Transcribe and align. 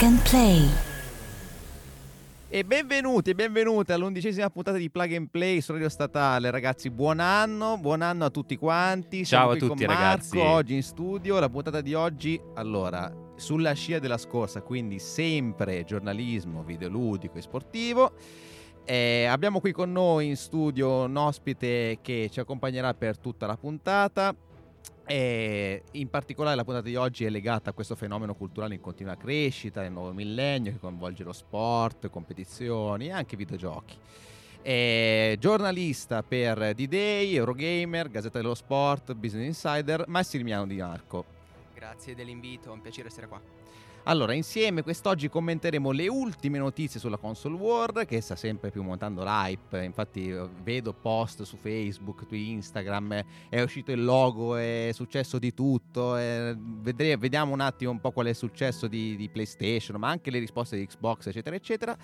Plug 0.00 0.12
and 0.12 0.30
Play. 0.30 0.66
E 2.48 2.64
benvenuti 2.64 3.28
e 3.28 3.34
benvenute 3.34 3.92
all'undicesima 3.92 4.48
puntata 4.48 4.78
di 4.78 4.88
Plug 4.88 5.12
and 5.12 5.28
Play 5.28 5.60
su 5.60 5.72
Radio 5.72 5.90
Statale. 5.90 6.50
Ragazzi, 6.50 6.88
buon 6.88 7.20
anno, 7.20 7.76
buon 7.76 8.00
anno 8.00 8.24
a 8.24 8.30
tutti 8.30 8.56
quanti. 8.56 9.26
Siamo 9.26 9.44
Ciao 9.44 9.52
a 9.52 9.58
qui 9.58 9.68
tutti, 9.68 9.84
con 9.84 9.94
Marco, 9.94 10.08
ragazzi. 10.08 10.38
oggi 10.38 10.74
in 10.76 10.82
studio. 10.82 11.38
La 11.38 11.50
puntata 11.50 11.82
di 11.82 11.92
oggi, 11.92 12.40
allora, 12.54 13.12
sulla 13.36 13.74
scia 13.74 13.98
della 13.98 14.16
scorsa, 14.16 14.62
quindi 14.62 14.98
sempre 14.98 15.84
giornalismo 15.84 16.62
videoludico 16.62 17.36
e 17.36 17.42
sportivo. 17.42 18.12
Eh, 18.86 19.26
abbiamo 19.26 19.60
qui 19.60 19.72
con 19.72 19.92
noi 19.92 20.28
in 20.28 20.36
studio 20.38 21.02
un 21.02 21.16
ospite 21.16 21.98
che 22.00 22.30
ci 22.32 22.40
accompagnerà 22.40 22.94
per 22.94 23.18
tutta 23.18 23.44
la 23.44 23.58
puntata. 23.58 24.34
E 25.10 25.82
in 25.90 26.08
particolare 26.08 26.54
la 26.54 26.62
puntata 26.62 26.86
di 26.86 26.94
oggi 26.94 27.24
è 27.24 27.30
legata 27.30 27.70
a 27.70 27.72
questo 27.72 27.96
fenomeno 27.96 28.36
culturale 28.36 28.74
in 28.74 28.80
continua 28.80 29.16
crescita, 29.16 29.80
nel 29.80 29.90
nuovo 29.90 30.12
millennio, 30.12 30.70
che 30.70 30.78
coinvolge 30.78 31.24
lo 31.24 31.32
sport, 31.32 32.08
competizioni 32.10 33.06
e 33.06 33.10
anche 33.10 33.36
videogiochi. 33.36 33.96
È 34.62 35.34
giornalista 35.40 36.22
per 36.22 36.74
D-Day, 36.74 37.34
Eurogamer, 37.34 38.08
Gazzetta 38.08 38.38
dello 38.38 38.54
Sport, 38.54 39.14
Business 39.14 39.46
Insider, 39.46 40.04
Massimiliano 40.06 40.68
Di 40.68 40.76
Marco. 40.76 41.24
Grazie 41.74 42.14
dell'invito, 42.14 42.68
è 42.68 42.72
un 42.72 42.80
piacere 42.80 43.08
essere 43.08 43.26
qua. 43.26 43.59
Allora, 44.04 44.32
insieme 44.32 44.82
quest'oggi 44.82 45.28
commenteremo 45.28 45.90
le 45.90 46.08
ultime 46.08 46.58
notizie 46.58 46.98
sulla 46.98 47.18
console 47.18 47.54
war, 47.56 48.06
che 48.06 48.20
sta 48.22 48.34
sempre 48.34 48.70
più 48.70 48.82
montando 48.82 49.22
l'hype. 49.22 49.84
Infatti, 49.84 50.30
eh, 50.30 50.48
vedo 50.62 50.94
post 50.94 51.42
su 51.42 51.56
Facebook, 51.56 52.24
su 52.26 52.34
Instagram, 52.34 53.12
eh, 53.12 53.24
è 53.50 53.60
uscito 53.60 53.92
il 53.92 54.02
logo, 54.02 54.56
è 54.56 54.90
successo 54.94 55.38
di 55.38 55.52
tutto. 55.52 56.16
eh, 56.16 56.56
vedre- 56.58 57.16
vediamo 57.18 57.52
un 57.52 57.60
attimo 57.60 57.90
un 57.90 58.00
po' 58.00 58.10
qual 58.10 58.26
è 58.26 58.30
il 58.30 58.36
successo 58.36 58.86
di, 58.88 59.16
di 59.16 59.28
PlayStation, 59.28 60.00
ma 60.00 60.08
anche 60.08 60.30
le 60.30 60.38
risposte 60.38 60.76
di 60.76 60.86
Xbox, 60.86 61.26
eccetera, 61.26 61.54
eccetera. 61.54 61.96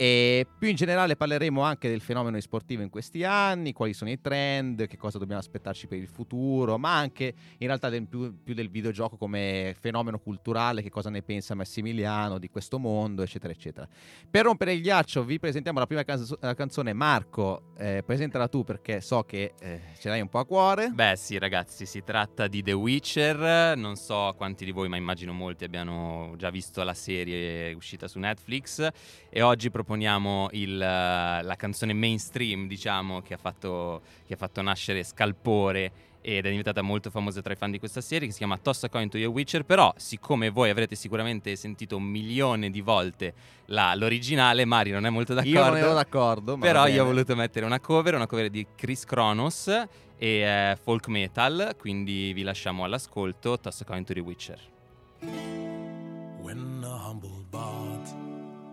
E 0.00 0.46
più 0.58 0.66
in 0.68 0.76
generale 0.76 1.14
parleremo 1.14 1.60
anche 1.60 1.90
del 1.90 2.00
fenomeno 2.00 2.40
sportivo 2.40 2.80
in 2.80 2.88
questi 2.88 3.22
anni, 3.22 3.74
quali 3.74 3.92
sono 3.92 4.08
i 4.08 4.18
trend, 4.18 4.86
che 4.86 4.96
cosa 4.96 5.18
dobbiamo 5.18 5.42
aspettarci 5.42 5.88
per 5.88 5.98
il 5.98 6.06
futuro, 6.08 6.78
ma 6.78 6.96
anche 6.96 7.34
in 7.58 7.66
realtà 7.66 7.90
del- 7.90 8.06
più, 8.06 8.42
più 8.42 8.54
del 8.54 8.70
videogioco 8.70 9.18
come 9.18 9.76
fenomeno 9.78 10.18
culturale, 10.18 10.80
che 10.80 10.88
cosa 10.88 11.10
ne 11.10 11.20
pensa 11.20 11.54
Massimiliano 11.54 12.38
di 12.38 12.48
questo 12.48 12.78
mondo, 12.78 13.20
eccetera, 13.20 13.52
eccetera. 13.52 13.86
Per 14.30 14.42
rompere 14.42 14.72
il 14.72 14.80
ghiaccio 14.80 15.22
vi 15.22 15.38
presentiamo 15.38 15.78
la 15.78 15.86
prima 15.86 16.02
canzo- 16.02 16.38
la 16.40 16.54
canzone. 16.54 16.94
Marco, 16.94 17.74
eh, 17.76 18.02
presentala 18.02 18.48
tu 18.48 18.64
perché 18.64 19.02
so 19.02 19.24
che 19.24 19.52
eh, 19.60 19.80
ce 19.98 20.08
l'hai 20.08 20.22
un 20.22 20.30
po' 20.30 20.38
a 20.38 20.46
cuore. 20.46 20.88
Beh 20.88 21.16
sì 21.16 21.36
ragazzi, 21.36 21.84
si 21.84 22.02
tratta 22.02 22.46
di 22.46 22.62
The 22.62 22.72
Witcher, 22.72 23.76
non 23.76 23.96
so 23.96 24.32
quanti 24.34 24.64
di 24.64 24.70
voi, 24.70 24.88
ma 24.88 24.96
immagino 24.96 25.34
molti 25.34 25.64
abbiano 25.64 26.32
già 26.38 26.48
visto 26.48 26.82
la 26.82 26.94
serie 26.94 27.74
uscita 27.74 28.08
su 28.08 28.18
Netflix 28.18 28.88
e 29.28 29.42
oggi 29.42 29.70
proponiamo 29.90 30.48
il, 30.52 30.80
eh, 30.80 31.42
la 31.42 31.56
canzone 31.56 31.92
mainstream, 31.92 32.68
diciamo, 32.68 33.22
che 33.22 33.34
ha, 33.34 33.36
fatto, 33.36 34.02
che 34.24 34.34
ha 34.34 34.36
fatto 34.36 34.62
nascere 34.62 35.02
Scalpore 35.02 35.92
ed 36.20 36.44
è 36.44 36.48
diventata 36.48 36.80
molto 36.80 37.10
famosa 37.10 37.42
tra 37.42 37.54
i 37.54 37.56
fan 37.56 37.72
di 37.72 37.80
questa 37.80 38.00
serie, 38.00 38.26
che 38.26 38.32
si 38.32 38.38
chiama 38.38 38.56
Toss 38.56 38.84
a 38.84 38.88
Coin 38.88 39.08
to 39.08 39.18
Your 39.18 39.32
Witcher, 39.32 39.64
però 39.64 39.92
siccome 39.96 40.50
voi 40.50 40.70
avrete 40.70 40.94
sicuramente 40.94 41.56
sentito 41.56 41.96
un 41.96 42.04
milione 42.04 42.70
di 42.70 42.80
volte 42.82 43.34
la- 43.66 43.94
l'originale, 43.96 44.64
Mari 44.64 44.92
non 44.92 45.06
è 45.06 45.10
molto 45.10 45.34
d'accordo. 45.34 45.58
Io 45.58 45.64
non 45.64 45.76
ero 45.76 45.94
d'accordo, 45.94 46.56
ma 46.56 46.64
Però 46.64 46.86
io 46.86 47.02
ho 47.02 47.06
voluto 47.06 47.34
mettere 47.34 47.66
una 47.66 47.80
cover, 47.80 48.14
una 48.14 48.28
cover 48.28 48.48
di 48.48 48.64
Chris 48.76 49.04
Kronos 49.04 49.66
e 49.66 49.86
eh, 50.18 50.78
folk 50.80 51.08
metal, 51.08 51.74
quindi 51.76 52.32
vi 52.32 52.42
lasciamo 52.42 52.84
all'ascolto 52.84 53.58
Toss 53.58 53.80
a 53.80 53.84
Coin 53.84 54.04
to 54.04 54.12
the 54.12 54.20
Witcher. 54.20 54.60
When 56.42 56.84
a 56.84 57.08
humble 57.08 57.44
bard 57.50 57.89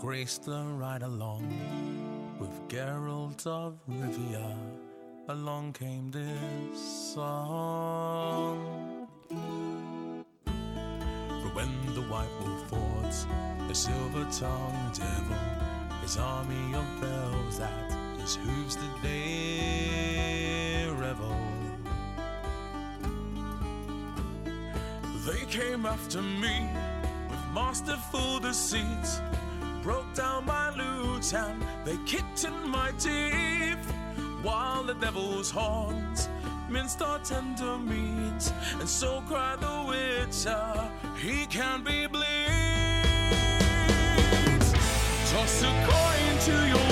graced 0.07 0.45
the 0.45 0.63
ride 0.77 1.03
along 1.03 1.43
with 2.39 2.49
Geralt 2.69 3.45
of 3.45 3.77
Rivia, 3.89 4.55
along 5.27 5.73
came 5.73 6.09
this 6.11 7.13
song. 7.13 8.55
For 10.07 11.49
when 11.57 11.69
the 11.93 12.03
white 12.03 12.31
wolf 12.39 12.69
fought 12.69 13.67
the 13.67 13.75
silver-tongued 13.75 14.93
devil, 14.93 15.35
his 16.01 16.15
army 16.15 16.73
of 16.73 16.85
bells 17.01 17.59
at 17.59 17.91
his 18.21 18.37
hooves 18.37 18.75
did 18.77 19.01
they 19.03 20.87
revel. 20.95 21.35
They 25.25 25.43
came 25.49 25.85
after 25.85 26.21
me 26.21 26.65
with 27.29 27.43
masterful 27.53 28.39
deceit, 28.39 29.21
broke 29.87 30.13
down 30.13 30.45
my 30.45 30.69
lute 30.75 31.33
and 31.33 31.63
they 31.85 31.95
kicked 32.05 32.43
in 32.43 32.69
my 32.69 32.91
teeth, 32.99 33.89
while 34.41 34.83
the 34.83 34.93
devil's 34.95 35.49
horns 35.49 36.27
minced 36.69 37.01
our 37.01 37.19
tender 37.19 37.77
meat, 37.77 38.51
and 38.81 38.89
so 38.89 39.23
cried 39.29 39.61
the 39.61 39.85
witcher, 39.87 40.91
he 41.15 41.45
can't 41.45 41.85
be 41.85 42.05
bleed. 42.05 42.25
Toss 45.31 45.63
a 45.63 45.71
coin 45.87 46.37
to 46.47 46.67
your 46.67 46.86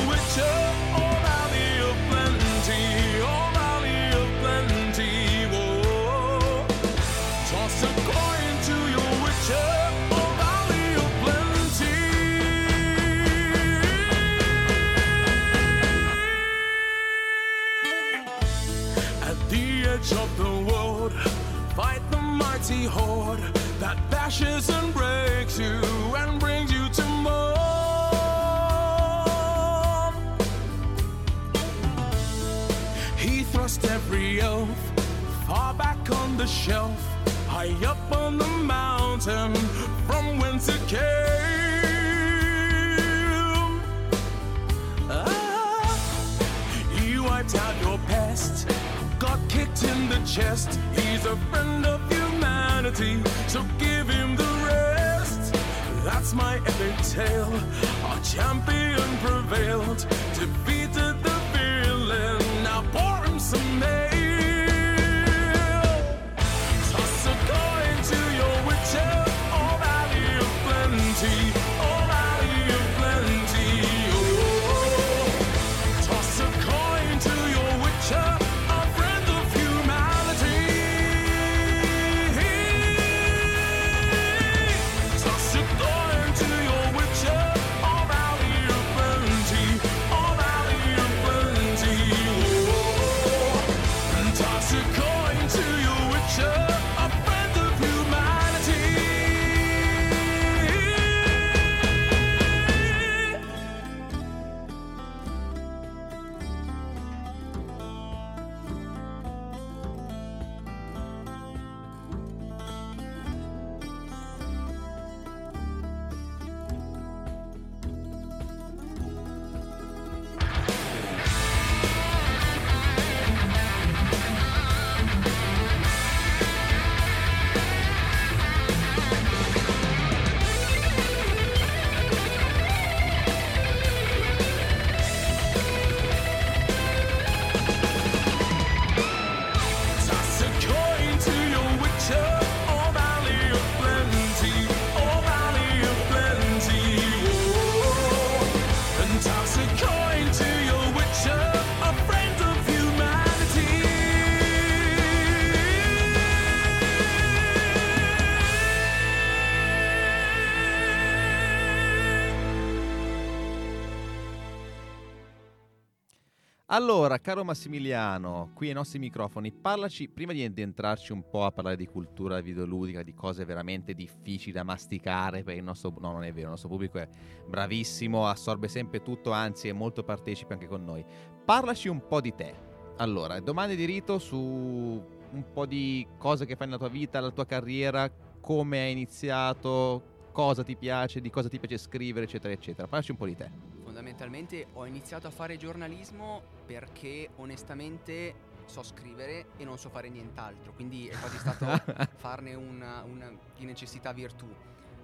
Allora, 166.75 167.19
caro 167.19 167.45
Massimiliano, 167.45 168.51
qui 168.53 168.67
ai 168.67 168.73
nostri 168.73 168.99
microfoni, 168.99 169.53
parlaci, 169.53 170.09
prima 170.09 170.33
di 170.33 170.43
entrarci 170.43 171.13
un 171.13 171.23
po' 171.29 171.45
a 171.45 171.51
parlare 171.53 171.77
di 171.77 171.87
cultura 171.87 172.41
videoludica, 172.41 173.01
di 173.01 173.13
cose 173.13 173.45
veramente 173.45 173.93
difficili 173.93 174.51
da 174.51 174.63
masticare 174.63 175.41
per 175.43 175.55
il 175.55 175.63
nostro... 175.63 175.93
No, 176.01 176.11
non 176.11 176.25
è 176.25 176.33
vero, 176.33 176.47
il 176.47 176.49
nostro 176.49 176.67
pubblico 176.67 176.97
è 176.97 177.07
bravissimo, 177.47 178.27
assorbe 178.27 178.67
sempre 178.67 179.01
tutto, 179.01 179.31
anzi 179.31 179.69
è 179.69 179.71
molto 179.71 180.03
partecipe 180.03 180.51
anche 180.51 180.67
con 180.67 180.83
noi. 180.83 181.01
Parlaci 181.45 181.87
un 181.87 182.05
po' 182.05 182.19
di 182.19 182.35
te. 182.35 182.53
Allora, 182.97 183.39
domande 183.39 183.77
di 183.77 183.85
rito 183.85 184.19
su 184.19 184.35
un 184.35 185.45
po' 185.53 185.65
di 185.65 186.05
cose 186.17 186.45
che 186.45 186.57
fai 186.57 186.67
nella 186.67 186.79
tua 186.79 186.89
vita, 186.89 187.21
la 187.21 187.31
tua 187.31 187.45
carriera, 187.45 188.11
come 188.41 188.79
hai 188.79 188.91
iniziato, 188.91 190.27
cosa 190.33 190.61
ti 190.61 190.75
piace, 190.75 191.21
di 191.21 191.29
cosa 191.29 191.47
ti 191.47 191.57
piace 191.57 191.77
scrivere, 191.77 192.25
eccetera, 192.25 192.51
eccetera. 192.51 192.85
Parlaci 192.85 193.11
un 193.11 193.17
po' 193.17 193.27
di 193.27 193.35
te. 193.37 193.75
Fondamentalmente 194.05 194.67
ho 194.73 194.85
iniziato 194.85 195.25
a 195.25 195.31
fare 195.31 195.57
giornalismo 195.57 196.43
perché 196.63 197.31
onestamente 197.37 198.35
so 198.65 198.83
scrivere 198.83 199.47
e 199.57 199.63
non 199.63 199.79
so 199.79 199.89
fare 199.89 200.09
nient'altro, 200.09 200.73
quindi 200.73 201.07
è 201.07 201.17
quasi 201.17 201.39
stato 201.39 201.65
farne 202.17 202.53
una, 202.53 203.01
una 203.01 203.35
di 203.57 203.65
necessità 203.65 204.13
virtù. 204.13 204.45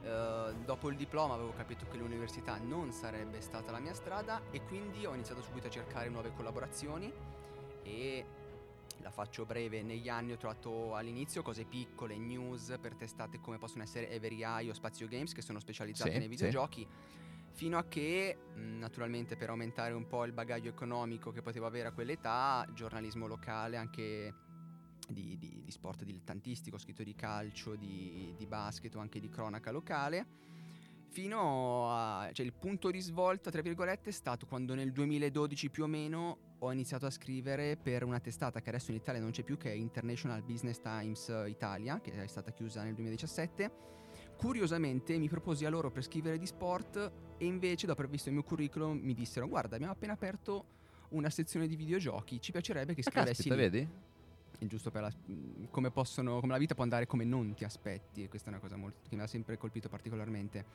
Eh, 0.04 0.54
dopo 0.64 0.90
il 0.90 0.98
diploma 0.98 1.34
avevo 1.34 1.52
capito 1.56 1.88
che 1.90 1.98
l'università 1.98 2.60
non 2.60 2.92
sarebbe 2.92 3.42
stata 3.42 3.72
la 3.72 3.80
mia 3.80 3.96
strada 3.96 4.40
e 4.52 4.62
quindi 4.66 5.04
ho 5.04 5.16
iniziato 5.16 5.42
subito 5.42 5.66
a 5.66 5.72
cercare 5.72 6.08
nuove 6.10 6.32
collaborazioni 6.36 7.12
e 7.82 8.26
la 9.00 9.10
faccio 9.10 9.48
breve, 9.48 9.82
negli 9.82 10.10
anni 10.10 10.34
ho 10.34 10.38
trovato 10.38 10.94
all'inizio 10.94 11.42
cose 11.42 11.66
piccole, 11.66 12.20
news 12.20 12.78
per 12.80 12.94
testate 12.94 13.40
come 13.40 13.58
possono 13.58 13.82
essere 13.82 14.12
Every 14.12 14.44
Eye 14.44 14.70
o 14.70 14.74
Spazio 14.74 15.08
Games 15.08 15.34
che 15.34 15.42
sono 15.42 15.60
specializzate 15.60 16.12
Sì, 16.12 16.18
nei 16.20 16.28
sì. 16.38 16.90
Fino 17.62 17.78
a 17.78 17.84
che, 17.84 18.38
naturalmente 18.56 19.36
per 19.36 19.50
aumentare 19.50 19.94
un 19.94 20.08
po' 20.08 20.26
il 20.26 20.32
bagaglio 20.32 20.68
economico 20.68 21.30
che 21.30 21.44
potevo 21.44 21.68
avere 21.68 21.90
a 21.90 21.92
quell'età, 21.92 22.68
giornalismo 22.74 23.28
locale 23.28 23.78
anche 23.78 24.34
di, 25.08 25.38
di- 25.38 25.62
di 25.64 25.70
sport 25.70 26.04
dilettantistico, 26.04 26.80
scritto 26.80 27.04
di 27.04 27.14
calcio, 27.14 27.76
di, 27.76 28.34
di 28.36 28.48
basket 28.48 28.96
o 28.96 29.00
anche 29.00 29.20
di 29.20 29.30
cronaca 29.30 29.70
locale. 29.70 30.26
Fino 31.10 31.92
a... 31.92 32.32
cioè 32.34 32.48
il 32.48 32.54
punto 32.54 32.90
di 32.90 33.00
svolta, 33.00 33.52
tra 33.52 33.62
virgolette, 33.62 34.10
è 34.10 34.14
stato 34.14 34.48
quando 34.48 34.74
nel 34.74 34.92
2012 34.92 35.70
più 35.70 35.84
o 35.84 35.88
meno 35.88 36.56
ho 36.58 36.72
iniziato 36.72 37.06
a 37.06 37.12
scrivere 37.12 37.78
per 37.78 38.04
una 38.04 38.20
testata 38.20 38.60
che 38.60 38.70
adesso 38.70 38.90
in 38.90 38.98
Italia 38.98 39.22
non 39.22 39.30
c'è 39.30 39.44
più, 39.44 39.58
che 39.58 39.70
è 39.70 39.76
International 39.76 40.42
Business 40.42 40.80
Times 40.82 41.32
Italia, 41.46 42.02
che 42.02 42.12
è 42.12 42.26
stata 42.26 42.52
chiusa 42.52 42.82
nel 42.82 42.96
2017. 42.96 44.01
Curiosamente 44.46 45.20
mi 45.20 45.30
proposi 45.30 45.66
a 45.66 45.70
loro 45.70 45.92
per 45.92 46.04
scrivere 46.04 46.40
di 46.40 46.48
sport 46.48 47.12
e 47.38 47.46
invece 47.46 47.86
dopo 47.86 48.00
aver 48.00 48.12
visto 48.12 48.30
il 48.30 48.34
mio 48.34 48.44
curriculum 48.44 48.98
mi 48.98 49.14
dissero 49.14 49.48
guarda 49.48 49.76
abbiamo 49.76 49.94
appena 49.94 50.14
aperto 50.14 50.66
una 51.10 51.30
sezione 51.30 51.68
di 51.68 51.76
videogiochi, 51.76 52.42
ci 52.42 52.52
piacerebbe 52.52 52.96
che 52.96 53.02
Ah, 53.06 53.12
scrivessi 53.12 53.50
caspita, 53.50 53.54
lì." 53.56 53.62
vedi? 53.62 53.88
È 54.58 54.66
giusto 54.66 54.90
per 54.90 55.04
la- 55.04 55.12
mh, 55.26 55.68
come, 55.70 55.92
possono, 55.92 56.40
come 56.40 56.54
la 56.54 56.58
vita 56.58 56.74
può 56.74 56.82
andare 56.82 57.06
come 57.06 57.24
non 57.24 57.54
ti 57.54 57.66
aspetti, 57.66 58.24
e 58.24 58.30
questa 58.30 58.48
è 58.50 58.52
una 58.54 58.60
cosa 58.62 58.78
molto, 58.78 59.08
che 59.08 59.16
mi 59.16 59.22
ha 59.22 59.28
sempre 59.28 59.58
colpito 59.60 59.90
particolarmente. 59.90 60.66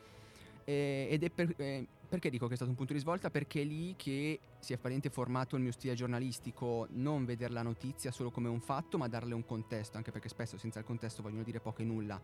E- 0.62 1.08
ed 1.10 1.24
è 1.24 1.30
per- 1.30 1.54
eh, 1.56 1.88
perché 2.08 2.30
dico 2.30 2.46
che 2.46 2.52
è 2.52 2.56
stato 2.56 2.70
un 2.70 2.76
punto 2.76 2.92
di 2.92 3.00
svolta? 3.00 3.30
Perché 3.30 3.62
è 3.62 3.64
lì 3.64 3.94
che 3.96 4.38
si 4.60 4.74
è 4.74 4.76
praticamente 4.76 5.10
formato 5.10 5.56
il 5.56 5.62
mio 5.62 5.72
stile 5.72 5.94
giornalistico, 5.94 6.86
non 6.90 7.24
vedere 7.24 7.52
la 7.52 7.62
notizia 7.62 8.12
solo 8.12 8.30
come 8.30 8.48
un 8.48 8.60
fatto, 8.60 8.96
ma 8.96 9.08
darle 9.08 9.34
un 9.34 9.44
contesto, 9.44 9.96
anche 9.96 10.12
perché 10.12 10.28
spesso 10.28 10.56
senza 10.56 10.78
il 10.78 10.84
contesto 10.84 11.20
vogliono 11.20 11.42
dire 11.42 11.58
poco 11.58 11.82
e 11.82 11.84
nulla. 11.84 12.20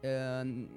Ehm, 0.00 0.68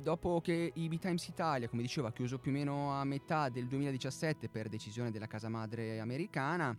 dopo 0.00 0.40
che 0.40 0.72
IB 0.74 0.98
Times 0.98 1.26
Italia, 1.28 1.68
come 1.68 1.82
dicevo, 1.82 2.06
ha 2.06 2.12
chiuso 2.12 2.38
più 2.38 2.50
o 2.50 2.54
meno 2.54 2.92
a 2.92 3.04
metà 3.04 3.48
del 3.48 3.66
2017 3.66 4.48
per 4.48 4.68
decisione 4.68 5.10
della 5.10 5.26
casa 5.26 5.48
madre 5.48 6.00
americana, 6.00 6.76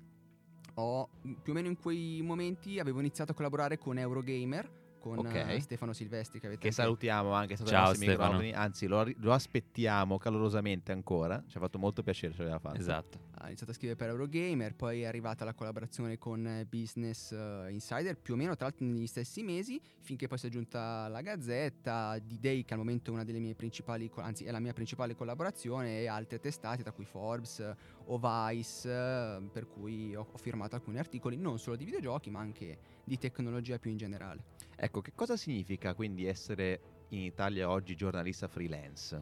ho 0.75 1.09
più 1.21 1.51
o 1.51 1.55
meno 1.55 1.67
in 1.67 1.77
quei 1.77 2.21
momenti 2.21 2.79
avevo 2.79 2.99
iniziato 2.99 3.31
a 3.31 3.35
collaborare 3.35 3.77
con 3.77 3.97
Eurogamer, 3.97 4.80
con 5.01 5.17
Ok. 5.17 5.33
eh, 5.33 5.59
Stefano 5.59 5.93
Silvestri 5.93 6.39
che 6.39 6.45
avete 6.45 6.61
Che 6.61 6.71
salutiamo 6.71 7.31
anche 7.33 7.57
Ciao, 7.57 7.93
Stefano. 7.93 8.33
microfoni, 8.35 8.53
anzi 8.53 8.85
lo, 8.85 9.11
lo 9.17 9.33
aspettiamo 9.33 10.17
calorosamente 10.19 10.91
ancora, 10.91 11.43
ci 11.47 11.57
ha 11.57 11.59
fatto 11.59 11.79
molto 11.79 12.03
piacere 12.03 12.33
ce 12.33 12.39
l'aveva 12.43 12.59
fatto. 12.59 12.77
Esatto. 12.77 13.19
ha 13.39 13.47
iniziato 13.47 13.71
a 13.71 13.73
scrivere 13.73 13.97
per 13.97 14.09
Eurogamer, 14.09 14.75
poi 14.75 15.01
è 15.01 15.05
arrivata 15.05 15.43
la 15.43 15.55
collaborazione 15.55 16.19
con 16.19 16.45
eh, 16.45 16.65
Business 16.69 17.31
eh, 17.31 17.67
Insider, 17.71 18.15
più 18.15 18.35
o 18.35 18.37
meno 18.37 18.55
tra 18.55 18.67
l'altro 18.67 18.85
negli 18.85 19.07
stessi 19.07 19.41
mesi, 19.41 19.81
finché 20.01 20.27
poi 20.27 20.37
si 20.37 20.45
è 20.45 20.49
aggiunta 20.49 21.07
la 21.07 21.21
Gazzetta, 21.21 22.19
D-Day 22.19 22.63
che 22.63 22.73
al 22.73 22.79
momento 22.79 23.09
è 23.09 23.13
una 23.13 23.23
delle 23.23 23.39
mie 23.39 23.55
principali, 23.55 24.09
anzi 24.17 24.45
è 24.45 24.51
la 24.51 24.59
mia 24.59 24.73
principale 24.73 25.15
collaborazione 25.15 26.01
e 26.01 26.07
altre 26.07 26.39
testate, 26.39 26.83
tra 26.83 26.91
cui 26.91 27.05
Forbes 27.05 27.75
o 28.05 28.19
Vice, 28.19 29.41
per 29.51 29.67
cui 29.67 30.15
ho, 30.15 30.27
ho 30.31 30.37
firmato 30.37 30.75
alcuni 30.75 30.99
articoli 30.99 31.37
non 31.37 31.57
solo 31.57 31.75
di 31.75 31.85
videogiochi 31.85 32.29
ma 32.29 32.39
anche 32.39 32.77
di 33.11 33.17
tecnologia 33.17 33.77
più 33.77 33.91
in 33.91 33.97
generale. 33.97 34.41
Ecco, 34.73 35.01
che 35.01 35.11
cosa 35.13 35.35
significa 35.35 35.93
quindi 35.93 36.25
essere 36.25 37.07
in 37.09 37.19
Italia 37.19 37.69
oggi 37.69 37.93
giornalista 37.93 38.47
freelance? 38.47 39.21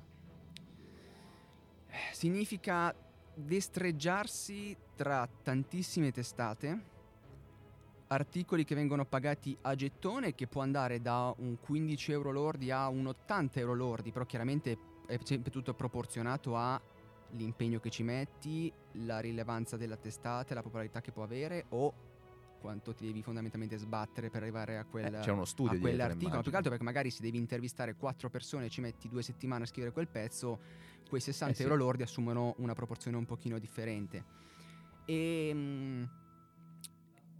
Significa 2.11 2.95
destreggiarsi 3.33 4.77
tra 4.95 5.27
tantissime 5.41 6.11
testate, 6.11 6.83
articoli 8.09 8.63
che 8.63 8.75
vengono 8.75 9.05
pagati 9.05 9.57
a 9.61 9.73
gettone 9.73 10.35
che 10.35 10.45
può 10.45 10.61
andare 10.61 11.01
da 11.01 11.33
un 11.39 11.57
15 11.59 12.11
euro 12.11 12.31
lordi 12.31 12.69
a 12.69 12.89
un 12.89 13.07
80 13.07 13.59
euro 13.59 13.73
lordi, 13.73 14.11
però 14.11 14.25
chiaramente 14.25 14.77
è 15.07 15.17
sempre 15.23 15.49
tutto 15.49 15.73
proporzionato 15.73 16.55
all'impegno 16.55 17.79
che 17.79 17.89
ci 17.89 18.03
metti, 18.03 18.71
la 19.03 19.19
rilevanza 19.19 19.77
della 19.77 19.97
testata, 19.97 20.53
la 20.53 20.61
popolarità 20.61 21.01
che 21.01 21.11
può 21.11 21.23
avere 21.23 21.65
o 21.69 22.08
quanto 22.59 22.93
ti 22.93 23.05
devi 23.05 23.23
fondamentalmente 23.23 23.77
sbattere 23.77 24.29
per 24.29 24.41
arrivare 24.41 24.77
a 24.77 24.85
quel, 24.85 25.13
Eh, 25.15 25.19
c'è 25.19 25.31
uno 25.31 25.45
studio 25.45 25.77
a 25.77 25.79
quell'articolo, 25.79 26.41
più 26.41 26.51
che 26.51 26.57
altro 26.57 26.69
perché 26.69 26.85
magari 26.85 27.09
se 27.09 27.21
devi 27.21 27.37
intervistare 27.37 27.95
quattro 27.95 28.29
persone 28.29 28.65
e 28.65 28.69
ci 28.69 28.81
metti 28.81 29.07
due 29.07 29.23
settimane 29.23 29.63
a 29.63 29.67
scrivere 29.67 29.91
quel 29.91 30.07
pezzo, 30.07 30.59
quei 31.07 31.21
60 31.21 31.53
Eh 31.53 31.55
sì. 31.55 31.63
euro 31.63 31.75
lordi 31.75 32.03
assumono 32.03 32.53
una 32.57 32.73
proporzione 32.73 33.17
un 33.17 33.25
pochino 33.25 33.57
differente. 33.57 34.23
E 35.05 35.51
mm, 35.53 36.03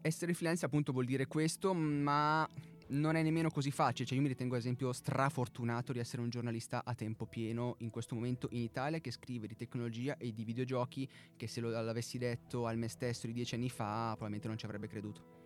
essere 0.02 0.34
freelance 0.34 0.66
appunto 0.66 0.92
vuol 0.92 1.06
dire 1.06 1.28
questo, 1.28 1.74
ma 1.74 2.48
non 2.90 3.16
è 3.16 3.24
nemmeno 3.24 3.50
così 3.50 3.72
facile. 3.72 4.08
Cioè 4.08 4.18
io 4.18 4.24
mi 4.24 4.30
ritengo 4.30 4.56
ad 4.56 4.62
esempio 4.62 4.92
strafortunato 4.94 5.92
di 5.92 6.00
essere 6.00 6.22
un 6.22 6.30
giornalista 6.30 6.84
a 6.84 6.94
tempo 6.94 7.26
pieno 7.26 7.76
in 7.80 7.90
questo 7.90 8.16
momento 8.16 8.48
in 8.52 8.62
Italia 8.62 9.00
che 9.00 9.12
scrive 9.12 9.48
di 9.48 9.56
tecnologia 9.56 10.18
e 10.18 10.34
di 10.34 10.44
videogiochi 10.44 11.08
che 11.36 11.48
se 11.48 11.62
lo 11.62 11.70
l'avessi 11.70 12.18
detto 12.18 12.66
al 12.66 12.78
me 12.78 12.88
stesso 12.88 13.28
di 13.28 13.34
dieci 13.34 13.56
anni 13.56 13.70
fa 13.70 14.08
probabilmente 14.10 14.48
non 14.48 14.58
ci 14.58 14.66
avrebbe 14.66 14.88
creduto. 14.88 15.38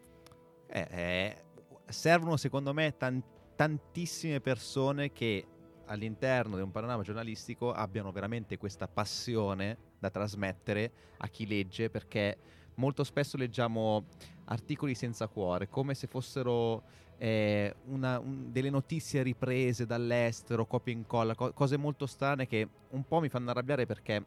Eh, 0.68 0.88
eh, 0.90 1.44
servono 1.88 2.38
secondo 2.38 2.74
me 2.74 2.96
tan- 2.98 3.24
tantissime 3.56 4.40
persone 4.40 5.12
che 5.12 5.46
all'interno 5.86 6.56
di 6.56 6.62
un 6.62 6.72
panorama 6.72 7.04
giornalistico 7.04 7.74
abbiano 7.74 8.12
veramente 8.12 8.58
questa 8.58 8.88
passione 8.88 9.78
da 10.00 10.10
trasmettere 10.10 10.92
a 11.18 11.28
chi 11.28 11.46
legge 11.46 11.90
perché 11.90 12.38
molto 12.76 13.04
spesso 13.04 13.38
leggiamo 13.38 14.06
articoli 14.46 14.96
senza 14.96 15.28
cuore 15.28 15.68
come 15.68 15.94
se 15.94 16.08
fossero 16.08 16.84
eh, 17.18 17.76
una- 17.86 18.20
un- 18.20 18.52
delle 18.52 18.70
notizie 18.70 19.24
riprese 19.24 19.86
dall'estero, 19.86 20.66
copia 20.66 20.94
e 20.94 20.96
incolla, 20.98 21.36
co- 21.36 21.54
cose 21.54 21.78
molto 21.78 22.06
strane 22.06 22.48
che 22.48 22.68
un 22.90 23.04
po' 23.06 23.20
mi 23.20 23.30
fanno 23.30 23.50
arrabbiare 23.50 23.86
perché 23.86 24.26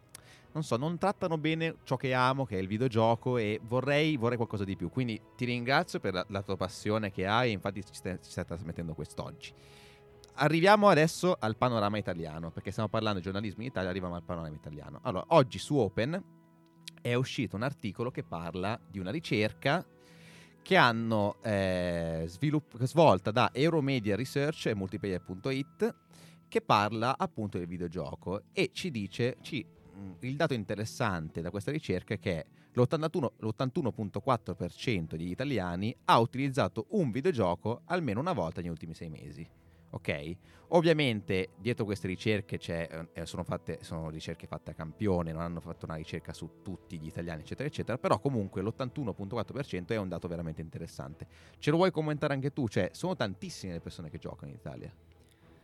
non 0.52 0.64
so, 0.64 0.76
non 0.76 0.96
trattano 0.96 1.36
bene 1.36 1.76
ciò 1.84 1.96
che 1.96 2.14
amo, 2.14 2.46
che 2.46 2.56
è 2.56 2.60
il 2.60 2.66
videogioco, 2.66 3.36
e 3.36 3.60
vorrei, 3.62 4.16
vorrei 4.16 4.36
qualcosa 4.36 4.64
di 4.64 4.74
più. 4.74 4.88
Quindi 4.88 5.20
ti 5.36 5.44
ringrazio 5.44 6.00
per 6.00 6.14
la, 6.14 6.24
la 6.30 6.42
tua 6.42 6.56
passione 6.56 7.10
che 7.10 7.26
hai, 7.26 7.52
infatti 7.52 7.84
ci 7.84 7.92
stai, 7.92 8.18
ci 8.22 8.30
stai 8.30 8.46
trasmettendo 8.46 8.94
quest'oggi. 8.94 9.52
Arriviamo 10.36 10.88
adesso 10.88 11.36
al 11.38 11.56
panorama 11.56 11.98
italiano, 11.98 12.50
perché 12.50 12.70
stiamo 12.70 12.88
parlando 12.88 13.18
di 13.18 13.24
giornalismo 13.24 13.62
in 13.62 13.68
Italia, 13.68 13.90
arriviamo 13.90 14.14
al 14.14 14.22
panorama 14.22 14.54
italiano. 14.54 15.00
Allora, 15.02 15.26
oggi 15.28 15.58
su 15.58 15.76
Open 15.76 16.22
è 17.02 17.12
uscito 17.14 17.56
un 17.56 17.62
articolo 17.62 18.10
che 18.10 18.22
parla 18.22 18.80
di 18.88 18.98
una 18.98 19.10
ricerca 19.10 19.84
che 20.66 20.74
hanno 20.74 21.36
eh, 21.44 22.24
svilupp- 22.26 22.82
svolta 22.82 23.30
da 23.30 23.50
Euromedia 23.52 24.16
Research 24.16 24.66
e 24.66 24.74
Multiplayer.it 24.74 25.94
che 26.48 26.60
parla 26.60 27.16
appunto 27.16 27.56
del 27.56 27.68
videogioco 27.68 28.42
e 28.52 28.70
ci 28.72 28.90
dice 28.90 29.36
ci- 29.42 29.64
il 30.22 30.34
dato 30.34 30.54
interessante 30.54 31.40
da 31.40 31.50
questa 31.50 31.70
ricerca 31.70 32.14
è 32.14 32.18
che 32.18 32.46
l'81 32.72 33.28
l'81.4% 33.38 35.14
degli 35.14 35.30
italiani 35.30 35.96
ha 36.06 36.18
utilizzato 36.18 36.86
un 36.90 37.12
videogioco 37.12 37.82
almeno 37.84 38.18
una 38.18 38.32
volta 38.32 38.60
negli 38.60 38.70
ultimi 38.70 38.92
sei 38.92 39.08
mesi. 39.08 39.48
Ok? 39.96 40.36
Ovviamente 40.70 41.50
dietro 41.56 41.84
queste 41.84 42.06
ricerche 42.06 42.58
eh, 42.58 43.24
sono, 43.24 43.44
fatte, 43.44 43.78
sono 43.82 44.10
ricerche 44.10 44.46
fatte 44.46 44.72
a 44.72 44.74
campione, 44.74 45.32
non 45.32 45.40
hanno 45.40 45.60
fatto 45.60 45.86
una 45.86 45.94
ricerca 45.94 46.32
su 46.34 46.60
tutti 46.62 46.98
gli 46.98 47.06
italiani, 47.06 47.40
eccetera, 47.40 47.68
eccetera, 47.68 47.96
però 47.96 48.18
comunque 48.18 48.62
l'81.4% 48.62 49.86
è 49.88 49.96
un 49.96 50.08
dato 50.08 50.28
veramente 50.28 50.60
interessante. 50.60 51.26
Ce 51.58 51.70
lo 51.70 51.76
vuoi 51.76 51.90
commentare 51.90 52.34
anche 52.34 52.52
tu? 52.52 52.68
Cioè, 52.68 52.90
sono 52.92 53.16
tantissime 53.16 53.72
le 53.72 53.80
persone 53.80 54.10
che 54.10 54.18
giocano 54.18 54.50
in 54.50 54.58
Italia. 54.58 54.92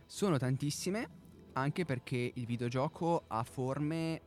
Sono 0.05 0.37
tantissime, 0.37 1.09
anche 1.53 1.85
perché 1.85 2.31
il 2.33 2.45
videogioco 2.45 3.25
ha 3.27 3.43
forme 3.43 4.21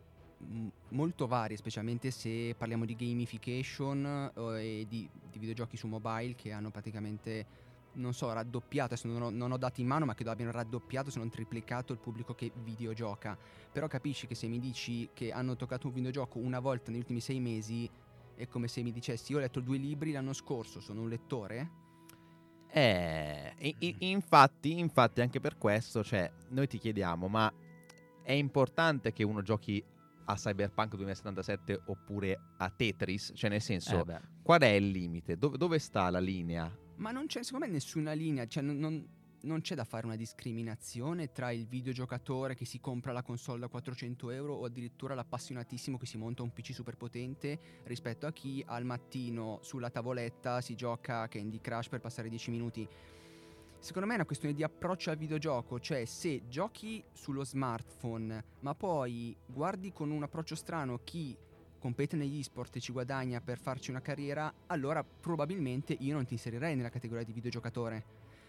mm, 0.45 0.69
molto 0.91 1.27
varie, 1.27 1.57
specialmente 1.57 2.13
se 2.13 2.55
parliamo 2.57 2.85
di 2.85 2.95
gamification 2.95 4.31
eh, 4.37 4.81
e 4.81 4.87
di, 4.87 5.09
di 5.31 5.39
videogiochi 5.39 5.77
su 5.77 5.89
mobile 5.89 6.35
che 6.35 6.53
hanno 6.53 6.71
praticamente 6.71 7.66
non 7.97 8.15
so, 8.15 8.33
raddoppiato, 8.33 8.95
adesso 8.95 9.09
non 9.09 9.23
ho, 9.23 9.31
non 9.31 9.53
ho, 9.53 9.57
dati 9.57 9.81
in 9.81 9.87
mano, 9.87 10.05
ma 10.05 10.15
credo 10.15 10.31
abbiano 10.31 10.53
raddoppiato, 10.53 11.11
se 11.11 11.19
non 11.19 11.29
triplicato 11.29 11.93
il 11.93 11.99
pubblico 11.99 12.35
che 12.35 12.51
videogioca. 12.55 13.37
Però 13.71 13.87
capisci 13.87 14.27
che 14.27 14.35
se 14.35 14.47
mi 14.47 14.59
dici 14.59 15.11
che 15.13 15.33
hanno 15.33 15.57
toccato 15.57 15.87
un 15.89 15.93
videogioco 15.93 16.39
una 16.39 16.61
volta 16.61 16.91
negli 16.91 17.01
ultimi 17.01 17.21
sei 17.21 17.41
mesi, 17.41 17.91
è 18.35 18.47
come 18.47 18.69
se 18.69 18.83
mi 18.83 18.93
dicessi 18.93 19.33
io 19.33 19.39
ho 19.39 19.41
letto 19.41 19.61
due 19.61 19.79
libri 19.79 20.13
l'anno 20.13 20.33
scorso, 20.33 20.81
sono 20.81 21.03
un 21.03 21.09
lettore? 21.09 21.85
Eh, 22.69 23.55
i- 23.59 23.97
infatti, 24.01 24.79
infatti 24.79 25.21
anche 25.21 25.41
per 25.41 25.57
questo, 25.57 26.05
cioè, 26.05 26.31
noi 26.51 26.67
ti 26.67 26.79
chiediamo, 26.79 27.29
ma 27.29 27.53
è 28.23 28.33
importante 28.33 29.13
che 29.13 29.23
uno 29.23 29.41
giochi 29.41 29.83
a 30.27 30.35
Cyberpunk 30.35 30.97
2077 30.97 31.83
oppure 31.87 32.39
a 32.59 32.69
Tetris? 32.69 33.33
Cioè, 33.35 33.49
nel 33.49 33.63
senso, 33.63 34.05
Eh, 34.07 34.21
qual 34.43 34.61
è 34.61 34.69
il 34.69 34.91
limite? 34.91 35.37
Dove, 35.37 35.57
dove 35.57 35.79
sta 35.79 36.11
la 36.11 36.19
linea? 36.19 36.71
Ma 36.97 37.11
non 37.11 37.27
c'è 37.27 37.43
secondo 37.43 37.67
me 37.67 37.73
nessuna 37.73 38.13
linea, 38.13 38.47
cioè 38.47 38.63
non, 38.63 38.79
non, 38.79 39.07
non, 39.43 39.61
c'è 39.61 39.75
da 39.75 39.85
fare 39.85 40.07
una 40.07 40.17
discriminazione 40.17 41.31
tra 41.31 41.51
il 41.51 41.67
videogiocatore 41.67 42.55
che 42.55 42.65
si 42.65 42.81
compra 42.81 43.13
la 43.13 43.23
console 43.23 43.61
da 43.61 43.69
400 43.69 44.31
euro 44.31 44.55
o 44.55 44.65
addirittura 44.65 45.15
l'appassionatissimo 45.15 45.99
che 45.99 46.07
si 46.07 46.17
monta 46.17 46.43
un 46.43 46.53
PC 46.53 46.73
super 46.73 46.97
potente 46.97 47.59
rispetto 47.85 48.27
a 48.27 48.33
chi 48.33 48.65
al 48.67 48.85
mattino 48.85 49.59
sulla 49.63 49.91
tavoletta 49.91 50.63
si 50.63 50.75
gioca 50.75 51.29
Candy 51.29 51.61
Crush 51.61 51.89
per 51.89 52.01
passare 52.01 52.31
10 52.31 52.51
minuti. 52.51 52.89
Secondo 53.79 54.07
me 54.07 54.15
è 54.15 54.17
una 54.17 54.27
questione 54.27 54.55
di 54.55 54.63
approccio 54.63 55.11
al 55.11 55.19
videogioco, 55.19 55.79
cioè 55.79 56.07
se 56.07 56.49
giochi 56.49 57.05
sullo 57.13 57.45
smartphone 57.45 58.43
ma 58.61 58.75
poi 58.75 59.37
guardi 59.45 59.93
con 59.93 60.11
un 60.11 60.23
approccio 60.23 60.55
strano 60.55 61.01
chi 61.05 61.37
compete 61.87 62.17
negli 62.17 62.43
sport 62.43 62.75
e 62.75 62.81
ci 62.81 62.91
guadagna 62.91 63.41
per 63.41 63.59
farci 63.59 63.91
una 63.91 64.01
carriera, 64.01 64.53
allora 64.67 65.05
probabilmente 65.05 65.97
io 66.01 66.15
non 66.15 66.25
ti 66.25 66.33
inserirei 66.33 66.75
nella 66.75 66.89
categoria 66.89 67.23
di 67.23 67.31
videogiocatore. 67.33 68.05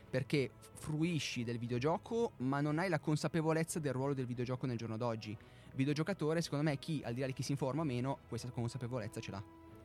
Perché 0.10 0.50
fruisci 0.74 1.44
del 1.44 1.60
videogioco, 1.60 2.32
ma 2.38 2.62
non 2.62 2.80
hai 2.80 2.90
la 2.90 2.98
consapevolezza 2.98 3.78
del 3.78 3.94
ruolo 3.94 4.16
del 4.16 4.26
videogioco 4.26 4.66
nel 4.66 4.78
giorno 4.78 4.98
d'oggi. 4.98 5.38
Videogiocatore, 5.76 6.42
secondo 6.42 6.64
me, 6.68 6.80
chi, 6.80 7.04
al 7.06 7.14
di 7.14 7.20
là 7.20 7.28
di 7.28 7.34
chi 7.34 7.44
si 7.44 7.52
informa 7.52 7.84
meno, 7.84 8.18
questa 8.28 8.50
consapevolezza 8.50 9.20
ce 9.20 9.30
l'ha. 9.30 9.44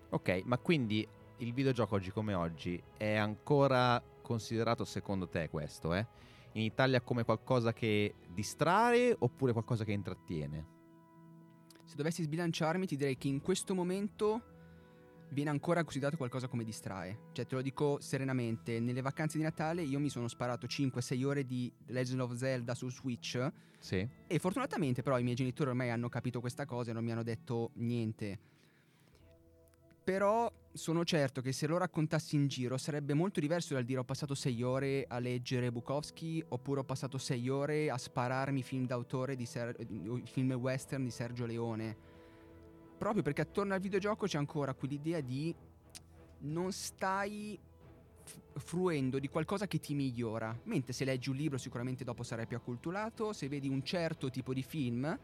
Ok, 0.09 0.42
ma 0.47 0.56
quindi 0.56 1.06
il 1.38 1.52
videogioco 1.52 1.97
oggi 1.97 2.11
come 2.11 2.32
oggi 2.32 2.82
è 2.97 3.16
ancora 3.16 4.02
considerato 4.23 4.87
secondo 4.87 5.28
te 5.28 5.50
questo, 5.50 5.92
eh? 5.92 6.06
In 6.52 6.62
Italia 6.62 7.02
come 7.02 7.25
qualcosa 7.25 7.75
che 7.75 8.14
distrae 8.28 9.14
oppure 9.18 9.52
qualcosa 9.52 9.85
che 9.85 9.92
intrattiene? 9.92 10.80
Se 11.92 11.99
dovessi 11.99 12.22
sbilanciarmi 12.22 12.87
ti 12.87 12.96
direi 12.96 13.18
che 13.18 13.28
in 13.28 13.42
questo 13.42 13.75
momento 13.75 14.40
viene 15.28 15.50
ancora 15.50 15.82
considerato 15.82 16.16
qualcosa 16.16 16.49
come 16.49 16.64
distrae. 16.64 17.18
Cioè 17.32 17.46
te 17.46 17.54
lo 17.54 17.61
dico 17.61 18.00
serenamente, 18.00 18.80
nelle 18.80 19.02
vacanze 19.02 19.37
di 19.37 19.44
Natale 19.44 19.82
io 19.82 19.99
mi 19.99 20.08
sono 20.08 20.26
sparato 20.26 20.66
5-6 20.66 21.25
ore 21.26 21.44
di 21.44 21.70
Legend 21.88 22.20
of 22.22 22.32
Zelda 22.32 22.75
su 22.75 22.90
Switch. 22.90 23.46
Sì. 23.78 24.08
E 24.26 24.38
fortunatamente 24.38 25.02
però 25.02 25.18
i 25.18 25.22
miei 25.22 25.37
genitori 25.37 25.68
ormai 25.68 25.90
hanno 25.90 26.08
capito 26.08 26.40
questa 26.40 26.64
cosa 26.64 26.92
e 26.92 26.94
non 26.94 27.04
mi 27.04 27.12
hanno 27.12 27.22
detto 27.22 27.72
niente. 27.75 28.38
Però 30.04 30.52
sono 30.73 31.04
certo 31.04 31.40
che 31.40 31.52
se 31.52 31.66
lo 31.66 31.76
raccontassi 31.76 32.35
in 32.35 32.49
giro 32.49 32.76
sarebbe 32.76 33.14
molto 33.14 33.38
diverso 33.38 33.75
dal 33.75 33.85
dire 33.85 34.00
ho 34.00 34.04
passato 34.04 34.35
sei 34.35 34.62
ore 34.62 35.04
a 35.06 35.18
leggere 35.18 35.71
Bukowski 35.71 36.42
oppure 36.49 36.80
ho 36.80 36.85
passato 36.85 37.18
sei 37.18 37.49
ore 37.49 37.90
a 37.90 37.99
spararmi 37.99 38.62
film 38.62 38.87
d'autore 38.87 39.37
di 39.37 39.47
Ser- 39.47 39.76
film 40.25 40.52
western 40.52 41.04
di 41.04 41.11
Sergio 41.11 41.47
Leone. 41.47 41.97
Proprio 42.99 43.23
perché 43.23 43.42
attorno 43.42 43.75
al 43.75 43.80
videogioco 43.80 44.26
c'è 44.26 44.38
ancora 44.38 44.75
quell'idea 44.75 45.21
di 45.21 45.54
non 46.40 46.73
stai 46.73 47.59
fruendo 48.54 49.18
di 49.18 49.28
qualcosa 49.28 49.66
che 49.66 49.78
ti 49.78 49.94
migliora. 49.94 50.56
Mentre 50.64 50.92
se 50.92 51.04
leggi 51.04 51.30
un 51.30 51.37
libro 51.37 51.59
sicuramente 51.59 52.04
dopo 52.04 52.23
sarai 52.23 52.47
più 52.47 52.56
acculturato, 52.56 53.32
se 53.32 53.49
vedi 53.49 53.68
un 53.68 53.85
certo 53.85 54.30
tipo 54.30 54.52
di 54.52 54.62
film 54.62 55.18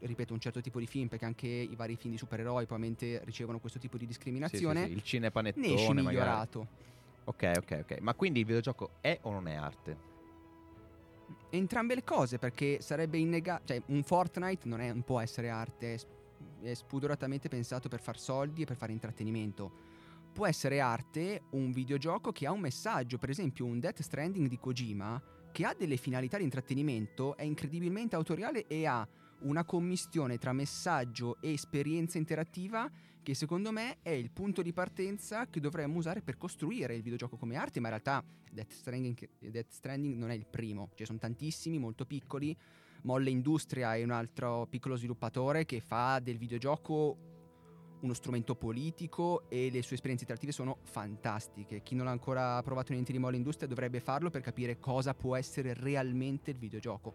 ripeto, 0.00 0.32
un 0.32 0.40
certo 0.40 0.60
tipo 0.60 0.78
di 0.78 0.86
film, 0.86 1.08
perché 1.08 1.24
anche 1.24 1.46
i 1.46 1.74
vari 1.76 1.96
film 1.96 2.12
di 2.12 2.18
supereroi 2.18 2.66
probabilmente 2.66 3.20
ricevono 3.24 3.58
questo 3.58 3.78
tipo 3.78 3.96
di 3.96 4.06
discriminazione. 4.06 4.80
Sì, 4.80 4.86
sì, 4.86 4.90
sì. 4.90 4.96
Il 4.96 5.02
cinepanettone 5.02 5.66
ne 5.66 5.74
esci 5.74 5.92
migliorato. 5.92 6.58
Magari. 6.58 6.84
Ok, 7.24 7.52
ok, 7.56 7.78
ok. 7.82 8.00
Ma 8.00 8.14
quindi 8.14 8.40
il 8.40 8.46
videogioco 8.46 8.90
è 9.00 9.18
o 9.22 9.32
non 9.32 9.48
è 9.48 9.54
arte? 9.54 10.14
Entrambe 11.50 11.94
le 11.94 12.04
cose, 12.04 12.38
perché 12.38 12.80
sarebbe 12.80 13.18
innegabile. 13.18 13.66
Cioè, 13.66 13.82
un 13.86 14.02
Fortnite 14.02 14.68
non, 14.68 14.80
è, 14.80 14.92
non 14.92 15.02
può 15.02 15.20
essere 15.20 15.48
arte, 15.48 15.98
è 16.60 16.74
spudoratamente 16.74 17.48
pensato 17.48 17.88
per 17.88 18.00
far 18.00 18.18
soldi 18.18 18.62
e 18.62 18.64
per 18.64 18.76
fare 18.76 18.92
intrattenimento. 18.92 19.94
Può 20.32 20.46
essere 20.46 20.80
arte 20.80 21.42
un 21.50 21.72
videogioco 21.72 22.30
che 22.30 22.46
ha 22.46 22.52
un 22.52 22.60
messaggio, 22.60 23.16
per 23.18 23.30
esempio 23.30 23.64
un 23.64 23.80
Death 23.80 24.02
Stranding 24.02 24.48
di 24.48 24.58
Kojima, 24.58 25.20
che 25.50 25.64
ha 25.64 25.74
delle 25.76 25.96
finalità 25.96 26.36
di 26.36 26.44
intrattenimento, 26.44 27.36
è 27.36 27.42
incredibilmente 27.42 28.14
autoriale 28.16 28.66
e 28.66 28.86
ha 28.86 29.08
una 29.40 29.64
commistione 29.64 30.38
tra 30.38 30.52
messaggio 30.52 31.36
e 31.40 31.52
esperienza 31.52 32.18
interattiva 32.18 32.90
che 33.22 33.34
secondo 33.34 33.72
me 33.72 33.98
è 34.02 34.10
il 34.10 34.30
punto 34.30 34.62
di 34.62 34.72
partenza 34.72 35.46
che 35.48 35.58
dovremmo 35.58 35.98
usare 35.98 36.22
per 36.22 36.36
costruire 36.36 36.94
il 36.94 37.02
videogioco 37.02 37.36
come 37.36 37.56
arte, 37.56 37.80
ma 37.80 37.88
in 37.88 38.00
realtà 38.00 38.24
Death 38.52 38.70
Stranding, 38.70 39.28
Death 39.40 39.72
Stranding 39.72 40.16
non 40.16 40.30
è 40.30 40.34
il 40.34 40.46
primo, 40.46 40.90
ci 40.94 41.04
sono 41.04 41.18
tantissimi, 41.18 41.78
molto 41.78 42.06
piccoli. 42.06 42.56
Molle 43.02 43.30
Industria 43.30 43.96
è 43.96 44.04
un 44.04 44.12
altro 44.12 44.66
piccolo 44.70 44.94
sviluppatore 44.94 45.66
che 45.66 45.80
fa 45.80 46.20
del 46.20 46.38
videogioco 46.38 47.18
uno 47.98 48.14
strumento 48.14 48.54
politico 48.54 49.48
e 49.48 49.70
le 49.70 49.82
sue 49.82 49.96
esperienze 49.96 50.22
interattive 50.22 50.52
sono 50.52 50.78
fantastiche. 50.82 51.82
Chi 51.82 51.96
non 51.96 52.06
ha 52.06 52.12
ancora 52.12 52.62
provato 52.62 52.92
niente 52.92 53.10
di 53.10 53.18
Molle 53.18 53.36
Industria 53.36 53.66
dovrebbe 53.66 53.98
farlo 53.98 54.30
per 54.30 54.40
capire 54.40 54.78
cosa 54.78 55.14
può 55.14 55.34
essere 55.34 55.74
realmente 55.74 56.52
il 56.52 56.58
videogioco 56.58 57.14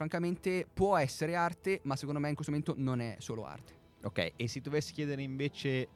francamente 0.00 0.66
può 0.72 0.96
essere 0.96 1.34
arte, 1.34 1.80
ma 1.82 1.94
secondo 1.94 2.20
me 2.20 2.30
in 2.30 2.34
questo 2.34 2.50
momento 2.50 2.72
non 2.78 3.00
è 3.00 3.16
solo 3.18 3.44
arte. 3.44 3.74
Ok, 4.04 4.32
e 4.34 4.48
se 4.48 4.62
dovessi 4.62 4.94
chiedere 4.94 5.20
invece 5.20 5.88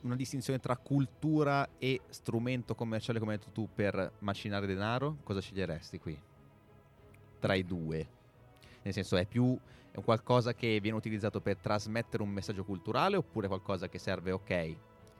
una 0.00 0.16
distinzione 0.16 0.58
tra 0.58 0.74
cultura 0.78 1.68
e 1.76 2.00
strumento 2.08 2.74
commerciale, 2.74 3.18
come 3.18 3.32
hai 3.32 3.38
detto 3.38 3.50
tu, 3.50 3.68
per 3.74 4.14
macinare 4.20 4.66
denaro, 4.66 5.18
cosa 5.22 5.40
sceglieresti 5.40 5.98
qui? 5.98 6.18
Tra 7.38 7.52
i 7.52 7.66
due. 7.66 8.08
Nel 8.80 8.94
senso, 8.94 9.18
è 9.18 9.26
più 9.26 9.54
è 9.90 10.00
qualcosa 10.02 10.54
che 10.54 10.78
viene 10.80 10.96
utilizzato 10.96 11.42
per 11.42 11.58
trasmettere 11.58 12.22
un 12.22 12.30
messaggio 12.30 12.64
culturale 12.64 13.16
oppure 13.16 13.48
qualcosa 13.48 13.86
che 13.90 13.98
serve, 13.98 14.30
ok, 14.30 14.76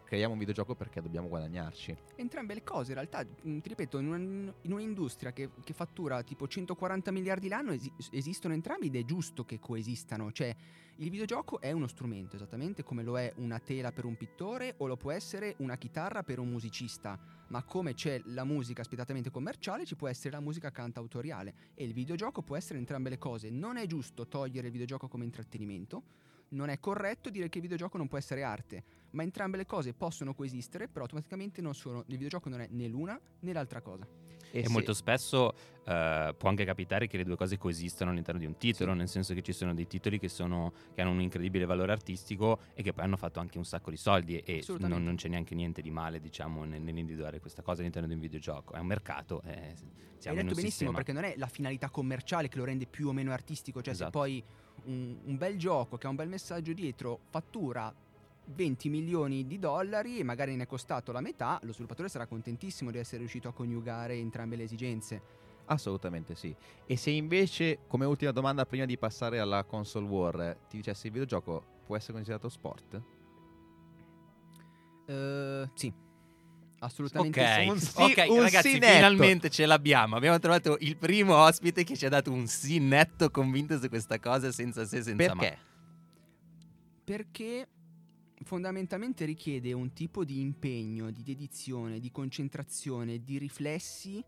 creiamo 0.06 0.32
un 0.32 0.38
videogioco 0.38 0.74
perché 0.74 1.02
dobbiamo 1.02 1.28
guadagnarci. 1.28 1.94
Entrambe 2.14 2.54
le 2.54 2.62
cose, 2.62 2.92
in 2.92 2.94
realtà, 2.94 3.24
mm, 3.24 3.58
ti 3.58 3.68
ripeto, 3.68 3.98
in, 3.98 4.06
un, 4.06 4.52
in 4.62 4.72
un'industria 4.72 5.32
che, 5.32 5.50
che, 5.62 5.74
fattura 5.74 6.22
tipo 6.22 6.46
140 6.46 7.10
miliardi 7.10 7.48
l'anno 7.48 7.72
esi- 7.72 7.92
esistono 8.12 8.54
entrambi 8.54 8.86
ed 8.86 8.96
è 8.96 9.04
giusto 9.04 9.44
che 9.44 9.58
coesistano. 9.58 10.30
Cioè, 10.30 10.54
il 10.98 11.10
videogioco 11.10 11.60
è 11.60 11.72
uno 11.72 11.88
strumento, 11.88 12.36
esattamente 12.36 12.84
come 12.84 13.02
lo 13.02 13.18
è 13.18 13.32
una 13.36 13.58
tela 13.58 13.92
per 13.92 14.04
un 14.04 14.16
pittore 14.16 14.74
o 14.78 14.86
lo 14.86 14.96
può 14.96 15.10
essere 15.10 15.56
una 15.58 15.76
chitarra 15.76 16.22
per 16.22 16.38
un 16.38 16.48
musicista. 16.48 17.18
Ma 17.48 17.62
come 17.64 17.94
c'è 17.94 18.22
la 18.26 18.44
musica 18.44 18.82
spietatamente 18.84 19.30
commerciale, 19.30 19.84
ci 19.84 19.96
può 19.96 20.08
essere 20.08 20.30
la 20.30 20.40
musica 20.40 20.70
cantautoriale. 20.70 21.54
E 21.74 21.84
il 21.84 21.92
videogioco 21.92 22.42
può 22.42 22.56
essere 22.56 22.78
entrambe 22.78 23.10
le 23.10 23.18
cose. 23.18 23.50
Non 23.50 23.76
è 23.76 23.86
giusto 23.86 24.26
togliere 24.28 24.68
il 24.68 24.72
videogioco 24.72 25.08
come 25.08 25.24
intrattenimento 25.24 26.02
non 26.50 26.68
è 26.68 26.78
corretto 26.78 27.30
dire 27.30 27.48
che 27.48 27.58
il 27.58 27.62
videogioco 27.62 27.96
non 27.96 28.08
può 28.08 28.18
essere 28.18 28.42
arte, 28.42 28.84
ma 29.10 29.22
entrambe 29.22 29.56
le 29.56 29.66
cose 29.66 29.94
possono 29.94 30.34
coesistere, 30.34 30.88
però 30.88 31.04
automaticamente 31.04 31.60
non 31.60 31.74
sono, 31.74 32.00
il 32.00 32.14
videogioco 32.14 32.48
non 32.48 32.60
è 32.60 32.68
né 32.70 32.86
l'una 32.86 33.18
né 33.40 33.52
l'altra 33.52 33.80
cosa. 33.80 34.06
E, 34.50 34.62
e 34.64 34.68
molto 34.68 34.94
spesso 34.94 35.52
uh, 35.86 36.34
può 36.36 36.48
anche 36.48 36.64
capitare 36.64 37.06
che 37.06 37.16
le 37.16 37.24
due 37.24 37.36
cose 37.36 37.58
coesistano 37.58 38.10
all'interno 38.10 38.40
di 38.40 38.46
un 38.46 38.56
titolo, 38.56 38.92
sì. 38.92 38.98
nel 38.98 39.08
senso 39.08 39.34
che 39.34 39.42
ci 39.42 39.52
sono 39.52 39.74
dei 39.74 39.86
titoli 39.86 40.18
che, 40.18 40.28
sono, 40.28 40.72
che, 40.94 41.00
hanno 41.00 41.10
un 41.10 41.20
incredibile 41.20 41.64
valore 41.64 41.92
artistico 41.92 42.60
e 42.74 42.82
che 42.82 42.92
poi 42.92 43.04
hanno 43.04 43.16
fatto 43.16 43.40
anche 43.40 43.58
un 43.58 43.64
sacco 43.64 43.90
di 43.90 43.96
soldi 43.96 44.38
e 44.38 44.64
non, 44.78 45.02
non, 45.02 45.16
c'è 45.16 45.28
neanche 45.28 45.54
niente 45.54 45.82
di 45.82 45.90
male 45.90 46.20
diciamo, 46.20 46.64
nell'individuare 46.64 47.40
questa 47.40 47.62
cosa 47.62 47.80
all'interno 47.80 48.08
di 48.08 48.14
un 48.14 48.20
videogioco, 48.20 48.74
è 48.74 48.78
un 48.78 48.86
mercato. 48.86 49.42
Eh, 49.42 49.74
siamo 50.18 50.38
Hai 50.38 50.44
detto 50.44 50.56
benissimo 50.56 50.90
sistema. 50.90 50.92
perché 50.92 51.12
non 51.12 51.24
è 51.24 51.34
la 51.36 51.48
finalità 51.48 51.90
commerciale 51.90 52.48
che 52.48 52.58
lo 52.58 52.64
rende 52.64 52.86
più 52.86 53.08
o 53.08 53.12
meno 53.12 53.32
artistico, 53.32 53.82
cioè 53.82 53.92
esatto. 53.92 54.10
se 54.10 54.18
poi 54.18 54.44
un, 54.86 55.16
un 55.24 55.36
bel 55.36 55.56
gioco 55.56 55.96
che 55.96 56.06
ha 56.06 56.10
un 56.10 56.16
bel 56.16 56.28
messaggio 56.28 56.72
dietro 56.72 57.20
fattura 57.28 57.92
20 58.46 58.88
milioni 58.88 59.46
di 59.46 59.58
dollari 59.58 60.18
e 60.18 60.22
magari 60.22 60.54
ne 60.56 60.64
è 60.64 60.66
costato 60.66 61.12
la 61.12 61.20
metà, 61.20 61.58
lo 61.62 61.72
sviluppatore 61.72 62.08
sarà 62.08 62.26
contentissimo 62.26 62.90
di 62.90 62.98
essere 62.98 63.18
riuscito 63.18 63.48
a 63.48 63.52
coniugare 63.52 64.14
entrambe 64.14 64.56
le 64.56 64.62
esigenze. 64.62 65.44
Assolutamente 65.66 66.36
sì. 66.36 66.54
E 66.86 66.96
se 66.96 67.10
invece, 67.10 67.80
come 67.88 68.04
ultima 68.04 68.30
domanda 68.30 68.64
prima 68.64 68.84
di 68.84 68.96
passare 68.96 69.40
alla 69.40 69.64
console 69.64 70.06
war, 70.06 70.56
ti 70.68 70.76
dicessi 70.76 71.06
il 71.06 71.12
videogioco 71.12 71.74
può 71.84 71.96
essere 71.96 72.12
considerato 72.12 72.48
sport? 72.48 73.02
Uh, 75.06 75.68
sì. 75.74 75.92
Assolutamente 76.86 77.40
okay. 77.40 77.78
sì. 77.78 78.02
ok, 78.02 78.26
un 78.28 78.40
ragazzi, 78.42 78.70
sì 78.70 78.80
finalmente 78.80 79.50
ce 79.50 79.66
l'abbiamo. 79.66 80.14
Abbiamo 80.14 80.38
trovato 80.38 80.76
il 80.80 80.96
primo 80.96 81.34
ospite 81.34 81.82
che 81.82 81.96
ci 81.96 82.06
ha 82.06 82.08
dato 82.08 82.30
un 82.30 82.46
sì 82.46 82.78
netto 82.78 83.28
convinto 83.30 83.76
su 83.78 83.88
questa 83.88 84.20
cosa 84.20 84.52
senza 84.52 84.84
se 84.84 85.02
senza 85.02 85.34
Perché? 85.34 85.58
ma. 85.58 85.64
Perché 87.04 87.68
fondamentalmente 88.44 89.24
richiede 89.24 89.72
un 89.72 89.92
tipo 89.92 90.24
di 90.24 90.40
impegno, 90.40 91.10
di 91.10 91.22
dedizione, 91.24 91.98
di 91.98 92.12
concentrazione, 92.12 93.22
di 93.22 93.38
riflessi 93.38 94.24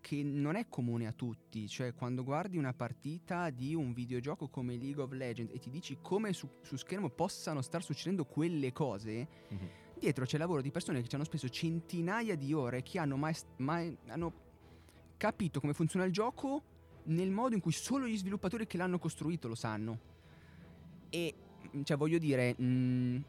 che 0.00 0.22
non 0.22 0.54
è 0.54 0.68
comune 0.68 1.06
a 1.06 1.12
tutti. 1.12 1.68
Cioè, 1.68 1.92
quando 1.92 2.24
guardi 2.24 2.56
una 2.56 2.72
partita 2.72 3.50
di 3.50 3.74
un 3.74 3.92
videogioco 3.92 4.48
come 4.48 4.76
League 4.76 5.02
of 5.02 5.10
Legends 5.12 5.52
e 5.52 5.58
ti 5.58 5.68
dici 5.68 5.98
come 6.00 6.32
su, 6.32 6.48
su 6.62 6.76
schermo 6.76 7.10
possano 7.10 7.60
star 7.60 7.82
succedendo 7.82 8.24
quelle 8.24 8.72
cose, 8.72 9.28
Mhm. 9.48 9.68
Dietro 9.98 10.24
c'è 10.24 10.34
il 10.34 10.40
lavoro 10.40 10.60
di 10.60 10.70
persone 10.70 11.00
che 11.00 11.08
ci 11.08 11.14
hanno 11.14 11.24
speso 11.24 11.48
centinaia 11.48 12.36
di 12.36 12.52
ore, 12.52 12.82
che 12.82 12.98
hanno 12.98 13.16
mai, 13.16 13.34
mai- 13.56 13.96
hanno 14.08 14.32
capito 15.16 15.60
come 15.60 15.72
funziona 15.72 16.04
il 16.04 16.12
gioco 16.12 16.62
nel 17.04 17.30
modo 17.30 17.54
in 17.54 17.60
cui 17.60 17.72
solo 17.72 18.06
gli 18.06 18.16
sviluppatori 18.16 18.66
che 18.66 18.76
l'hanno 18.76 18.98
costruito 18.98 19.48
lo 19.48 19.54
sanno. 19.54 19.98
E 21.10 21.34
cioè 21.82 21.96
voglio 21.96 22.18
dire, 22.18 22.54
mh, 22.58 23.24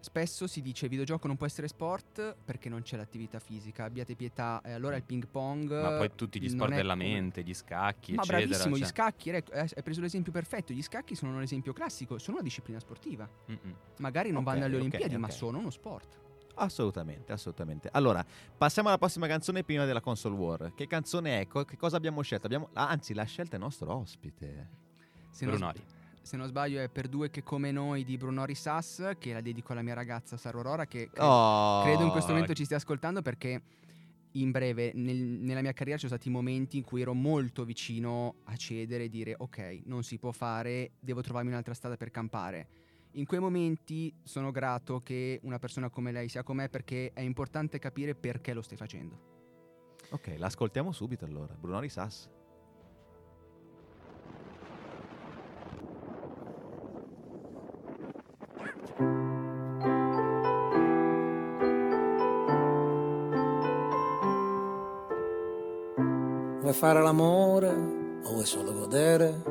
spesso 0.00 0.46
si 0.46 0.60
dice 0.62 0.84
il 0.86 0.90
videogioco 0.90 1.26
non 1.26 1.36
può 1.36 1.46
essere 1.46 1.68
sport 1.68 2.34
perché 2.44 2.68
non 2.68 2.82
c'è 2.82 2.96
l'attività 2.96 3.38
fisica, 3.38 3.84
abbiate 3.84 4.14
pietà, 4.16 4.60
e 4.64 4.72
allora 4.72 4.96
il 4.96 5.02
ping 5.04 5.26
pong 5.28 5.70
Ma 5.70 5.96
poi 5.96 6.10
tutti 6.14 6.38
gli 6.40 6.46
non 6.48 6.56
sport 6.56 6.72
è 6.72 6.76
della 6.76 6.92
come- 6.94 7.04
mente, 7.04 7.42
gli 7.42 7.54
scacchi, 7.54 8.14
Ma 8.14 8.22
eccetera. 8.22 8.46
bravissimo, 8.46 8.76
gli 8.76 8.80
cioè- 8.80 8.88
scacchi, 8.88 9.30
ecco, 9.30 9.52
eh, 9.52 9.60
hai 9.60 9.82
preso 9.82 10.00
l'esempio 10.00 10.32
perfetto, 10.32 10.72
gli 10.72 10.82
scacchi 10.82 11.14
sono 11.14 11.34
un 11.36 11.42
esempio 11.42 11.72
classico, 11.72 12.18
sono 12.18 12.36
una 12.38 12.44
disciplina 12.44 12.78
sportiva. 12.80 13.28
Mm-mm. 13.50 13.74
Magari 13.98 14.30
non 14.30 14.38
Ok, 14.42 14.44
vanno 14.46 14.64
alle 14.64 14.74
ok, 14.74 14.80
Olimpiadi, 14.80 15.16
ma 15.16 15.26
ok. 15.26 15.32
sono 15.32 15.58
uno 15.58 15.70
sport. 15.70 16.18
Assolutamente, 16.54 17.32
assolutamente. 17.32 17.88
Allora, 17.92 18.24
passiamo 18.58 18.88
alla 18.88 18.98
prossima 18.98 19.26
canzone 19.26 19.64
prima 19.64 19.84
della 19.86 20.00
console 20.00 20.34
war. 20.34 20.72
Che 20.74 20.86
canzone 20.86 21.40
è? 21.40 21.46
Co- 21.46 21.64
che 21.64 21.76
cosa 21.76 21.96
abbiamo 21.96 22.20
scelto? 22.22 22.46
Abbiamo- 22.46 22.68
ah, 22.74 22.88
anzi, 22.88 23.14
l'ha 23.14 23.24
scelta 23.24 23.56
il 23.56 23.62
nostro 23.62 23.94
ospite. 23.94 24.68
Se 25.30 25.46
non, 25.46 25.54
Brunori. 25.56 25.82
Se 26.30 26.36
non 26.36 26.46
sbaglio 26.46 26.80
è 26.80 26.88
per 26.88 27.08
due 27.08 27.28
che 27.28 27.42
come 27.42 27.72
noi 27.72 28.04
di 28.04 28.16
Brunori 28.16 28.54
Sass, 28.54 29.16
che 29.18 29.32
la 29.32 29.40
dedico 29.40 29.72
alla 29.72 29.82
mia 29.82 29.94
ragazza 29.94 30.36
Sara 30.36 30.58
Aurora, 30.58 30.86
che 30.86 31.10
cre- 31.10 31.24
Oh, 31.24 31.82
credo 31.82 32.04
in 32.04 32.10
questo 32.10 32.30
momento 32.30 32.52
ci 32.52 32.64
stia 32.64 32.76
ascoltando 32.76 33.20
perché 33.20 33.60
in 34.34 34.52
breve 34.52 34.92
nel- 34.94 35.16
nella 35.40 35.60
mia 35.60 35.72
carriera 35.72 35.98
ci 35.98 36.06
sono 36.06 36.16
stati 36.20 36.32
momenti 36.32 36.76
in 36.76 36.84
cui 36.84 37.00
ero 37.00 37.14
molto 37.14 37.64
vicino 37.64 38.36
a 38.44 38.54
cedere 38.54 39.04
e 39.04 39.08
dire 39.08 39.34
ok, 39.36 39.80
non 39.86 40.04
si 40.04 40.18
può 40.18 40.30
fare, 40.30 40.92
devo 41.00 41.20
trovarmi 41.20 41.50
un'altra 41.50 41.74
strada 41.74 41.96
per 41.96 42.12
campare. 42.12 42.68
In 43.14 43.26
quei 43.26 43.40
momenti 43.40 44.14
sono 44.22 44.52
grato 44.52 45.00
che 45.00 45.40
una 45.42 45.58
persona 45.58 45.90
come 45.90 46.12
lei 46.12 46.28
sia 46.28 46.44
con 46.44 46.54
me 46.54 46.68
perché 46.68 47.10
è 47.12 47.22
importante 47.22 47.80
capire 47.80 48.14
perché 48.14 48.52
lo 48.54 48.62
stai 48.62 48.76
facendo. 48.76 49.18
Ok, 50.10 50.36
l'ascoltiamo 50.38 50.92
subito 50.92 51.24
allora. 51.24 51.56
Bruno 51.58 51.80
Risas. 51.80 52.30
Fare 66.80 67.02
l'amore 67.02 67.68
o 68.22 68.32
vuoi 68.32 68.46
solo 68.46 68.72
godere? 68.72 69.42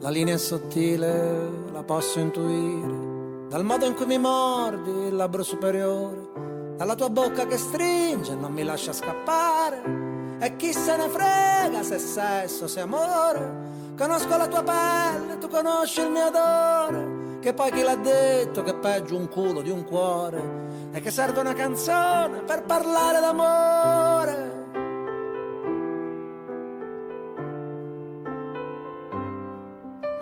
La 0.00 0.10
linea 0.10 0.34
è 0.34 0.38
sottile, 0.38 1.48
la 1.72 1.82
posso 1.82 2.18
intuire. 2.18 3.46
Dal 3.48 3.64
modo 3.64 3.86
in 3.86 3.94
cui 3.94 4.04
mi 4.04 4.18
mordi 4.18 4.90
il 4.90 5.16
labbro 5.16 5.42
superiore, 5.42 6.28
dalla 6.76 6.94
tua 6.94 7.08
bocca 7.08 7.46
che 7.46 7.56
stringe 7.56 8.32
e 8.32 8.34
non 8.34 8.52
mi 8.52 8.64
lascia 8.64 8.92
scappare. 8.92 10.36
E 10.40 10.56
chi 10.56 10.74
se 10.74 10.94
ne 10.98 11.08
frega 11.08 11.82
se 11.82 11.98
sesso, 11.98 12.68
se 12.68 12.80
amore. 12.80 13.94
Conosco 13.96 14.36
la 14.36 14.46
tua 14.46 14.62
pelle, 14.62 15.38
tu 15.38 15.48
conosci 15.48 16.02
il 16.02 16.10
mio 16.10 16.26
odore. 16.26 17.38
Che 17.40 17.54
poi 17.54 17.70
chi 17.70 17.80
l'ha 17.80 17.96
detto 17.96 18.62
che 18.62 18.72
è 18.72 18.76
peggio 18.76 19.16
un 19.16 19.28
culo 19.30 19.62
di 19.62 19.70
un 19.70 19.84
cuore? 19.86 20.90
E 20.92 21.00
che 21.00 21.10
serve 21.10 21.40
una 21.40 21.54
canzone 21.54 22.42
per 22.44 22.64
parlare 22.64 23.20
d'amore. 23.20 24.47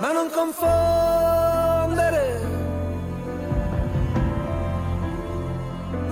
Ma 0.06 0.12
non 0.12 0.30
confondere. 0.30 2.24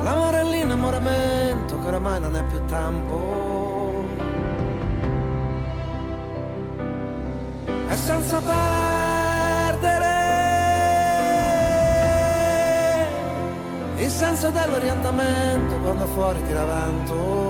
L'amore 0.03 0.41
e 0.41 0.45
l'innamoramento 0.45 1.79
che 1.79 1.87
oramai 1.87 2.21
non 2.21 2.35
è 2.35 2.43
più 2.45 2.65
tempo. 2.65 4.03
E 7.89 7.97
senza 7.97 8.41
perdere 8.41 10.13
il 13.99 14.11
senso 14.11 14.51
dell'orientamento 14.51 15.75
quando 15.77 16.07
fuori 16.07 16.43
tira 16.43 16.65
vento 16.65 17.44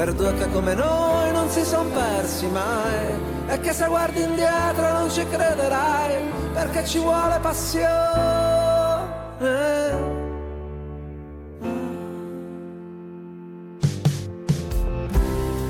per 0.00 0.14
due 0.14 0.32
che 0.32 0.50
come 0.50 0.72
noi 0.72 1.30
non 1.30 1.50
si 1.50 1.62
son 1.62 1.92
persi 1.92 2.46
mai 2.46 3.12
e 3.48 3.60
che 3.60 3.70
se 3.74 3.86
guardi 3.86 4.22
indietro 4.22 4.92
non 4.92 5.10
ci 5.10 5.26
crederai 5.28 6.22
perché 6.54 6.86
ci 6.86 6.98
vuole 7.00 7.38
passione. 7.38 7.88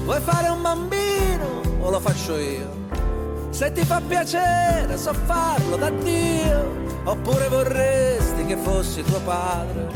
Vuoi 0.04 0.20
fare 0.20 0.48
un 0.48 0.62
bambino 0.62 1.62
o 1.80 1.90
lo 1.90 1.98
faccio 1.98 2.38
io? 2.38 2.68
Se 3.50 3.72
ti 3.72 3.84
fa 3.84 4.00
piacere 4.00 4.96
so 4.96 5.12
farlo 5.12 5.74
da 5.74 5.90
Dio 5.90 6.84
oppure 7.02 7.48
vorresti 7.48 8.46
che 8.46 8.56
fossi 8.56 9.02
tuo 9.02 9.18
padre 9.24 9.88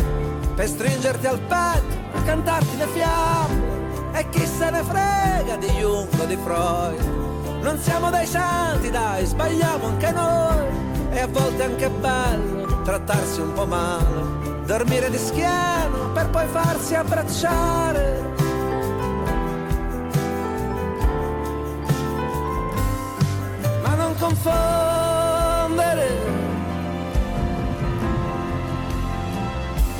per 0.56 0.66
stringerti 0.66 1.26
al 1.28 1.38
petto 1.38 2.18
e 2.18 2.24
cantarti 2.24 2.76
le 2.76 2.86
fiamme 2.88 3.73
e 4.14 4.28
chi 4.30 4.46
se 4.46 4.70
ne 4.70 4.82
frega 4.82 5.56
di 5.56 5.66
Jung 5.66 6.08
o 6.18 6.24
di 6.24 6.36
Freud? 6.36 7.62
Non 7.62 7.78
siamo 7.78 8.10
dei 8.10 8.26
santi 8.26 8.90
dai 8.90 9.26
sbagliamo 9.26 9.86
anche 9.86 10.10
noi. 10.12 10.66
E 11.10 11.20
a 11.20 11.26
volte 11.26 11.62
è 11.62 11.66
anche 11.66 11.90
bello 11.90 12.82
trattarsi 12.82 13.40
un 13.40 13.52
po' 13.52 13.66
male. 13.66 14.62
Dormire 14.66 15.10
di 15.10 15.18
schiena 15.18 16.10
per 16.12 16.30
poi 16.30 16.46
farsi 16.46 16.94
abbracciare. 16.94 18.32
Ma 23.82 23.94
non 23.94 24.14
confondere. 24.18 26.08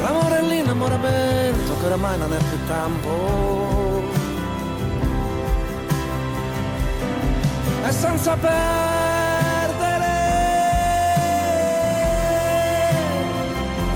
L'amore 0.01 0.39
e 0.39 0.43
l'innamoramento 0.43 1.79
che 1.79 1.87
oramai 1.87 2.19
non 2.19 2.33
è 2.33 2.37
più 2.37 2.67
tempo 2.67 3.74
e 7.87 7.93
senza 7.93 8.37
perdere. 8.37 8.63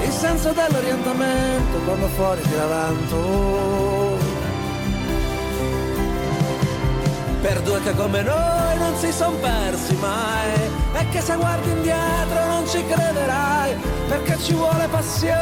Il 0.04 0.12
senso 0.12 0.52
dell'orientamento 0.52 1.78
quando 1.84 2.06
fuori 2.08 2.42
tira 2.42 2.66
vento. 2.66 4.16
Per 7.40 7.60
due 7.62 7.80
che 7.82 7.94
come 7.94 8.22
noi 8.22 8.78
non 8.78 8.96
si 8.96 9.12
son 9.12 9.40
persi 9.40 9.94
mai 9.96 10.52
e 10.94 11.08
che 11.10 11.20
se 11.20 11.36
guardi 11.36 11.70
indietro 11.70 12.46
non 12.46 12.66
ci 12.66 12.84
crederai 12.84 13.76
perché 14.08 14.38
ci 14.38 14.52
vuole 14.54 14.88
passione. 14.88 15.36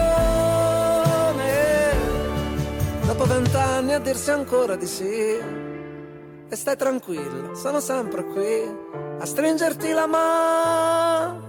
Dopo 3.07 3.25
vent'anni 3.25 3.95
a 3.95 3.99
dirsi 3.99 4.31
ancora 4.31 4.77
di 4.77 4.87
sì 4.87 5.66
e 6.57 6.59
stai 6.59 6.77
tranquilla 6.77 7.55
sono 7.55 7.81
sempre 7.81 8.25
qui 8.25 8.63
a 9.19 9.25
stringerti 9.27 9.93
la 9.93 10.07
mano. 10.07 11.45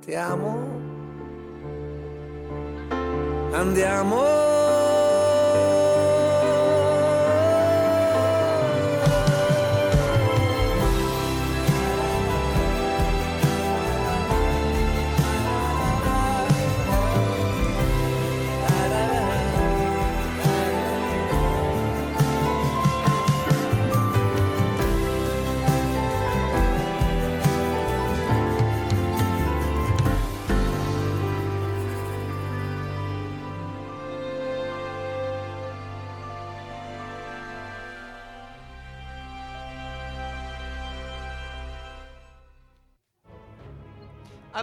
Ti 0.00 0.14
amo. 0.14 0.74
Andiamo 3.52 4.65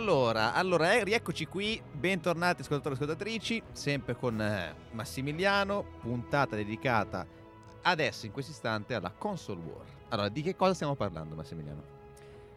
Allora, 0.03 0.53
allora 0.53 0.95
eh, 0.95 1.05
rieccoci 1.05 1.45
qui, 1.45 1.81
bentornati 1.93 2.59
ascoltatori 2.59 2.95
e 2.95 2.97
ascoltatrici, 2.97 3.63
sempre 3.71 4.17
con 4.17 4.41
eh, 4.41 4.75
Massimiliano, 4.91 5.85
puntata 6.01 6.57
dedicata 6.57 7.25
adesso, 7.83 8.25
in 8.25 8.33
questo 8.33 8.51
istante, 8.51 8.95
alla 8.95 9.11
console 9.11 9.61
war. 9.61 9.85
Allora, 10.09 10.27
di 10.27 10.41
che 10.41 10.57
cosa 10.57 10.73
stiamo 10.73 10.95
parlando 10.95 11.35
Massimiliano? 11.35 11.83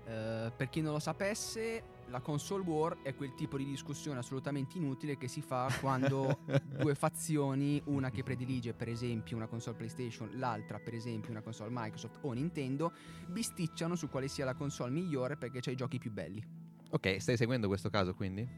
Eh, 0.06 0.50
per 0.56 0.68
chi 0.68 0.80
non 0.80 0.94
lo 0.94 0.98
sapesse, 0.98 1.84
la 2.08 2.18
console 2.18 2.64
war 2.64 2.96
è 3.02 3.14
quel 3.14 3.32
tipo 3.34 3.56
di 3.56 3.64
discussione 3.64 4.18
assolutamente 4.18 4.76
inutile 4.76 5.16
che 5.16 5.28
si 5.28 5.40
fa 5.40 5.72
quando 5.80 6.40
due 6.66 6.96
fazioni, 6.96 7.80
una 7.84 8.10
che 8.10 8.24
predilige 8.24 8.74
per 8.74 8.88
esempio 8.88 9.36
una 9.36 9.46
console 9.46 9.76
PlayStation, 9.76 10.30
l'altra 10.32 10.80
per 10.80 10.94
esempio 10.94 11.30
una 11.30 11.42
console 11.42 11.70
Microsoft 11.72 12.18
o 12.22 12.32
Nintendo, 12.32 12.90
bisticciano 13.28 13.94
su 13.94 14.08
quale 14.08 14.26
sia 14.26 14.44
la 14.44 14.54
console 14.54 14.90
migliore 14.90 15.36
perché 15.36 15.60
c'è 15.60 15.70
i 15.70 15.76
giochi 15.76 16.00
più 16.00 16.10
belli. 16.10 16.65
Ok, 16.90 17.20
stai 17.20 17.36
seguendo 17.36 17.66
questo 17.68 17.90
caso 17.90 18.14
quindi? 18.14 18.48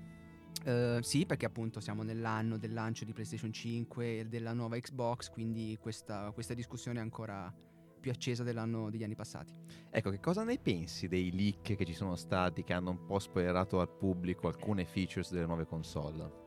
Eh, 0.65 0.99
sì, 1.03 1.25
perché 1.25 1.47
appunto 1.47 1.81
siamo 1.81 2.03
nell'anno 2.03 2.59
del 2.59 2.73
lancio 2.73 3.05
di 3.05 3.13
PlayStation 3.13 3.53
5 3.53 4.19
e 4.19 4.27
della 4.27 4.53
nuova 4.53 4.79
Xbox, 4.79 5.31
quindi 5.31 5.79
questa, 5.81 6.31
questa 6.33 6.55
discussione 6.55 6.99
è 6.99 7.03
ancora 7.03 7.53
più 7.99 8.11
accesa 8.11 8.43
dell'anno 8.43 8.91
degli 8.91 9.03
anni 9.03 9.15
passati. 9.15 9.53
Ecco, 9.91 10.11
che 10.11 10.21
cosa 10.21 10.45
ne 10.45 10.59
pensi 10.59 11.09
dei 11.09 11.33
leak 11.35 11.75
che 11.75 11.85
ci 11.85 11.95
sono 11.95 12.17
stati 12.17 12.63
che 12.63 12.73
hanno 12.73 12.91
un 12.91 13.07
po' 13.07 13.19
spoilerato 13.19 13.81
al 13.81 13.89
pubblico 13.89 14.47
alcune 14.47 14.85
features 14.85 15.33
delle 15.33 15.47
nuove 15.47 15.67
console? 15.67 16.47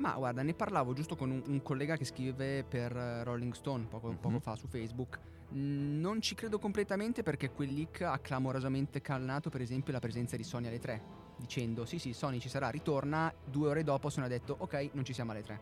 Ma 0.00 0.14
guarda, 0.14 0.42
ne 0.42 0.54
parlavo 0.54 0.94
giusto 0.94 1.14
con 1.14 1.30
un, 1.30 1.42
un 1.46 1.62
collega 1.62 1.96
che 1.96 2.06
scrive 2.06 2.64
per 2.64 2.96
eh, 2.96 3.22
Rolling 3.22 3.52
Stone 3.52 3.84
poco, 3.84 4.08
Mhm. 4.08 4.16
poco 4.16 4.40
fa 4.40 4.56
su 4.56 4.66
Facebook. 4.66 5.18
Non 5.50 6.22
ci 6.22 6.34
credo 6.34 6.58
completamente 6.58 7.22
perché 7.22 7.50
quel 7.50 7.72
leak 7.74 8.00
ha 8.02 8.18
clamorosamente 8.18 9.00
calnato 9.02 9.50
per 9.50 9.60
esempio 9.60 9.92
la 9.92 9.98
presenza 9.98 10.36
di 10.36 10.42
Sony 10.44 10.68
alle 10.68 10.78
3, 10.78 11.02
dicendo 11.36 11.84
sì 11.84 11.98
sì 11.98 12.12
Sony 12.14 12.38
ci 12.38 12.48
sarà, 12.48 12.70
ritorna, 12.70 13.32
due 13.44 13.68
ore 13.68 13.82
dopo 13.82 14.08
sono 14.10 14.26
detto 14.28 14.54
ok 14.58 14.90
non 14.92 15.04
ci 15.04 15.12
siamo 15.12 15.32
alle 15.32 15.42
3. 15.42 15.60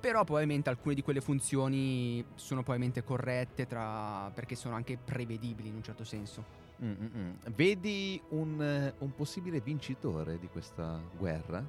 Però 0.00 0.24
probabilmente 0.24 0.68
alcune 0.70 0.94
di 0.94 1.02
quelle 1.02 1.20
funzioni 1.20 2.24
sono 2.34 2.62
probabilmente 2.62 3.04
corrette 3.04 3.66
tra- 3.66 4.32
perché 4.34 4.56
sono 4.56 4.74
anche 4.74 4.96
prevedibili 4.96 5.68
in 5.68 5.74
un 5.76 5.82
certo 5.82 6.02
senso. 6.04 6.42
Mm, 6.82 6.90
mm, 6.90 7.06
mm. 7.14 7.30
Vedi 7.54 8.20
un, 8.30 8.60
eh, 8.62 8.94
un 8.98 9.14
possibile 9.14 9.60
vincitore 9.60 10.38
di 10.38 10.48
questa 10.48 10.98
guerra? 11.16 11.62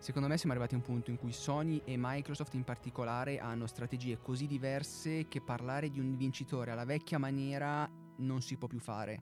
Secondo 0.00 0.28
me 0.28 0.36
siamo 0.38 0.52
arrivati 0.52 0.74
a 0.74 0.78
un 0.78 0.84
punto 0.84 1.10
in 1.10 1.18
cui 1.18 1.32
Sony 1.32 1.82
e 1.84 1.96
Microsoft 1.98 2.54
in 2.54 2.62
particolare 2.62 3.40
hanno 3.40 3.66
strategie 3.66 4.18
così 4.22 4.46
diverse 4.46 5.26
che 5.26 5.40
parlare 5.40 5.90
di 5.90 5.98
un 5.98 6.16
vincitore 6.16 6.70
alla 6.70 6.84
vecchia 6.84 7.18
maniera 7.18 7.90
non 8.18 8.40
si 8.40 8.56
può 8.56 8.68
più 8.68 8.78
fare. 8.78 9.20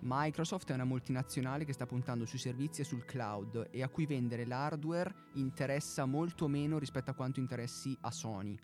Microsoft 0.00 0.70
è 0.70 0.74
una 0.74 0.84
multinazionale 0.84 1.64
che 1.64 1.72
sta 1.72 1.86
puntando 1.86 2.26
sui 2.26 2.38
servizi 2.38 2.80
e 2.80 2.84
sul 2.84 3.04
cloud 3.04 3.68
e 3.70 3.82
a 3.82 3.88
cui 3.88 4.06
vendere 4.06 4.44
l'hardware 4.44 5.14
interessa 5.34 6.04
molto 6.04 6.48
meno 6.48 6.78
rispetto 6.78 7.12
a 7.12 7.14
quanto 7.14 7.38
interessi 7.38 7.96
a 8.00 8.10
Sony. 8.10 8.58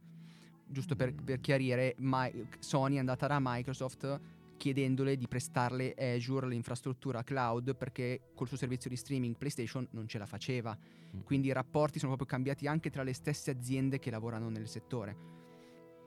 Giusto 0.66 0.96
per, 0.96 1.14
per 1.14 1.40
chiarire, 1.40 1.94
Mi- 1.98 2.48
Sony 2.58 2.96
è 2.96 2.98
andata 2.98 3.28
da 3.28 3.38
Microsoft 3.40 4.20
chiedendole 4.64 5.18
di 5.18 5.28
prestarle 5.28 5.92
Azure, 5.92 6.48
l'infrastruttura 6.48 7.22
cloud, 7.22 7.76
perché 7.76 8.30
col 8.34 8.48
suo 8.48 8.56
servizio 8.56 8.88
di 8.88 8.96
streaming 8.96 9.36
PlayStation 9.36 9.86
non 9.90 10.08
ce 10.08 10.16
la 10.16 10.24
faceva. 10.24 10.74
Quindi 11.22 11.48
i 11.48 11.52
rapporti 11.52 11.98
sono 11.98 12.16
proprio 12.16 12.34
cambiati 12.34 12.66
anche 12.66 12.88
tra 12.88 13.02
le 13.02 13.12
stesse 13.12 13.50
aziende 13.50 13.98
che 13.98 14.10
lavorano 14.10 14.48
nel 14.48 14.66
settore. 14.66 15.32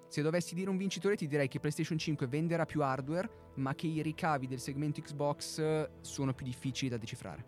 Se 0.08 0.24
dovessi 0.24 0.56
dire 0.56 0.72
un 0.72 0.78
vincitore 0.78 1.15
ti 1.15 1.28
direi 1.28 1.48
che 1.48 1.60
PlayStation 1.60 2.00
5 2.00 2.26
venderà 2.26 2.65
più 2.65 2.82
hardware, 2.82 3.30
ma 3.58 3.76
che 3.76 3.86
i 3.86 4.02
ricavi 4.02 4.48
del 4.48 4.60
segmento 4.60 5.02
Xbox 5.02 5.60
eh, 5.60 5.89
sono 6.02 6.34
più 6.34 6.43
difficili 6.43 6.89
da 6.89 6.98
decifrare. 6.98 7.46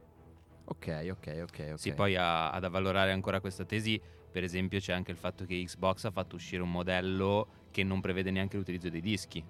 Ok, 0.65 1.07
ok, 1.09 1.39
ok, 1.41 1.69
ok. 1.71 1.79
Sì, 1.79 1.91
poi 1.93 2.17
a- 2.17 2.51
ad 2.51 2.63
avvalorare 2.63 3.11
ancora 3.11 3.39
questa 3.39 3.65
tesi, 3.65 3.99
per 4.29 4.43
esempio, 4.43 4.77
c'è 4.77 4.93
anche 4.93 5.09
il 5.09 5.17
fatto 5.17 5.45
che 5.45 5.59
Xbox 5.63 6.03
ha 6.03 6.11
fatto 6.11 6.35
uscire 6.35 6.61
un 6.61 6.69
modello 6.69 7.65
che 7.71 7.83
non 7.83 7.99
prevede 7.99 8.29
neanche 8.29 8.57
l'utilizzo 8.57 8.89
dei 8.89 9.01
dischi, 9.01 9.43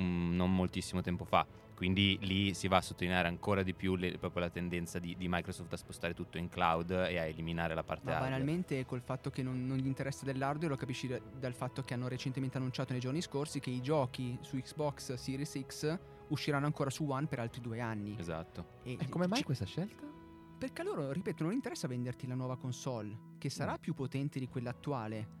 mm, 0.00 0.34
non 0.34 0.54
moltissimo 0.54 1.00
tempo 1.00 1.24
fa. 1.24 1.46
Quindi 1.74 2.18
lì 2.22 2.52
si 2.52 2.68
va 2.68 2.76
a 2.76 2.80
sottolineare 2.82 3.26
ancora 3.26 3.62
di 3.62 3.72
più 3.72 3.96
le- 3.96 4.18
proprio 4.18 4.42
la 4.42 4.50
tendenza 4.50 4.98
di, 4.98 5.16
di 5.16 5.28
Microsoft 5.28 5.72
a 5.72 5.76
spostare 5.78 6.12
tutto 6.12 6.36
in 6.36 6.48
cloud 6.50 6.90
e 6.90 7.16
a 7.18 7.24
eliminare 7.24 7.74
la 7.74 7.82
parte 7.82 8.04
Ma 8.04 8.12
hardware. 8.16 8.32
banalmente 8.32 8.84
col 8.84 9.00
fatto 9.00 9.30
che 9.30 9.42
non, 9.42 9.66
non 9.66 9.78
gli 9.78 9.86
interessa 9.86 10.26
dell'hardware 10.26 10.68
lo 10.68 10.76
capisci 10.76 11.06
da- 11.06 11.18
dal 11.18 11.54
fatto 11.54 11.82
che 11.82 11.94
hanno 11.94 12.06
recentemente 12.08 12.58
annunciato 12.58 12.92
nei 12.92 13.00
giorni 13.00 13.22
scorsi 13.22 13.60
che 13.60 13.70
i 13.70 13.80
giochi 13.80 14.36
su 14.42 14.58
Xbox 14.58 15.14
Series 15.14 15.58
X 15.66 15.98
usciranno 16.28 16.66
ancora 16.66 16.90
su 16.90 17.08
One 17.08 17.26
per 17.26 17.38
altri 17.40 17.62
due 17.62 17.80
anni. 17.80 18.14
Esatto. 18.18 18.80
E 18.82 18.98
E 19.00 19.08
come 19.08 19.26
mai 19.26 19.38
ci- 19.38 19.44
questa 19.44 19.64
scelta? 19.64 20.06
Perché 20.58 20.82
a 20.82 20.84
loro, 20.84 21.10
ripeto, 21.12 21.42
non 21.44 21.54
interessa 21.54 21.88
venderti 21.88 22.26
la 22.26 22.34
nuova 22.34 22.58
console, 22.58 23.16
che 23.38 23.48
sarà 23.48 23.72
Mm. 23.72 23.80
più 23.80 23.94
potente 23.94 24.38
di 24.38 24.46
quella 24.48 24.68
attuale. 24.68 25.38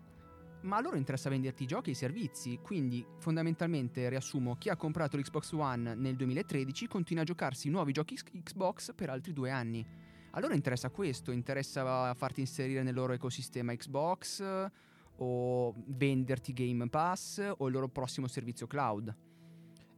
Ma 0.62 0.76
a 0.76 0.80
loro 0.80 0.96
interessa 0.96 1.30
venderti 1.30 1.62
i 1.62 1.66
giochi 1.66 1.88
e 1.88 1.92
i 1.92 1.96
servizi. 1.96 2.58
Quindi, 2.62 3.04
fondamentalmente, 3.18 4.08
riassumo: 4.08 4.56
chi 4.56 4.68
ha 4.68 4.76
comprato 4.76 5.16
l'Xbox 5.16 5.52
One 5.52 5.94
nel 5.94 6.16
2013 6.16 6.86
continua 6.86 7.22
a 7.22 7.26
giocarsi 7.26 7.68
i 7.68 7.70
nuovi 7.70 7.92
giochi 7.92 8.14
Xbox 8.14 8.94
per 8.94 9.08
altri 9.08 9.32
due 9.32 9.50
anni. 9.50 9.86
A 10.32 10.40
loro 10.40 10.54
interessa 10.54 10.90
questo, 10.90 11.32
interessa 11.32 12.14
farti 12.14 12.40
inserire 12.40 12.82
nel 12.82 12.94
loro 12.94 13.14
ecosistema 13.14 13.74
Xbox 13.74 14.70
o 15.16 15.74
venderti 15.86 16.52
Game 16.52 16.88
Pass 16.88 17.54
o 17.56 17.66
il 17.66 17.72
loro 17.72 17.88
prossimo 17.88 18.26
servizio 18.28 18.66
cloud. 18.66 19.16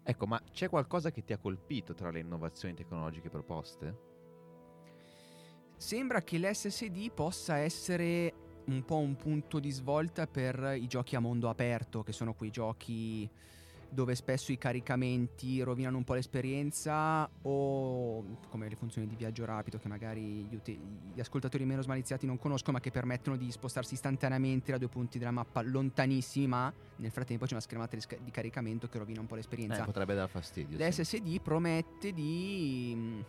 Ecco, 0.04 0.26
ma 0.26 0.40
c'è 0.52 0.68
qualcosa 0.68 1.10
che 1.10 1.22
ti 1.22 1.32
ha 1.32 1.38
colpito 1.38 1.92
tra 1.94 2.10
le 2.10 2.20
innovazioni 2.20 2.74
tecnologiche 2.74 3.28
proposte? 3.28 4.10
Sembra 5.76 6.22
che 6.22 6.38
l'SSD 6.38 7.12
possa 7.12 7.56
essere 7.56 8.32
un 8.66 8.84
po' 8.84 8.98
un 8.98 9.16
punto 9.16 9.58
di 9.58 9.70
svolta 9.70 10.26
per 10.26 10.76
i 10.78 10.86
giochi 10.86 11.16
a 11.16 11.20
mondo 11.20 11.48
aperto, 11.48 12.02
che 12.02 12.12
sono 12.12 12.34
quei 12.34 12.50
giochi 12.50 13.28
dove 13.92 14.14
spesso 14.14 14.52
i 14.52 14.58
caricamenti 14.58 15.60
rovinano 15.60 15.98
un 15.98 16.04
po' 16.04 16.14
l'esperienza 16.14 17.28
o 17.42 18.24
come 18.48 18.68
le 18.68 18.74
funzioni 18.74 19.06
di 19.06 19.14
viaggio 19.14 19.44
rapido 19.44 19.76
che 19.76 19.86
magari 19.86 20.44
gli, 20.44 20.54
ute- 20.54 20.78
gli 21.12 21.20
ascoltatori 21.20 21.66
meno 21.66 21.82
smaliziati 21.82 22.24
non 22.24 22.38
conoscono 22.38 22.78
ma 22.78 22.82
che 22.82 22.90
permettono 22.90 23.36
di 23.36 23.50
spostarsi 23.50 23.92
istantaneamente 23.92 24.72
da 24.72 24.78
due 24.78 24.88
punti 24.88 25.18
della 25.18 25.30
mappa 25.30 25.60
lontanissimi 25.60 26.46
ma 26.46 26.72
nel 26.96 27.10
frattempo 27.10 27.44
c'è 27.44 27.52
una 27.52 27.60
schermata 27.60 27.94
di, 27.94 28.00
sca- 28.00 28.16
di 28.16 28.30
caricamento 28.30 28.88
che 28.88 28.96
rovina 28.96 29.20
un 29.20 29.26
po' 29.26 29.34
l'esperienza. 29.34 29.82
Eh, 29.82 29.84
potrebbe 29.84 30.14
dar 30.14 30.28
fastidio. 30.28 30.78
sì. 30.78 30.84
L'SSD 31.02 31.40
promette 31.42 32.12
di 32.12 32.94
mh, 32.96 33.24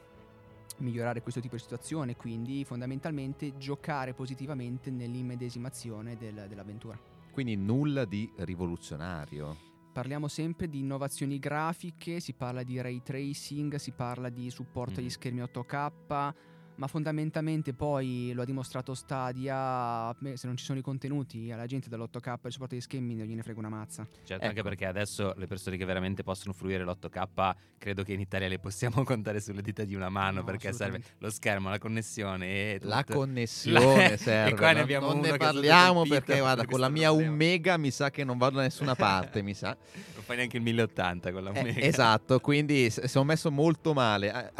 migliorare 0.77 1.21
questo 1.21 1.39
tipo 1.39 1.55
di 1.55 1.61
situazione, 1.61 2.15
quindi 2.15 2.63
fondamentalmente 2.65 3.57
giocare 3.57 4.13
positivamente 4.13 4.89
nell'immedesimazione 4.91 6.17
del- 6.17 6.45
dell'avventura. 6.47 6.99
Quindi 7.31 7.55
nulla 7.55 8.05
di 8.05 8.31
rivoluzionario. 8.37 9.71
Parliamo 9.93 10.27
sempre 10.27 10.67
di 10.67 10.79
innovazioni 10.79 11.37
grafiche, 11.37 12.19
si 12.19 12.33
parla 12.33 12.63
di 12.63 12.81
ray 12.81 13.01
tracing, 13.03 13.75
si 13.75 13.91
parla 13.91 14.29
di 14.29 14.49
supporto 14.49 14.99
agli 14.99 15.05
Mhm. 15.05 15.11
schermi 15.11 15.41
8K, 15.43 16.33
ma 16.75 16.87
fondamentalmente 16.87 17.73
poi 17.73 18.31
lo 18.33 18.41
ha 18.41 18.45
dimostrato 18.45 18.93
Stadia, 18.93 20.13
se 20.33 20.47
non 20.47 20.57
ci 20.57 20.65
sono 20.65 20.79
i 20.79 20.81
contenuti, 20.81 21.51
alla 21.51 21.65
gente 21.65 21.89
dall'8K 21.89 22.27
e 22.33 22.39
il 22.47 22.51
supporto 22.51 22.75
agli 22.75 22.81
schermi 22.81 23.15
non 23.15 23.25
gliene 23.27 23.43
frega 23.43 23.59
una 23.59 23.69
mazza. 23.69 24.07
Certo, 24.23 24.43
anche 24.45 24.59
Ecco. 24.59 24.67
perché 24.69 24.85
adesso 24.85 25.33
le 25.37 25.45
persone 25.47 25.77
che 25.77 25.85
veramente 25.85 26.23
possono 26.23 26.53
fruire 26.53 26.83
l'8K 26.83 27.53
credo 27.77 28.03
che 28.03 28.13
in 28.13 28.19
Italia 28.21 28.47
le 28.47 28.59
possiamo 28.59 29.03
contare 29.05 29.39
sulle 29.39 29.61
dita 29.61 29.83
di 29.83 29.93
una 29.95 30.09
mano 30.09 30.39
No, 30.39 30.43
perché 30.45 30.73
serve 30.73 31.01
lo 31.19 31.29
schermo, 31.29 31.69
la 31.69 31.77
connessione 31.79 32.45
e 32.47 32.79
La 32.81 33.03
tutto. 33.03 33.19
connessione 33.19 34.09
La- 34.11 34.17
serve. 34.17 34.51
e 34.51 34.55
qua 34.55 34.67
ne 34.69 34.73
no? 34.75 34.81
abbiamo 34.81 35.07
non 35.07 35.17
uno 35.19 35.31
ne 35.31 35.37
parliamo 35.37 36.03
perché 36.05 36.33
da 36.35 36.39
guarda, 36.41 36.65
con 36.65 36.79
la 36.79 36.89
mia 36.89 37.11
1 37.11 37.19
problema. 37.21 37.43
mega 37.51 37.77
mi 37.77 37.91
sa 37.91 38.09
che 38.09 38.23
non 38.23 38.37
vado 38.37 38.55
da 38.57 38.63
nessuna 38.63 38.95
parte, 38.95 39.41
mi 39.41 39.53
sa. 39.53 39.77
Non 40.15 40.23
fai 40.23 40.37
neanche 40.37 40.57
il 40.57 40.63
1080 40.63 41.31
con 41.31 41.43
la 41.43 41.51
Eh, 41.51 41.63
mega. 41.63 41.79
esatto, 41.81 42.39
quindi 42.39 42.89
sono 42.89 43.25
messo 43.25 43.51
molto 43.51 43.93
male. 43.93 44.51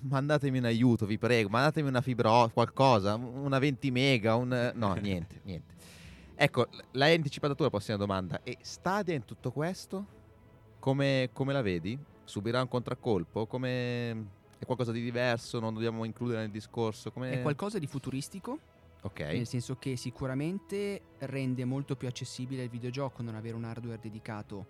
Mandatemi 0.00 0.58
un 0.58 0.64
aiuto, 0.64 1.06
vi 1.06 1.18
prego, 1.18 1.48
mandatemi 1.48 1.88
una 1.88 2.00
fibra 2.00 2.30
o- 2.32 2.48
qualcosa, 2.48 3.14
una 3.14 3.58
20 3.58 3.90
mega, 3.90 4.34
un 4.34 4.72
no, 4.74 4.94
niente, 4.94 5.40
niente. 5.44 5.74
Ecco, 6.34 6.66
l'hai 6.92 7.14
anticipato 7.14 7.54
tu 7.54 7.62
la 7.62 7.70
prossima 7.70 7.96
domanda. 7.96 8.40
E 8.42 8.58
Stadia 8.60 9.14
in 9.14 9.24
tutto 9.24 9.50
questo? 9.50 10.06
Come, 10.78 11.30
come 11.32 11.52
la 11.52 11.62
vedi? 11.62 11.98
Subirà 12.24 12.60
un 12.60 12.68
contraccolpo? 12.68 13.46
Come 13.46 14.10
è 14.58 14.64
qualcosa 14.64 14.92
di 14.92 15.02
diverso? 15.02 15.58
Non 15.58 15.74
dobbiamo 15.74 16.04
includere 16.04 16.40
nel 16.40 16.50
discorso? 16.50 17.10
Come... 17.10 17.30
È 17.32 17.42
qualcosa 17.42 17.78
di 17.78 17.86
futuristico, 17.86 18.58
Ok. 19.02 19.20
Nel 19.20 19.46
senso 19.46 19.76
che 19.78 19.96
sicuramente 19.96 21.00
rende 21.18 21.64
molto 21.64 21.94
più 21.94 22.08
accessibile 22.08 22.64
il 22.64 22.68
videogioco 22.68 23.22
non 23.22 23.36
avere 23.36 23.54
un 23.54 23.64
hardware 23.64 24.00
dedicato 24.00 24.66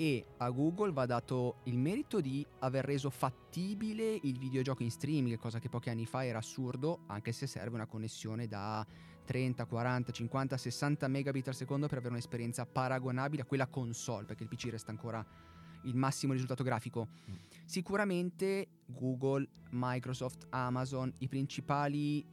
e 0.00 0.24
a 0.38 0.48
Google 0.48 0.92
va 0.92 1.04
dato 1.04 1.56
il 1.64 1.76
merito 1.76 2.22
di 2.22 2.46
aver 2.60 2.86
reso 2.86 3.10
fattibile 3.10 4.18
il 4.22 4.38
videogioco 4.38 4.82
in 4.82 4.90
streaming, 4.90 5.36
cosa 5.36 5.58
che 5.58 5.68
pochi 5.68 5.90
anni 5.90 6.06
fa 6.06 6.24
era 6.24 6.38
assurdo, 6.38 7.00
anche 7.08 7.32
se 7.32 7.46
serve 7.46 7.74
una 7.74 7.84
connessione 7.84 8.46
da 8.46 8.86
30, 9.26 9.66
40, 9.66 10.10
50, 10.10 10.56
60 10.56 11.06
megabit 11.06 11.48
al 11.48 11.54
secondo 11.54 11.86
per 11.86 11.98
avere 11.98 12.14
un'esperienza 12.14 12.64
paragonabile 12.64 13.42
a 13.42 13.44
quella 13.44 13.66
console, 13.66 14.24
perché 14.24 14.44
il 14.44 14.48
PC 14.48 14.70
resta 14.70 14.90
ancora 14.90 15.22
il 15.82 15.94
massimo 15.94 16.32
risultato 16.32 16.62
grafico. 16.62 17.08
Sicuramente 17.66 18.68
Google, 18.86 19.46
Microsoft, 19.72 20.46
Amazon, 20.48 21.12
principali, 21.28 22.24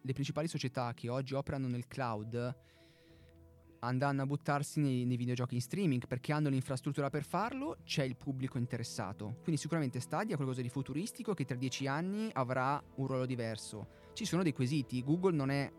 le 0.00 0.12
principali 0.12 0.48
società 0.48 0.92
che 0.92 1.08
oggi 1.08 1.34
operano 1.34 1.68
nel 1.68 1.86
cloud 1.86 2.56
andranno 3.84 4.22
a 4.22 4.26
buttarsi 4.26 4.80
nei, 4.80 5.04
nei 5.04 5.16
videogiochi 5.16 5.54
in 5.54 5.60
streaming 5.60 6.06
perché 6.06 6.32
hanno 6.32 6.48
l'infrastruttura 6.48 7.10
per 7.10 7.24
farlo, 7.24 7.78
c'è 7.84 8.04
il 8.04 8.16
pubblico 8.16 8.58
interessato. 8.58 9.36
Quindi 9.42 9.60
sicuramente 9.60 10.00
Stadia 10.00 10.34
è 10.34 10.36
qualcosa 10.36 10.62
di 10.62 10.68
futuristico 10.68 11.34
che 11.34 11.44
tra 11.44 11.56
dieci 11.56 11.86
anni 11.86 12.30
avrà 12.32 12.82
un 12.96 13.06
ruolo 13.06 13.26
diverso. 13.26 14.00
Ci 14.12 14.24
sono 14.24 14.42
dei 14.42 14.52
quesiti, 14.52 15.02
Google 15.02 15.36
non 15.36 15.50
è 15.50 15.70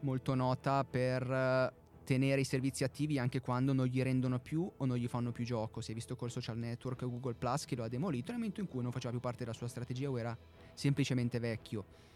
molto 0.00 0.34
nota 0.34 0.84
per 0.84 1.30
eh, 1.30 1.72
tenere 2.04 2.40
i 2.40 2.44
servizi 2.44 2.84
attivi 2.84 3.18
anche 3.18 3.40
quando 3.40 3.72
non 3.72 3.86
gli 3.86 4.00
rendono 4.02 4.38
più 4.38 4.70
o 4.76 4.84
non 4.86 4.96
gli 4.96 5.08
fanno 5.08 5.32
più 5.32 5.44
gioco. 5.44 5.80
Si 5.80 5.90
è 5.90 5.94
visto 5.94 6.16
col 6.16 6.30
social 6.30 6.56
network 6.56 7.00
Google 7.04 7.34
Plus 7.34 7.64
che 7.64 7.76
lo 7.76 7.84
ha 7.84 7.88
demolito 7.88 8.30
nel 8.30 8.40
momento 8.40 8.60
in 8.60 8.68
cui 8.68 8.82
non 8.82 8.92
faceva 8.92 9.12
più 9.12 9.20
parte 9.20 9.44
della 9.44 9.52
sua 9.52 9.68
strategia 9.68 10.08
o 10.08 10.18
era 10.18 10.36
semplicemente 10.74 11.38
vecchio. 11.38 12.07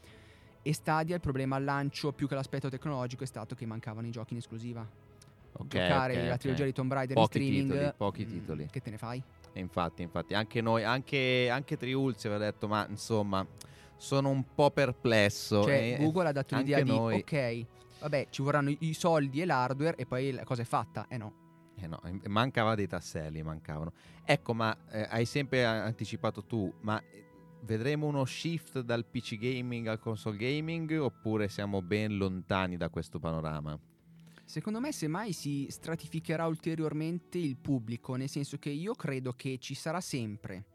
E 0.62 0.72
Stadia 0.72 1.14
il 1.16 1.20
problema 1.20 1.56
al 1.56 1.64
lancio 1.64 2.12
più 2.12 2.28
che 2.28 2.34
l'aspetto 2.34 2.68
tecnologico 2.68 3.24
è 3.24 3.26
stato 3.26 3.54
che 3.54 3.66
mancavano 3.66 4.06
i 4.06 4.10
giochi 4.10 4.32
in 4.34 4.38
esclusiva. 4.38 4.88
Ok, 5.54 5.66
Giocare 5.66 6.22
ok, 6.22 6.28
la 6.28 6.36
trilogia 6.38 6.64
di 6.64 6.72
Tomb 6.72 6.92
Raider 6.92 7.16
Pochi 7.16 7.38
in 7.38 7.44
streaming, 7.44 7.72
titoli, 7.72 7.92
pochi 7.96 8.24
mm, 8.24 8.28
titoli. 8.28 8.68
Che 8.70 8.80
te 8.80 8.90
ne 8.90 8.98
fai? 8.98 9.22
Infatti, 9.54 10.02
infatti, 10.02 10.34
anche 10.34 10.60
noi, 10.60 10.84
anche, 10.84 11.48
anche 11.50 11.76
Triulzi 11.76 12.26
aveva 12.28 12.44
detto, 12.44 12.68
ma 12.68 12.86
insomma, 12.88 13.46
sono 13.96 14.30
un 14.30 14.44
po' 14.54 14.70
perplesso. 14.70 15.62
Cioè, 15.64 15.94
e- 15.94 15.96
Google 15.98 16.28
ha 16.28 16.32
dato 16.32 16.56
l'idea 16.56 16.80
di 16.80 16.90
noi- 16.90 17.16
ok, 17.16 17.66
vabbè, 18.00 18.28
ci 18.30 18.40
vorranno 18.42 18.70
i- 18.70 18.94
soldi 18.94 19.42
e 19.42 19.44
l'hardware 19.44 19.96
e 19.96 20.06
poi 20.06 20.30
la 20.30 20.44
cosa 20.44 20.62
è 20.62 20.64
fatta. 20.64 21.06
Eh 21.08 21.18
no. 21.18 21.34
Eh 21.74 21.86
no, 21.86 22.00
mancava 22.28 22.74
dei 22.74 22.86
tasselli, 22.86 23.42
mancavano. 23.42 23.92
Ecco, 24.24 24.54
ma 24.54 24.74
eh, 24.90 25.06
hai 25.10 25.24
sempre 25.26 25.64
anticipato 25.64 26.44
tu, 26.44 26.72
ma 26.80 27.02
vedremo 27.62 28.06
uno 28.06 28.24
shift 28.24 28.80
dal 28.80 29.04
PC 29.06 29.36
gaming 29.36 29.86
al 29.86 29.98
console 29.98 30.36
gaming 30.36 30.98
oppure 30.98 31.48
siamo 31.48 31.82
ben 31.82 32.16
lontani 32.16 32.76
da 32.76 32.88
questo 32.88 33.18
panorama? 33.18 33.78
Secondo 34.44 34.80
me 34.80 34.92
semmai 34.92 35.32
si 35.32 35.66
stratificherà 35.70 36.46
ulteriormente 36.46 37.38
il 37.38 37.56
pubblico, 37.56 38.16
nel 38.16 38.28
senso 38.28 38.58
che 38.58 38.70
io 38.70 38.94
credo 38.94 39.32
che 39.32 39.58
ci 39.58 39.74
sarà 39.74 40.00
sempre 40.00 40.66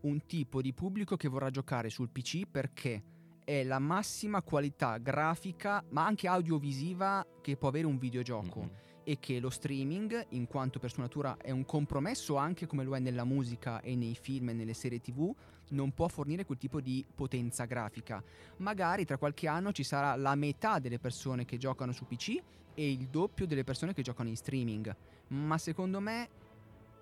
un 0.00 0.26
tipo 0.26 0.60
di 0.60 0.72
pubblico 0.72 1.16
che 1.16 1.28
vorrà 1.28 1.50
giocare 1.50 1.88
sul 1.88 2.10
PC 2.10 2.46
perché 2.50 3.02
è 3.44 3.62
la 3.64 3.78
massima 3.78 4.42
qualità 4.42 4.98
grafica 4.98 5.82
ma 5.90 6.04
anche 6.04 6.28
audiovisiva 6.28 7.24
che 7.40 7.56
può 7.56 7.68
avere 7.68 7.86
un 7.86 7.98
videogioco. 7.98 8.60
Mm-mm. 8.60 8.84
e 9.08 9.20
che 9.20 9.38
lo 9.38 9.50
streaming, 9.50 10.26
in 10.30 10.48
quanto 10.48 10.80
per 10.80 10.90
sua 10.90 11.04
natura 11.04 11.36
è 11.36 11.52
un 11.52 11.64
compromesso 11.64 12.34
anche 12.34 12.66
come 12.66 12.82
lo 12.82 12.96
è 12.96 12.98
nella 12.98 13.22
musica 13.22 13.80
e 13.80 13.94
nei 13.94 14.16
film 14.16 14.48
e 14.48 14.52
nelle 14.52 14.74
serie 14.74 14.98
tv, 14.98 15.32
non 15.68 15.92
può 15.92 16.08
fornire 16.08 16.44
quel 16.44 16.58
tipo 16.58 16.80
di 16.80 17.04
potenza 17.14 17.64
grafica. 17.64 18.22
Magari 18.58 19.04
tra 19.04 19.16
qualche 19.18 19.48
anno 19.48 19.72
ci 19.72 19.82
sarà 19.84 20.14
la 20.16 20.34
metà 20.34 20.78
delle 20.78 20.98
persone 20.98 21.44
che 21.44 21.56
giocano 21.58 21.92
su 21.92 22.06
PC 22.06 22.40
e 22.74 22.90
il 22.90 23.08
doppio 23.08 23.46
delle 23.46 23.64
persone 23.64 23.92
che 23.94 24.02
giocano 24.02 24.28
in 24.28 24.36
streaming. 24.36 24.94
Ma 25.28 25.58
secondo 25.58 25.98
me, 26.00 26.28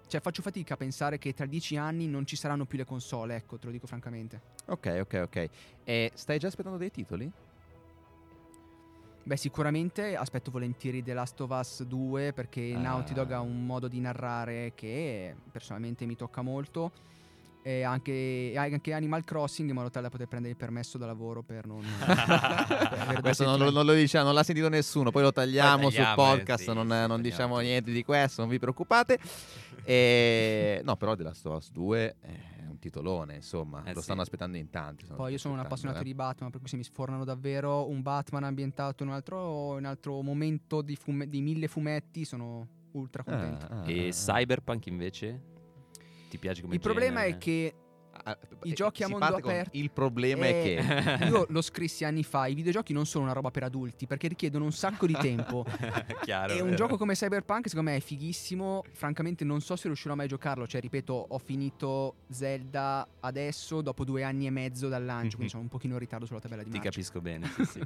cioè 0.06 0.20
faccio 0.20 0.42
fatica 0.42 0.74
a 0.74 0.76
pensare 0.76 1.18
che 1.18 1.34
tra 1.34 1.46
dieci 1.46 1.76
anni 1.76 2.06
non 2.06 2.24
ci 2.26 2.36
saranno 2.36 2.64
più 2.64 2.78
le 2.78 2.84
console, 2.84 3.36
ecco, 3.36 3.58
te 3.58 3.66
lo 3.66 3.72
dico 3.72 3.86
francamente. 3.86 4.40
Ok, 4.66 4.98
ok, 5.00 5.20
ok. 5.24 5.48
E 5.84 6.10
stai 6.14 6.38
già 6.38 6.46
aspettando 6.46 6.78
dei 6.78 6.90
titoli? 6.90 7.30
Beh, 9.26 9.36
sicuramente 9.38 10.16
aspetto 10.16 10.50
volentieri 10.50 11.02
The 11.02 11.14
Last 11.14 11.40
of 11.40 11.50
Us 11.50 11.82
2 11.84 12.34
perché 12.34 12.74
Ah. 12.74 12.78
Naughty 12.78 13.14
Dog 13.14 13.30
ha 13.30 13.40
un 13.40 13.64
modo 13.64 13.88
di 13.88 13.98
narrare 13.98 14.72
che 14.74 15.34
personalmente 15.50 16.04
mi 16.04 16.14
tocca 16.14 16.42
molto. 16.42 16.92
E 17.66 17.82
anche, 17.82 18.52
anche 18.56 18.92
Animal 18.92 19.24
Crossing 19.24 19.70
in 19.70 19.74
modo 19.74 19.88
tale 19.88 20.04
da 20.04 20.10
poter 20.10 20.26
prendere 20.26 20.52
il 20.52 20.58
permesso 20.58 20.98
da 20.98 21.06
lavoro 21.06 21.42
per 21.42 21.66
non... 21.66 21.80
per 22.04 23.20
Questo 23.22 23.46
non 23.46 23.72
non 23.72 23.86
lo 23.86 23.94
diciamo, 23.94 24.26
non 24.26 24.34
l'ha 24.34 24.42
sentito 24.42 24.68
nessuno, 24.68 25.10
poi 25.10 25.22
lo 25.22 25.32
tagliamo, 25.32 25.84
Poi 25.84 25.92
sul 25.92 26.04
tagliamo, 26.04 26.12
eh, 26.12 26.36
podcast, 26.36 26.64
sì, 26.64 26.74
non, 26.74 26.82
sì, 26.82 26.88
non 26.88 26.90
tagliamo 26.90 27.22
diciamo 27.22 27.58
niente 27.60 27.90
di 27.90 28.04
questo, 28.04 28.42
non 28.42 28.50
vi 28.50 28.58
preoccupate. 28.58 29.18
E... 29.82 30.82
No, 30.84 30.96
però 30.96 31.14
The 31.14 31.22
Last 31.22 31.46
of 31.46 31.56
Us 31.56 31.70
2 31.70 32.16
è 32.20 32.66
un 32.68 32.78
titolone, 32.78 33.36
insomma, 33.36 33.82
Eh 33.84 33.94
lo 33.94 34.00
sì. 34.00 34.04
stanno 34.04 34.20
aspettando 34.20 34.58
in 34.58 34.68
tanti. 34.68 35.06
Poi 35.06 35.32
io 35.32 35.38
sono 35.38 35.54
un 35.54 35.60
appassionato 35.60 36.00
eh. 36.00 36.04
di 36.04 36.12
Batman, 36.12 36.50
per 36.50 36.60
cui 36.60 36.68
se 36.68 36.76
mi 36.76 36.84
sfornano 36.84 37.24
davvero 37.24 37.88
un 37.88 38.02
Batman 38.02 38.44
ambientato 38.44 39.04
in 39.04 39.08
un 39.08 39.14
altro, 39.14 39.72
in 39.72 39.78
un 39.78 39.86
altro 39.86 40.20
momento 40.20 40.82
di, 40.82 40.96
fume- 40.96 41.30
di 41.30 41.40
mille 41.40 41.66
fumetti, 41.66 42.26
sono 42.26 42.68
ultra 42.90 43.22
contento. 43.22 43.66
Ah, 43.70 43.80
ah, 43.80 43.90
E 43.90 44.08
ah. 44.08 44.10
Cyberpunk 44.10 44.84
invece? 44.86 45.52
Ti 46.34 46.40
piace 46.40 46.62
come 46.62 46.74
il 46.74 46.80
problema 46.80 47.20
genere? 47.20 47.36
è 47.36 47.38
che 47.38 47.74
Ah, 48.26 48.38
i 48.62 48.70
eh, 48.70 48.74
giochi 48.74 49.02
a 49.02 49.08
mondo 49.08 49.24
aperto- 49.36 49.76
Il 49.76 49.90
problema 49.90 50.44
è 50.46 50.48
Eh, 50.48 51.16
che... 51.18 51.24
io 51.26 51.46
lo 51.48 51.60
scrissi 51.60 52.04
anni 52.04 52.22
fa, 52.22 52.46
i 52.46 52.54
videogiochi 52.54 52.92
non 52.92 53.06
sono 53.06 53.24
una 53.24 53.32
roba 53.32 53.50
per 53.50 53.64
adulti 53.64 54.06
perché 54.06 54.28
richiedono 54.28 54.64
un 54.64 54.72
sacco 54.72 55.06
di 55.06 55.14
tempo. 55.14 55.64
Chiaro, 56.22 56.52
e 56.52 56.58
un 56.60 56.70
vero. 56.70 56.76
gioco 56.76 56.96
come 56.96 57.14
Cyberpunk 57.14 57.68
secondo 57.68 57.90
me 57.90 57.96
è 57.96 58.00
fighissimo, 58.00 58.84
francamente 58.92 59.44
non 59.44 59.60
so 59.60 59.74
se 59.76 59.86
riuscirò 59.88 60.14
mai 60.14 60.26
a 60.26 60.28
giocarlo, 60.28 60.66
cioè 60.66 60.80
ripeto 60.80 61.12
ho 61.28 61.38
finito 61.38 62.14
Zelda 62.30 63.06
adesso 63.20 63.80
dopo 63.82 64.04
due 64.04 64.22
anni 64.22 64.46
e 64.46 64.50
mezzo 64.50 64.88
dal 64.88 65.04
lancio, 65.04 65.34
quindi 65.36 65.48
sono 65.50 65.62
un 65.62 65.68
pochino 65.68 65.94
in 65.94 65.98
ritardo 66.00 66.24
sulla 66.24 66.40
tabella 66.40 66.62
di 66.62 66.70
Ti 66.70 66.76
marcia. 66.76 66.90
capisco 66.92 67.20
bene, 67.20 67.48
sì, 67.48 67.64
sì. 67.64 67.80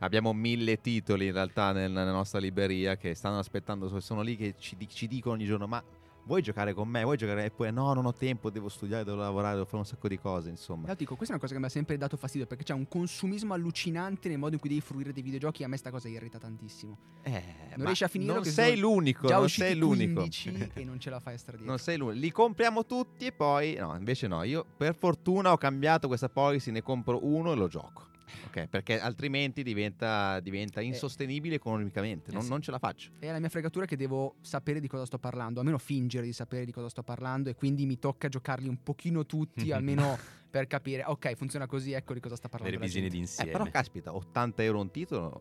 Abbiamo 0.00 0.32
mille 0.32 0.80
titoli 0.80 1.26
in 1.26 1.32
realtà 1.32 1.70
nel- 1.72 1.92
nella 1.92 2.10
nostra 2.12 2.40
libreria 2.40 2.96
che 2.96 3.14
stanno 3.14 3.38
aspettando, 3.38 4.00
sono 4.00 4.20
lì 4.22 4.36
che 4.36 4.54
ci, 4.58 4.76
ci 4.88 5.06
dicono 5.06 5.34
ogni 5.36 5.44
giorno 5.46 5.66
ma 5.68 5.82
vuoi 6.24 6.42
giocare 6.42 6.72
con 6.74 6.88
me? 6.88 7.02
Vuoi 7.02 7.16
giocare? 7.16 7.44
E 7.44 7.50
poi 7.50 7.72
no, 7.72 7.92
non 7.94 8.06
ho 8.06 8.12
tempo, 8.12 8.50
devo 8.50 8.68
studiare, 8.68 9.04
devo 9.04 9.18
lavorare, 9.18 9.54
devo 9.54 9.64
fare 9.66 9.78
un 9.78 9.86
sacco 9.86 10.08
di 10.08 10.18
cose, 10.18 10.48
insomma. 10.50 10.82
Però 10.82 10.94
dico, 10.94 11.16
questa 11.16 11.34
è 11.34 11.36
una 11.36 11.42
cosa 11.42 11.54
che 11.54 11.60
mi 11.60 11.66
ha 11.66 11.70
sempre 11.70 11.96
dato 11.96 12.16
fastidio 12.16 12.46
perché 12.46 12.64
c'è 12.64 12.72
un 12.74 12.88
consumismo 12.88 13.54
allucinante 13.54 14.28
nel 14.28 14.38
modo 14.38 14.54
in 14.54 14.60
cui 14.60 14.68
devi 14.68 14.80
fruire 14.80 15.12
dei 15.12 15.22
videogiochi 15.22 15.62
e 15.62 15.64
a 15.64 15.68
me 15.68 15.76
sta 15.76 15.90
cosa 15.90 16.08
irrita 16.08 16.38
tantissimo. 16.38 16.96
Eh, 17.22 17.42
Non 17.76 17.86
riesci 17.86 18.04
a 18.04 18.08
finirlo 18.08 18.34
Non 18.34 18.44
sei 18.44 18.76
l'unico, 18.76 19.26
Già 19.26 19.38
non 19.38 19.48
sei 19.48 19.74
l'unico. 19.76 20.20
15 20.20 20.70
e 20.74 20.84
non 20.84 20.98
ce 20.98 21.10
la 21.10 21.20
fai 21.20 21.34
a 21.34 21.38
stare 21.38 21.56
dietro. 21.56 21.74
Non 21.74 21.82
sei 21.82 21.96
l'unico. 21.96 22.18
Li 22.18 22.30
compriamo 22.30 22.84
tutti 22.86 23.26
e 23.26 23.32
poi... 23.32 23.74
No, 23.74 23.94
invece 23.96 24.26
no. 24.26 24.42
Io 24.42 24.64
per 24.76 24.94
fortuna 24.94 25.52
ho 25.52 25.56
cambiato 25.56 26.06
questa 26.08 26.28
policy, 26.28 26.70
ne 26.70 26.82
compro 26.82 27.24
uno 27.24 27.52
e 27.52 27.54
lo 27.56 27.68
gioco. 27.68 28.12
Ok, 28.46 28.66
perché 28.66 29.00
altrimenti 29.00 29.62
diventa, 29.62 30.40
diventa 30.40 30.80
insostenibile 30.80 31.56
economicamente. 31.56 32.30
Non, 32.30 32.40
Eh 32.40 32.44
sì. 32.44 32.50
non 32.50 32.60
ce 32.62 32.70
la 32.70 32.78
faccio. 32.78 33.10
È 33.18 33.30
la 33.30 33.38
mia 33.38 33.48
fregatura 33.48 33.86
che 33.86 33.96
devo 33.96 34.36
sapere 34.40 34.80
di 34.80 34.88
cosa 34.88 35.06
sto 35.06 35.18
parlando, 35.18 35.60
almeno 35.60 35.78
fingere 35.78 36.26
di 36.26 36.32
sapere 36.32 36.64
di 36.64 36.72
cosa 36.72 36.88
sto 36.88 37.02
parlando 37.02 37.50
e 37.50 37.54
quindi 37.54 37.86
mi 37.86 37.98
tocca 37.98 38.28
giocarli 38.28 38.68
un 38.68 38.82
pochino 38.82 39.26
tutti, 39.26 39.70
almeno 39.72 40.16
per 40.50 40.66
capire, 40.66 41.02
ok, 41.04 41.34
funziona 41.34 41.66
così, 41.66 41.92
ecco 41.92 42.14
di 42.14 42.20
cosa 42.20 42.36
sta 42.36 42.48
parlando. 42.48 42.76
Le 42.76 42.82
visioni 42.82 43.08
gente. 43.08 43.16
Eh, 43.16 43.26
d'insieme. 43.26 43.50
però 43.50 43.64
caspita, 43.66 44.14
80 44.14 44.62
euro 44.62 44.80
un 44.80 44.90
titolo 44.90 45.40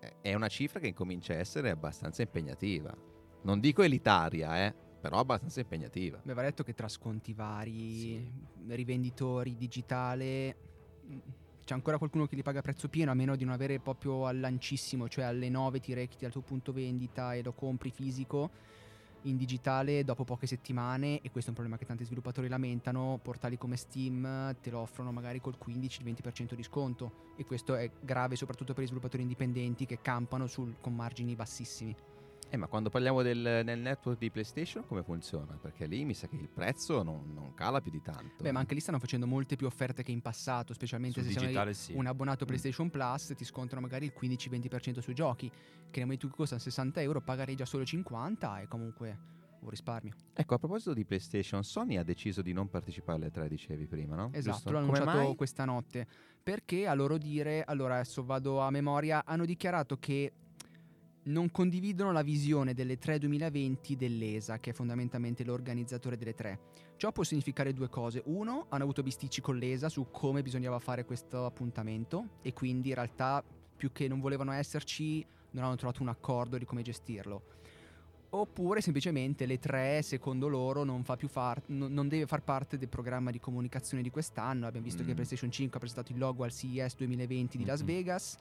eh, 0.00 0.14
è 0.20 0.34
una 0.34 0.48
cifra 0.48 0.80
che 0.80 0.92
comincia 0.92 1.32
a 1.32 1.36
essere 1.36 1.70
abbastanza 1.70 2.22
impegnativa. 2.22 2.92
Non 3.42 3.60
dico 3.60 3.82
elitaria, 3.82 4.66
eh, 4.66 4.74
però 5.00 5.18
abbastanza 5.20 5.60
impegnativa. 5.60 6.20
Mi 6.24 6.32
aveva 6.32 6.48
detto 6.48 6.64
che 6.64 6.74
tra 6.74 6.88
sconti 6.88 7.32
vari, 7.32 8.28
rivenditori, 8.66 9.54
digitale, 9.56 10.56
mh, 11.06 11.16
c'è 11.68 11.74
ancora 11.74 11.98
qualcuno 11.98 12.24
che 12.24 12.34
li 12.34 12.42
paga 12.42 12.60
a 12.60 12.62
prezzo 12.62 12.88
pieno, 12.88 13.10
a 13.10 13.14
meno 13.14 13.36
di 13.36 13.44
non 13.44 13.52
avere 13.52 13.78
proprio 13.78 14.24
al 14.24 14.40
lancissimo, 14.40 15.06
cioè 15.06 15.24
alle 15.24 15.50
9 15.50 15.80
ti 15.80 15.92
rechi 15.92 16.24
al 16.24 16.32
tuo 16.32 16.40
punto 16.40 16.72
vendita 16.72 17.34
e 17.34 17.42
lo 17.42 17.52
compri 17.52 17.90
fisico 17.90 18.48
in 19.22 19.36
digitale 19.36 20.02
dopo 20.02 20.24
poche 20.24 20.46
settimane 20.46 21.20
e 21.20 21.30
questo 21.30 21.40
è 21.40 21.48
un 21.48 21.56
problema 21.56 21.76
che 21.76 21.84
tanti 21.84 22.04
sviluppatori 22.04 22.48
lamentano, 22.48 23.20
portali 23.22 23.58
come 23.58 23.76
Steam 23.76 24.56
te 24.62 24.70
lo 24.70 24.78
offrono 24.78 25.12
magari 25.12 25.42
col 25.42 25.58
15-20% 25.62 26.54
di 26.54 26.62
sconto 26.62 27.34
e 27.36 27.44
questo 27.44 27.74
è 27.74 27.90
grave 28.00 28.34
soprattutto 28.34 28.72
per 28.72 28.84
i 28.84 28.86
sviluppatori 28.86 29.20
indipendenti 29.20 29.84
che 29.84 30.00
campano 30.00 30.46
sul- 30.46 30.76
con 30.80 30.94
margini 30.94 31.34
bassissimi. 31.34 31.94
Eh, 32.50 32.56
ma 32.56 32.66
quando 32.66 32.88
parliamo 32.88 33.20
del, 33.20 33.60
nel 33.62 33.78
network 33.78 34.18
di 34.18 34.30
PlayStation 34.30 34.86
come 34.86 35.02
funziona? 35.02 35.58
Perché 35.60 35.86
lì 35.86 36.04
mi 36.06 36.14
sa 36.14 36.28
che 36.28 36.36
il 36.36 36.48
prezzo 36.48 37.02
non, 37.02 37.32
non 37.34 37.52
cala 37.54 37.80
più 37.82 37.90
di 37.90 38.00
tanto. 38.00 38.42
Beh, 38.42 38.52
ma 38.52 38.58
eh. 38.58 38.62
anche 38.62 38.74
lì 38.74 38.80
stanno 38.80 38.98
facendo 38.98 39.26
molte 39.26 39.56
più 39.56 39.66
offerte 39.66 40.02
che 40.02 40.12
in 40.12 40.22
passato, 40.22 40.72
specialmente 40.72 41.20
Sul 41.20 41.28
se 41.30 41.38
sei 41.38 41.46
digitale 41.48 41.74
sì. 41.74 41.92
un 41.94 42.06
abbonato 42.06 42.44
Mm. 42.44 42.48
PlayStation 42.48 42.88
Plus, 42.88 43.34
ti 43.36 43.44
scontano 43.44 43.82
magari 43.82 44.06
il 44.06 44.12
15-20% 44.18 45.00
sui 45.00 45.14
giochi, 45.14 45.48
che 45.48 45.56
nel 45.98 46.04
momento 46.04 46.24
in 46.24 46.30
cui 46.30 46.40
costano 46.40 46.60
60 46.60 47.02
euro 47.02 47.20
pagherei 47.20 47.54
già 47.54 47.66
solo 47.66 47.84
50 47.84 48.60
e 48.60 48.68
comunque 48.68 49.18
un 49.60 49.68
risparmio. 49.68 50.14
Ecco, 50.32 50.54
a 50.54 50.58
proposito 50.58 50.94
di 50.94 51.04
PlayStation, 51.04 51.62
Sony 51.64 51.96
ha 51.98 52.04
deciso 52.04 52.40
di 52.40 52.52
non 52.54 52.70
partecipare 52.70 53.18
alle 53.18 53.30
tre, 53.30 53.48
dicevi 53.48 53.86
prima, 53.86 54.14
no? 54.14 54.30
Esatto, 54.32 54.56
Giusto? 54.56 54.70
l'ho 54.70 54.78
Come 54.86 54.98
annunciato 54.98 55.26
mai? 55.26 55.36
questa 55.36 55.64
notte. 55.66 56.06
Perché 56.42 56.86
a 56.86 56.94
loro 56.94 57.18
dire, 57.18 57.62
allora 57.64 57.96
adesso 57.96 58.24
vado 58.24 58.60
a 58.60 58.70
memoria, 58.70 59.24
hanno 59.26 59.44
dichiarato 59.44 59.98
che 59.98 60.32
non 61.28 61.50
condividono 61.50 62.12
la 62.12 62.22
visione 62.22 62.74
delle 62.74 62.98
3 62.98 63.18
2020 63.18 63.96
dell'ESA, 63.96 64.58
che 64.58 64.70
è 64.70 64.72
fondamentalmente 64.72 65.44
l'organizzatore 65.44 66.16
delle 66.16 66.34
tre. 66.34 66.58
Ciò 66.96 67.12
può 67.12 67.22
significare 67.22 67.72
due 67.72 67.88
cose. 67.88 68.22
Uno, 68.26 68.66
hanno 68.68 68.82
avuto 68.82 69.02
bisticci 69.02 69.40
con 69.40 69.56
l'ESA 69.56 69.88
su 69.88 70.08
come 70.10 70.42
bisognava 70.42 70.78
fare 70.78 71.04
questo 71.04 71.44
appuntamento 71.44 72.38
e 72.42 72.52
quindi 72.52 72.88
in 72.88 72.94
realtà 72.94 73.44
più 73.76 73.92
che 73.92 74.08
non 74.08 74.20
volevano 74.20 74.52
esserci, 74.52 75.24
non 75.50 75.64
hanno 75.64 75.76
trovato 75.76 76.02
un 76.02 76.08
accordo 76.08 76.56
di 76.56 76.64
come 76.64 76.82
gestirlo. 76.82 77.42
Oppure 78.30 78.80
semplicemente 78.82 79.46
le 79.46 79.58
3, 79.58 80.02
secondo 80.02 80.48
loro, 80.48 80.84
non, 80.84 81.02
fa 81.02 81.16
più 81.16 81.28
far- 81.28 81.62
non, 81.66 81.92
non 81.92 82.08
deve 82.08 82.26
far 82.26 82.42
parte 82.42 82.76
del 82.76 82.88
programma 82.88 83.30
di 83.30 83.38
comunicazione 83.40 84.02
di 84.02 84.10
quest'anno. 84.10 84.66
Abbiamo 84.66 84.84
visto 84.84 85.02
Mm. 85.02 85.06
che 85.06 85.14
PlayStation 85.14 85.50
5 85.50 85.76
ha 85.76 85.80
presentato 85.80 86.12
il 86.12 86.18
logo 86.18 86.44
al 86.44 86.52
CES 86.52 86.96
2020 86.96 87.56
di 87.56 87.64
Las. 87.64 87.82
Vegas 87.82 88.36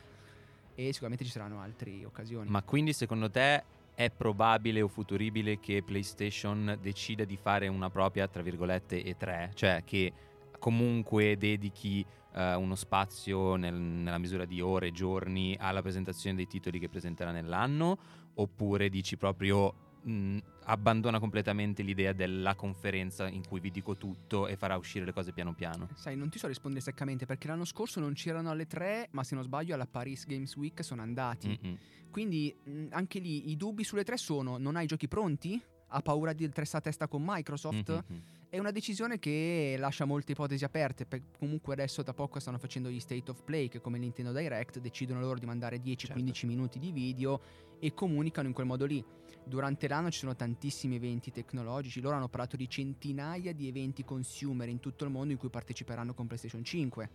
e 0.79 0.91
sicuramente 0.91 1.25
ci 1.25 1.31
saranno 1.31 1.59
altre 1.59 2.05
occasioni. 2.05 2.47
Ma 2.51 2.61
quindi 2.61 2.93
secondo 2.93 3.31
te 3.31 3.63
è 3.95 4.11
probabile 4.11 4.83
o 4.83 4.87
futuribile 4.87 5.59
che 5.59 5.81
PlayStation 5.81 6.77
decida 6.79 7.25
di 7.25 7.35
fare 7.35 7.67
una 7.67 7.89
propria, 7.89 8.27
tra 8.27 8.43
virgolette, 8.43 9.03
E3? 9.03 9.55
Cioè 9.55 9.81
che 9.83 10.13
comunque 10.59 11.35
dedichi 11.35 12.05
eh, 12.35 12.53
uno 12.53 12.75
spazio 12.75 13.55
nel- 13.55 13.73
nella 13.73 14.19
misura 14.19 14.45
di 14.45 14.61
ore, 14.61 14.91
giorni 14.91 15.57
alla 15.59 15.81
presentazione 15.81 16.35
dei 16.35 16.45
titoli 16.45 16.77
che 16.77 16.89
presenterà 16.89 17.31
nell'anno? 17.31 17.97
Oppure 18.35 18.89
dici 18.89 19.17
proprio 19.17 19.73
mh, 20.01 20.37
abbandona 20.65 21.19
completamente 21.19 21.81
l'idea 21.83 22.13
della 22.13 22.55
conferenza 22.55 23.27
in 23.27 23.45
cui 23.47 23.59
vi 23.59 23.71
dico 23.71 23.95
tutto 23.95 24.47
e 24.47 24.55
farà 24.55 24.75
uscire 24.77 25.05
le 25.05 25.13
cose 25.13 25.31
piano 25.31 25.53
piano? 25.53 25.87
Sai, 25.95 26.15
non 26.15 26.29
ti 26.29 26.37
so 26.39 26.47
rispondere 26.47 26.83
seccamente 26.83 27.25
perché 27.25 27.47
l'anno 27.47 27.65
scorso 27.65 27.99
non 27.99 28.13
c'erano 28.13 28.49
alle 28.49 28.67
3, 28.67 29.09
ma 29.11 29.23
se 29.23 29.35
non 29.35 29.43
sbaglio 29.43 29.73
alla 29.73 29.87
Paris 29.87 30.25
Games 30.25 30.55
Week 30.55 30.83
sono 30.83 31.01
andati. 31.01 31.47
Mm-mm. 31.61 31.77
Quindi 32.11 32.55
mh, 32.63 32.87
anche 32.91 33.19
lì 33.19 33.49
i 33.49 33.57
dubbi 33.57 33.83
sulle 33.83 34.03
3 34.03 34.17
sono: 34.17 34.57
non 34.57 34.75
hai 34.75 34.85
giochi 34.87 35.07
pronti? 35.07 35.61
Ha 35.89 36.01
paura 36.01 36.33
di 36.33 36.49
testa 36.49 36.77
a 36.77 36.81
testa 36.81 37.07
con 37.07 37.23
Microsoft? 37.25 38.03
Mhm. 38.07 38.21
È 38.49 38.59
una 38.59 38.71
decisione 38.71 39.19
che 39.19 39.75
lascia 39.77 40.05
molte 40.05 40.31
ipotesi 40.31 40.63
aperte. 40.63 41.05
per- 41.05 41.21
comunque 41.37 41.73
adesso 41.73 42.01
da 42.01 42.13
poco 42.13 42.39
stanno 42.39 42.57
facendo 42.57 42.89
gli 42.89 42.99
State 42.99 43.29
of 43.29 43.43
Play 43.43 43.67
che 43.67 43.81
come 43.81 43.97
Nintendo 43.97 44.31
Direct 44.31 44.79
decidono 44.79 45.19
loro 45.19 45.37
di 45.37 45.45
mandare 45.45 45.81
10-15 45.81 46.45
minuti 46.45 46.79
di 46.79 46.91
video 46.91 47.41
e 47.79 47.93
comunicano 47.93 48.47
in 48.47 48.53
quel 48.53 48.65
modo 48.65 48.85
lì. 48.85 49.03
Durante 49.47 49.87
l'anno 49.87 50.11
ci 50.11 50.19
sono 50.19 50.35
tantissimi 50.35 50.95
eventi 50.95 51.31
tecnologici, 51.31 52.01
loro 52.01 52.17
hanno 52.17 52.27
parlato 52.27 52.57
di 52.57 52.69
centinaia 52.69 53.53
di 53.53 53.69
eventi 53.69 54.03
consumer 54.03 54.67
in 54.67 54.81
tutto 54.81 55.05
il 55.05 55.09
mondo 55.09 55.31
in 55.31 55.39
cui 55.39 55.47
parteciperanno 55.47 56.13
con 56.13 56.27
PlayStation 56.27 56.65
5. 56.65 57.09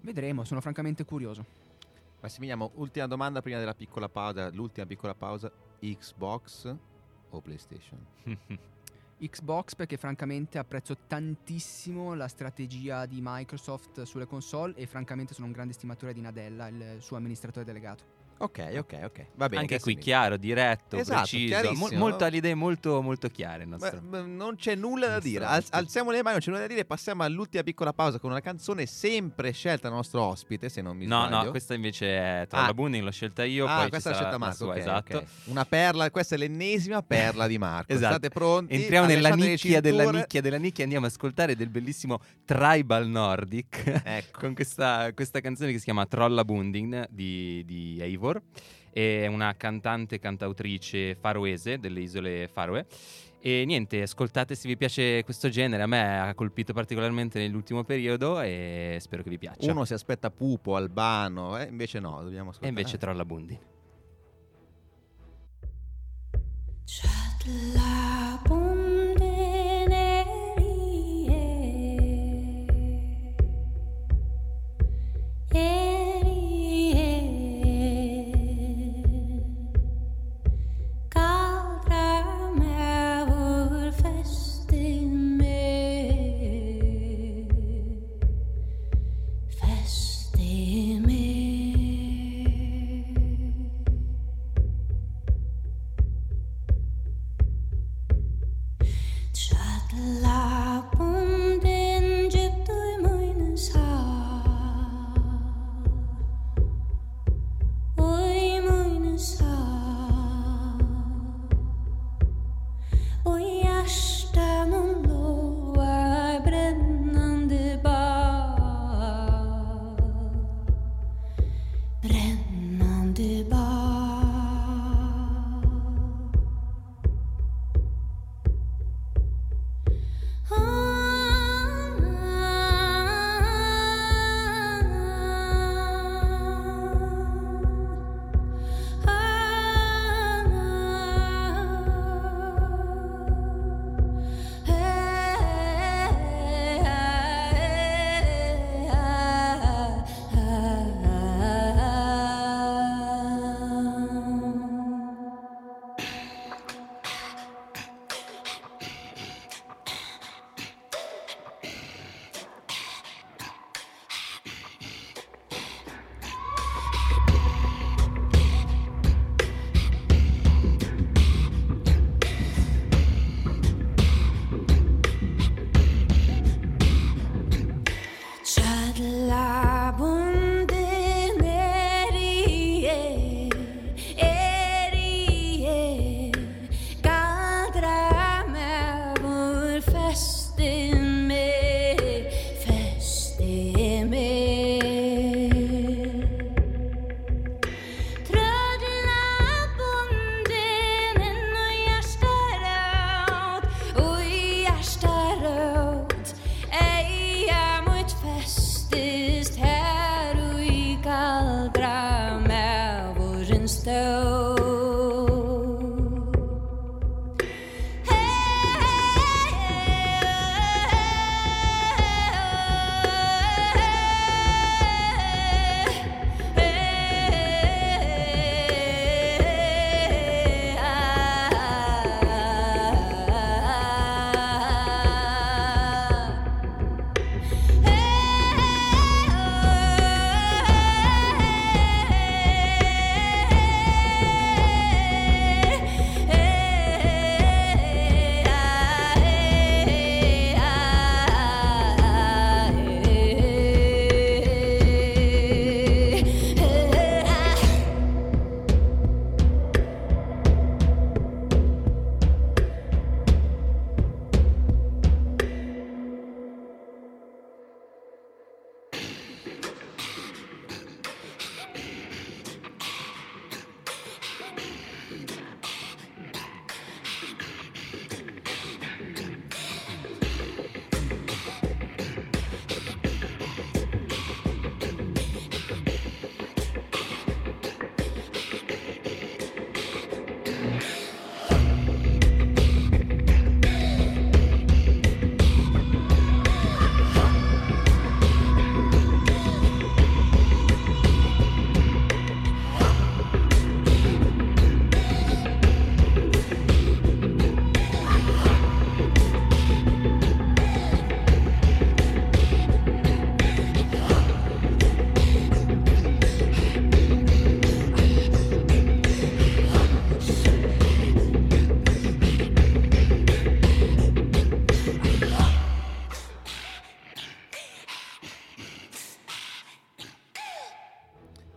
Vedremo, 0.00 0.44
sono 0.44 0.62
francamente 0.62 1.04
curioso. 1.04 1.44
Massimiliano, 2.20 2.70
ultima 2.76 3.06
domanda 3.06 3.42
prima 3.42 3.58
della 3.58 3.74
piccola 3.74 4.08
pausa. 4.08 4.50
L'ultima 4.50 4.86
piccola 4.86 5.14
pausa: 5.14 5.52
Xbox 5.78 6.74
o 7.28 7.40
PlayStation? 7.42 8.06
Xbox 9.20 9.74
perché 9.74 9.98
francamente 9.98 10.56
apprezzo 10.56 10.96
tantissimo 11.06 12.14
la 12.14 12.28
strategia 12.28 13.04
di 13.04 13.20
Microsoft 13.22 14.02
sulle 14.02 14.26
console 14.26 14.74
e 14.74 14.86
francamente 14.86 15.34
sono 15.34 15.46
un 15.46 15.52
grande 15.52 15.74
stimatore 15.74 16.14
di 16.14 16.22
Nadella, 16.22 16.68
il 16.68 16.96
suo 17.00 17.16
amministratore 17.18 17.66
delegato. 17.66 18.15
Ok, 18.38 18.74
ok, 18.78 18.98
ok. 19.04 19.26
Va 19.34 19.48
bene. 19.48 19.62
Anche 19.62 19.80
qui 19.80 19.94
mi- 19.94 20.00
chiaro, 20.00 20.36
diretto, 20.36 20.96
Esatto, 20.96 21.20
preciso, 21.20 21.72
mo- 21.74 21.88
molto 21.92 22.24
alle 22.24 22.36
idee 22.36 22.54
molto, 22.54 23.00
molto 23.00 23.28
chiare 23.28 23.64
nostro. 23.64 24.00
ma 24.08 24.20
non 24.20 24.56
c'è 24.56 24.74
nulla 24.74 25.06
da 25.08 25.18
dire. 25.20 25.44
Al- 25.46 25.64
alziamo 25.70 26.10
le 26.10 26.18
mani, 26.22 26.32
non 26.32 26.38
c'è 26.40 26.50
nulla 26.50 26.60
da 26.62 26.66
dire. 26.66 26.84
Passiamo 26.84 27.22
all'ultima 27.22 27.62
piccola 27.62 27.92
pausa 27.94 28.18
con 28.18 28.30
una 28.30 28.40
canzone 28.40 28.84
sempre 28.86 29.52
scelta 29.52 29.88
dal 29.88 29.96
nostro 29.96 30.22
ospite. 30.22 30.68
Se 30.68 30.82
non 30.82 30.96
mi 30.96 31.06
No, 31.06 31.26
sbaglio. 31.26 31.44
no, 31.44 31.50
questa 31.50 31.74
invece 31.74 32.06
è 32.42 32.46
Trolla 32.48 32.66
Ah. 32.66 32.74
Bunding, 32.74 33.02
l'ho 33.04 33.10
scelta 33.10 33.44
io. 33.44 33.64
ah, 33.66 33.88
questa 33.88 34.10
sarà 34.12 34.14
scelta 34.16 34.38
Marco. 34.38 34.56
sua, 34.56 34.72
ok, 34.72 34.76
esatto. 34.76 35.16
ok. 35.16 35.24
Una 35.44 35.64
perla, 35.64 36.10
questa 36.10 36.34
è 36.34 36.38
l'ennesima 36.38 37.02
perla 37.02 37.46
di 37.46 37.58
Marco. 37.58 37.92
Esatto. 37.96 38.12
State 38.16 38.28
pronti? 38.28 38.74
Entriamo 38.74 39.06
nella 39.06 39.30
nicchia 39.30 39.80
della 39.80 40.10
nicchia 40.10 40.40
della 40.42 40.58
nicchia 40.58 40.82
andiamo 40.84 41.06
ad 41.06 41.12
ascoltare 41.12 41.56
del 41.56 41.68
bellissimo 41.70 42.20
Tribal 42.44 43.06
Nordic 43.08 44.00
Ecco. 44.04 44.38
con 44.40 44.54
questa, 44.54 45.10
questa 45.14 45.40
canzone 45.40 45.72
che 45.72 45.78
si 45.78 45.84
chiama 45.84 46.04
Trolla 46.06 46.44
Bunding 46.44 47.06
di, 47.10 47.62
di 47.64 47.98
Eivor. 48.00 48.25
È 48.90 49.26
una 49.26 49.54
cantante 49.56 50.18
cantautrice 50.18 51.14
faroese 51.14 51.78
delle 51.78 52.00
isole 52.00 52.48
Faroe. 52.48 52.86
E 53.40 53.64
niente, 53.64 54.02
ascoltate 54.02 54.54
se 54.54 54.66
vi 54.66 54.76
piace 54.76 55.22
questo 55.22 55.48
genere. 55.48 55.82
A 55.82 55.86
me 55.86 56.20
ha 56.20 56.34
colpito 56.34 56.72
particolarmente 56.72 57.38
nell'ultimo 57.38 57.84
periodo 57.84 58.40
e 58.40 58.96
spero 59.00 59.22
che 59.22 59.30
vi 59.30 59.38
piaccia. 59.38 59.70
Uno 59.70 59.84
si 59.84 59.92
aspetta 59.92 60.30
Pupo, 60.30 60.74
Albano, 60.74 61.56
eh, 61.56 61.68
invece 61.68 62.00
no, 62.00 62.22
dobbiamo 62.22 62.48
e 62.48 62.50
ascoltare. 62.50 62.68
invece 62.68 62.98
Trolla 62.98 63.24
Bunding. 63.24 63.60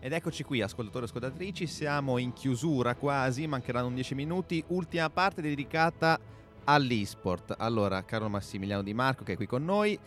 Rieccoci 0.02 0.44
qui, 0.44 0.62
ascoltatori 0.62 1.04
e 1.04 1.08
ascoltatrici, 1.10 1.68
siamo 1.68 2.18
in 2.20 2.32
chiusura 2.32 2.96
quasi, 2.96 3.48
mancheranno 3.48 3.90
10 3.90 4.16
minuti, 4.16 4.64
ultima 4.68 5.10
parte 5.10 5.42
dedicata 5.42 6.18
all'esport. 6.64 7.54
Allora, 7.58 8.06
caro 8.06 8.30
Massimiliano 8.30 8.82
Di 8.82 8.94
Marco 8.94 9.26
che 9.26 9.34
è 9.34 9.36
qui 9.36 9.46
con 9.46 9.66
noi, 9.66 10.00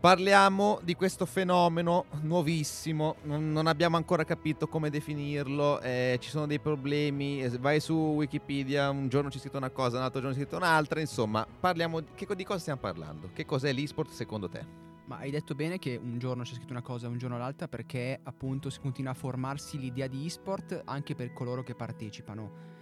parliamo 0.00 0.80
di 0.82 0.94
questo 0.94 1.26
fenomeno 1.26 2.06
nuovissimo, 2.22 3.16
non, 3.24 3.66
abbiamo 3.66 3.98
ancora 3.98 4.24
capito 4.24 4.68
come 4.68 4.88
definirlo, 4.88 5.80
eh, 5.80 6.16
ci 6.18 6.30
sono 6.30 6.46
dei 6.46 6.58
problemi, 6.58 7.42
eh, 7.42 7.50
vai 7.58 7.80
su 7.80 7.92
Wikipedia, 7.92 8.88
un 8.88 9.08
giorno 9.08 9.28
c'è 9.28 9.38
scritto 9.38 9.58
una 9.58 9.68
cosa, 9.68 9.98
un 9.98 10.04
altro 10.04 10.20
giorno 10.20 10.34
c'è 10.34 10.40
scritto 10.40 10.56
un'altra, 10.56 10.98
insomma, 10.98 11.46
parliamo 11.60 12.00
di, 12.00 12.08
che, 12.14 12.26
di 12.34 12.44
cosa 12.44 12.58
stiamo 12.58 12.80
parlando? 12.80 13.28
Che 13.34 13.44
cos'è 13.44 13.70
l'esport 13.70 14.12
secondo 14.12 14.48
te? 14.48 14.87
Ma 15.08 15.16
hai 15.16 15.30
detto 15.30 15.54
bene 15.54 15.78
che 15.78 15.96
un 15.96 16.18
giorno 16.18 16.42
c'è 16.42 16.52
scritto 16.52 16.72
una 16.72 16.82
cosa, 16.82 17.08
un 17.08 17.16
giorno 17.16 17.38
l'altra, 17.38 17.66
perché 17.66 18.20
appunto 18.22 18.68
si 18.68 18.78
continua 18.78 19.12
a 19.12 19.14
formarsi 19.14 19.78
l'idea 19.78 20.06
di 20.06 20.26
e-sport 20.26 20.82
anche 20.84 21.14
per 21.14 21.32
coloro 21.32 21.62
che 21.62 21.74
partecipano. 21.74 22.76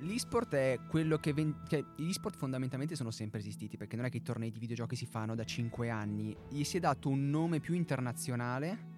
L'e-sport 0.00 0.54
è 0.54 0.80
quello 0.90 1.16
che, 1.16 1.32
ven- 1.32 1.62
che 1.66 1.86
gli 1.96 2.10
e-sport 2.10 2.36
fondamentalmente 2.36 2.96
sono 2.96 3.10
sempre 3.10 3.38
esistiti, 3.38 3.78
perché 3.78 3.96
non 3.96 4.04
è 4.04 4.10
che 4.10 4.18
i 4.18 4.22
tornei 4.22 4.50
di 4.50 4.58
videogiochi 4.58 4.94
si 4.94 5.06
fanno 5.06 5.34
da 5.34 5.44
5 5.44 5.88
anni. 5.88 6.36
Gli 6.50 6.64
si 6.64 6.76
è 6.76 6.80
dato 6.80 7.08
un 7.08 7.30
nome 7.30 7.60
più 7.60 7.72
internazionale, 7.72 8.90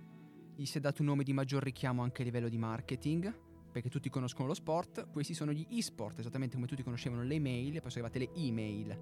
gli 0.57 0.65
si 0.65 0.79
è 0.79 0.81
dato 0.81 1.03
un 1.03 1.09
nome 1.09 1.23
di 1.23 1.33
maggior 1.33 1.63
richiamo 1.63 2.03
anche 2.03 2.23
a 2.23 2.25
livello 2.25 2.49
di 2.49 2.59
marketing, 2.59 3.33
perché 3.71 3.89
tutti 3.89 4.11
conoscono 4.11 4.49
lo 4.49 4.55
sport. 4.55 5.09
Questi 5.09 5.35
sono 5.35 5.53
gli 5.53 5.67
e-sport, 5.71 6.19
esattamente 6.19 6.57
come 6.57 6.67
tutti 6.67 6.83
conoscevano 6.83 7.23
le 7.23 7.39
mail, 7.39 7.81
poi 7.81 7.91
sono 7.93 8.07
arrivate 8.07 8.19
le 8.19 8.41
email. 8.41 8.99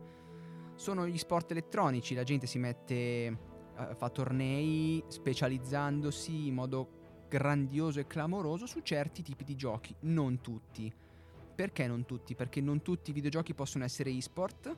Sono 0.83 1.07
gli 1.07 1.17
sport 1.17 1.53
elettronici, 1.53 2.13
la 2.13 2.25
gente 2.25 2.49
si 2.49 2.59
mette, 2.59 2.95
eh, 2.95 3.37
fa 3.95 4.11
tornei 4.11 5.01
specializzandosi 5.07 6.49
in 6.49 6.55
modo 6.55 7.27
grandioso 7.29 8.01
e 8.01 8.09
clamoroso 8.09 8.67
su 8.67 8.81
certi 8.81 9.23
tipi 9.23 9.45
di 9.45 9.55
giochi, 9.55 9.95
non 10.01 10.41
tutti. 10.41 10.93
Perché 11.55 11.87
non 11.87 12.05
tutti? 12.05 12.35
Perché 12.35 12.61
non 12.61 12.83
tutti 12.83 13.11
i 13.11 13.13
videogiochi 13.13 13.55
possono 13.55 13.85
essere 13.85 14.11
e-sport 14.11 14.77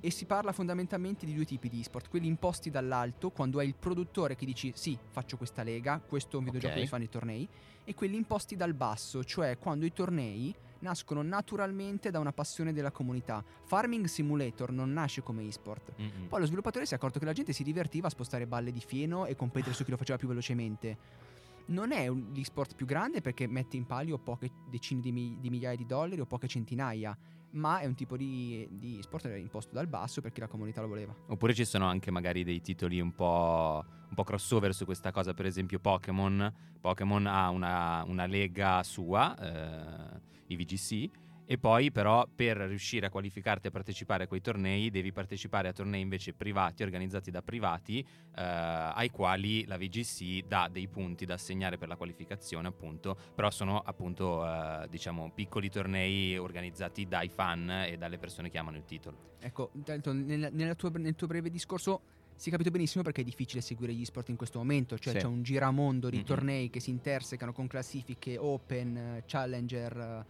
e 0.00 0.10
si 0.10 0.24
parla 0.24 0.50
fondamentalmente 0.50 1.24
di 1.26 1.32
due 1.32 1.44
tipi 1.44 1.68
di 1.68 1.78
e-sport, 1.78 2.08
quelli 2.08 2.26
imposti 2.26 2.68
dall'alto, 2.68 3.30
quando 3.30 3.60
è 3.60 3.64
il 3.64 3.76
produttore 3.76 4.34
che 4.34 4.44
dici 4.44 4.72
sì, 4.74 4.98
faccio 5.10 5.36
questa 5.36 5.62
lega, 5.62 6.00
questo 6.00 6.34
è 6.34 6.38
un 6.40 6.46
videogioco 6.46 6.72
Ok. 6.72 6.80
che 6.80 6.86
si 6.86 6.90
fanno 6.90 7.04
i 7.04 7.08
tornei, 7.08 7.48
e 7.84 7.94
quelli 7.94 8.16
imposti 8.16 8.56
dal 8.56 8.74
basso, 8.74 9.22
cioè 9.22 9.58
quando 9.58 9.86
i 9.86 9.92
tornei 9.92 10.52
nascono 10.80 11.22
naturalmente 11.22 12.10
da 12.10 12.18
una 12.18 12.32
passione 12.32 12.72
della 12.72 12.90
comunità. 12.90 13.42
Farming 13.64 14.06
Simulator 14.06 14.72
non 14.72 14.92
nasce 14.92 15.22
come 15.22 15.42
e-sport. 15.44 15.92
Mm-mm. 16.00 16.26
Poi 16.28 16.40
lo 16.40 16.46
sviluppatore 16.46 16.86
si 16.86 16.92
è 16.92 16.96
accorto 16.96 17.18
che 17.18 17.24
la 17.24 17.32
gente 17.32 17.52
si 17.52 17.62
divertiva 17.62 18.06
a 18.06 18.10
spostare 18.10 18.46
balle 18.46 18.72
di 18.72 18.80
fieno 18.80 19.26
e 19.26 19.34
competere 19.36 19.74
su 19.74 19.84
chi 19.84 19.90
lo 19.90 19.96
faceva 19.96 20.18
più 20.18 20.28
velocemente. 20.28 21.28
Non 21.66 21.92
è 21.92 22.08
un- 22.08 22.30
l'e-sport 22.34 22.74
più 22.74 22.86
grande 22.86 23.20
perché 23.20 23.46
mette 23.46 23.76
in 23.76 23.86
palio 23.86 24.18
poche 24.18 24.50
decine 24.68 25.00
di, 25.00 25.12
mi- 25.12 25.36
di 25.40 25.50
migliaia 25.50 25.76
di 25.76 25.86
dollari 25.86 26.20
o 26.20 26.26
poche 26.26 26.48
centinaia, 26.48 27.16
ma 27.52 27.80
è 27.80 27.86
un 27.86 27.94
tipo 27.94 28.16
di, 28.16 28.66
di 28.70 28.98
sport 29.02 29.26
imposto 29.36 29.74
dal 29.74 29.86
basso 29.86 30.20
perché 30.20 30.40
la 30.40 30.48
comunità 30.48 30.80
lo 30.80 30.88
voleva. 30.88 31.14
Oppure 31.28 31.54
ci 31.54 31.64
sono 31.64 31.86
anche 31.86 32.10
magari 32.10 32.44
dei 32.44 32.60
titoli 32.60 33.00
un 33.00 33.12
po', 33.12 33.84
un 34.08 34.14
po' 34.14 34.24
crossover 34.24 34.74
su 34.74 34.84
questa 34.84 35.10
cosa, 35.10 35.34
per 35.34 35.46
esempio 35.46 35.78
Pokémon. 35.78 36.52
Pokémon 36.80 37.26
ha 37.26 37.50
una, 37.50 38.04
una 38.06 38.26
lega 38.26 38.82
sua, 38.82 39.36
eh, 39.38 40.20
i 40.46 40.56
VGC, 40.56 41.10
e 41.50 41.58
poi 41.58 41.90
però 41.90 42.28
per 42.32 42.58
riuscire 42.58 43.06
a 43.06 43.10
qualificarti 43.10 43.66
a 43.66 43.70
partecipare 43.72 44.22
a 44.22 44.26
quei 44.28 44.40
tornei 44.40 44.88
devi 44.88 45.10
partecipare 45.10 45.66
a 45.66 45.72
tornei 45.72 46.00
invece 46.00 46.32
privati, 46.32 46.84
organizzati 46.84 47.32
da 47.32 47.42
privati, 47.42 47.98
eh, 47.98 48.40
ai 48.40 49.10
quali 49.10 49.66
la 49.66 49.76
VGC 49.76 50.46
dà 50.46 50.68
dei 50.70 50.86
punti 50.86 51.24
da 51.26 51.34
assegnare 51.34 51.76
per 51.76 51.88
la 51.88 51.96
qualificazione 51.96 52.68
appunto, 52.68 53.16
però 53.34 53.50
sono 53.50 53.80
appunto 53.80 54.46
eh, 54.46 54.86
diciamo 54.88 55.32
piccoli 55.34 55.68
tornei 55.68 56.38
organizzati 56.38 57.08
dai 57.08 57.28
fan 57.28 57.68
e 57.68 57.96
dalle 57.96 58.18
persone 58.18 58.48
che 58.48 58.58
amano 58.58 58.76
il 58.76 58.84
titolo. 58.84 59.34
Ecco, 59.40 59.72
tanto 59.82 60.12
nel, 60.12 60.76
tuo 60.76 61.26
breve 61.26 61.50
discorso 61.50 62.02
si 62.36 62.48
è 62.48 62.52
capito 62.52 62.70
benissimo 62.70 63.02
perché 63.02 63.22
è 63.22 63.24
difficile 63.24 63.60
seguire 63.60 63.92
gli 63.92 64.04
sport 64.04 64.28
in 64.28 64.36
questo 64.36 64.58
momento, 64.58 64.96
cioè 64.98 65.14
Sì. 65.14 65.18
c'è 65.18 65.26
un 65.26 65.42
giramondo 65.42 66.10
di 66.10 66.18
Mhm. 66.18 66.24
tornei 66.24 66.70
che 66.70 66.78
si 66.78 66.90
intersecano 66.90 67.52
con 67.52 67.66
classifiche 67.66 68.38
open, 68.38 68.96
eh, 68.96 69.24
challenger 69.26 70.24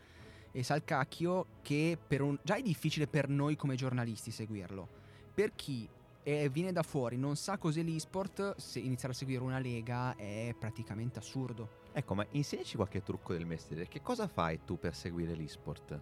e 0.53 0.62
salcacchio 0.62 1.46
che 1.62 1.98
per 2.05 2.22
un- 2.22 2.38
già 2.42 2.57
è 2.57 2.62
difficile 2.62 3.07
per 3.07 3.28
noi 3.28 3.57
come 3.57 3.74
giornalisti 3.74 4.30
seguirlo. 4.30 4.88
Per 5.34 5.55
chi 5.55 5.88
eh, 6.22 6.48
viene 6.51 6.72
da 6.72 6.82
fuori, 6.82 7.16
non 7.16 7.36
sa 7.36 7.57
cos'è 7.57 7.82
l'e-sport, 7.82 8.57
se 8.57 8.78
iniziare 8.78 9.14
a 9.14 9.16
seguire 9.16 9.42
una 9.42 9.59
lega 9.59 10.14
è 10.16 10.55
praticamente 10.59 11.18
assurdo. 11.18 11.78
Ecco, 11.92 12.14
ma 12.14 12.26
insegnaci 12.30 12.76
qualche 12.76 13.03
trucco 13.03 13.32
del 13.32 13.46
mestiere. 13.46 13.88
Che 13.88 14.03
cosa 14.03 14.28
fai 14.28 14.61
tu 14.64 14.78
per 14.78 14.94
seguire 14.94 15.34
l'esport? 15.34 16.01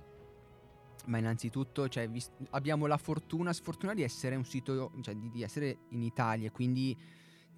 Ma 1.07 1.18
innanzitutto 1.18 1.88
cioè, 1.88 2.09
vis- 2.09 2.32
abbiamo 2.51 2.86
la 2.86 2.99
fortuna, 2.99 3.53
sfortuna 3.53 3.94
di 3.94 4.03
essere 4.03 4.34
un 4.34 4.44
sito, 4.44 4.92
cioè 5.01 5.14
di, 5.14 5.30
di 5.30 5.42
essere 5.42 5.78
in 5.90 6.03
Italia, 6.03 6.51
quindi 6.51 6.96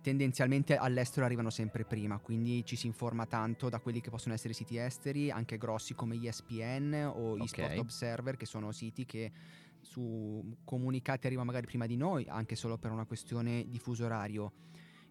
tendenzialmente 0.00 0.76
all'estero 0.76 1.26
arrivano 1.26 1.50
sempre 1.50 1.84
prima, 1.84 2.18
quindi 2.18 2.64
ci 2.64 2.76
si 2.76 2.86
informa 2.86 3.26
tanto 3.26 3.68
da 3.68 3.80
quelli 3.80 4.00
che 4.00 4.10
possono 4.10 4.34
essere 4.34 4.54
siti 4.54 4.76
esteri, 4.76 5.30
anche 5.30 5.58
grossi 5.58 5.94
come 5.94 6.16
ESPN 6.16 7.10
o 7.14 7.32
Ok. 7.32 7.42
eSport 7.42 7.78
Observer, 7.78 8.36
che 8.36 8.46
sono 8.46 8.72
siti 8.72 9.04
che 9.04 9.30
su 9.80 10.56
comunicati 10.64 11.26
arrivano 11.26 11.46
magari 11.46 11.66
prima 11.66 11.86
di 11.86 11.96
noi, 11.96 12.26
anche 12.28 12.54
solo 12.56 12.76
per 12.78 12.90
una 12.90 13.04
questione 13.06 13.64
di 13.68 13.78
fuso 13.78 14.04
orario. 14.04 14.52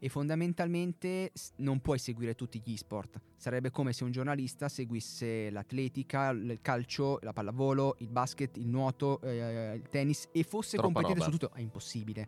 E 0.02 0.08
fondamentalmente 0.08 1.34
non 1.58 1.82
puoi 1.82 2.00
seguire 2.00 2.34
tutti 2.34 2.62
gli 2.64 2.78
sport. 2.78 3.20
Sarebbe 3.36 3.70
come 3.70 3.92
se 3.92 4.06
un 4.06 4.12
giornalista 4.12 4.70
seguisse 4.70 5.50
l'atletica, 5.50 6.30
il 6.30 6.60
calcio, 6.62 7.20
la 7.22 7.34
pallavolo, 7.34 7.96
il 8.00 8.08
basket, 8.08 8.56
il 8.58 8.68
nuoto, 8.68 9.20
eh, 9.22 9.74
il 9.76 9.90
tennis 9.90 10.30
e 10.32 10.44
fosse 10.44 10.78
Troppa 10.78 10.94
competente 11.02 11.20
roba. 11.26 11.32
su 11.32 11.38
tutto. 11.38 11.54
È 11.54 11.60
impossibile. 11.60 12.28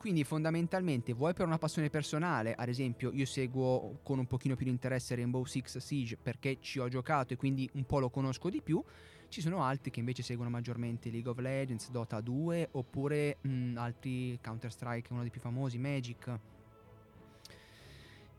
Quindi 0.00 0.24
fondamentalmente 0.24 1.12
vuoi 1.12 1.34
per 1.34 1.44
una 1.44 1.58
passione 1.58 1.90
personale, 1.90 2.54
ad 2.54 2.70
esempio 2.70 3.12
io 3.12 3.26
seguo 3.26 3.98
con 4.02 4.18
un 4.18 4.26
pochino 4.26 4.56
più 4.56 4.64
di 4.64 4.70
interesse 4.70 5.14
Rainbow 5.14 5.44
Six 5.44 5.76
Siege 5.76 6.16
perché 6.16 6.56
ci 6.58 6.78
ho 6.78 6.88
giocato 6.88 7.34
e 7.34 7.36
quindi 7.36 7.68
un 7.74 7.84
po' 7.84 7.98
lo 7.98 8.08
conosco 8.08 8.48
di 8.48 8.62
più, 8.62 8.82
ci 9.28 9.42
sono 9.42 9.62
altri 9.62 9.90
che 9.90 9.98
invece 10.00 10.22
seguono 10.22 10.48
maggiormente 10.48 11.10
League 11.10 11.30
of 11.30 11.36
Legends, 11.36 11.90
Dota 11.90 12.22
2 12.22 12.68
oppure 12.72 13.36
mh, 13.42 13.76
altri 13.76 14.38
Counter 14.40 14.72
Strike, 14.72 15.12
uno 15.12 15.20
dei 15.20 15.30
più 15.30 15.42
famosi, 15.42 15.76
Magic. 15.76 16.38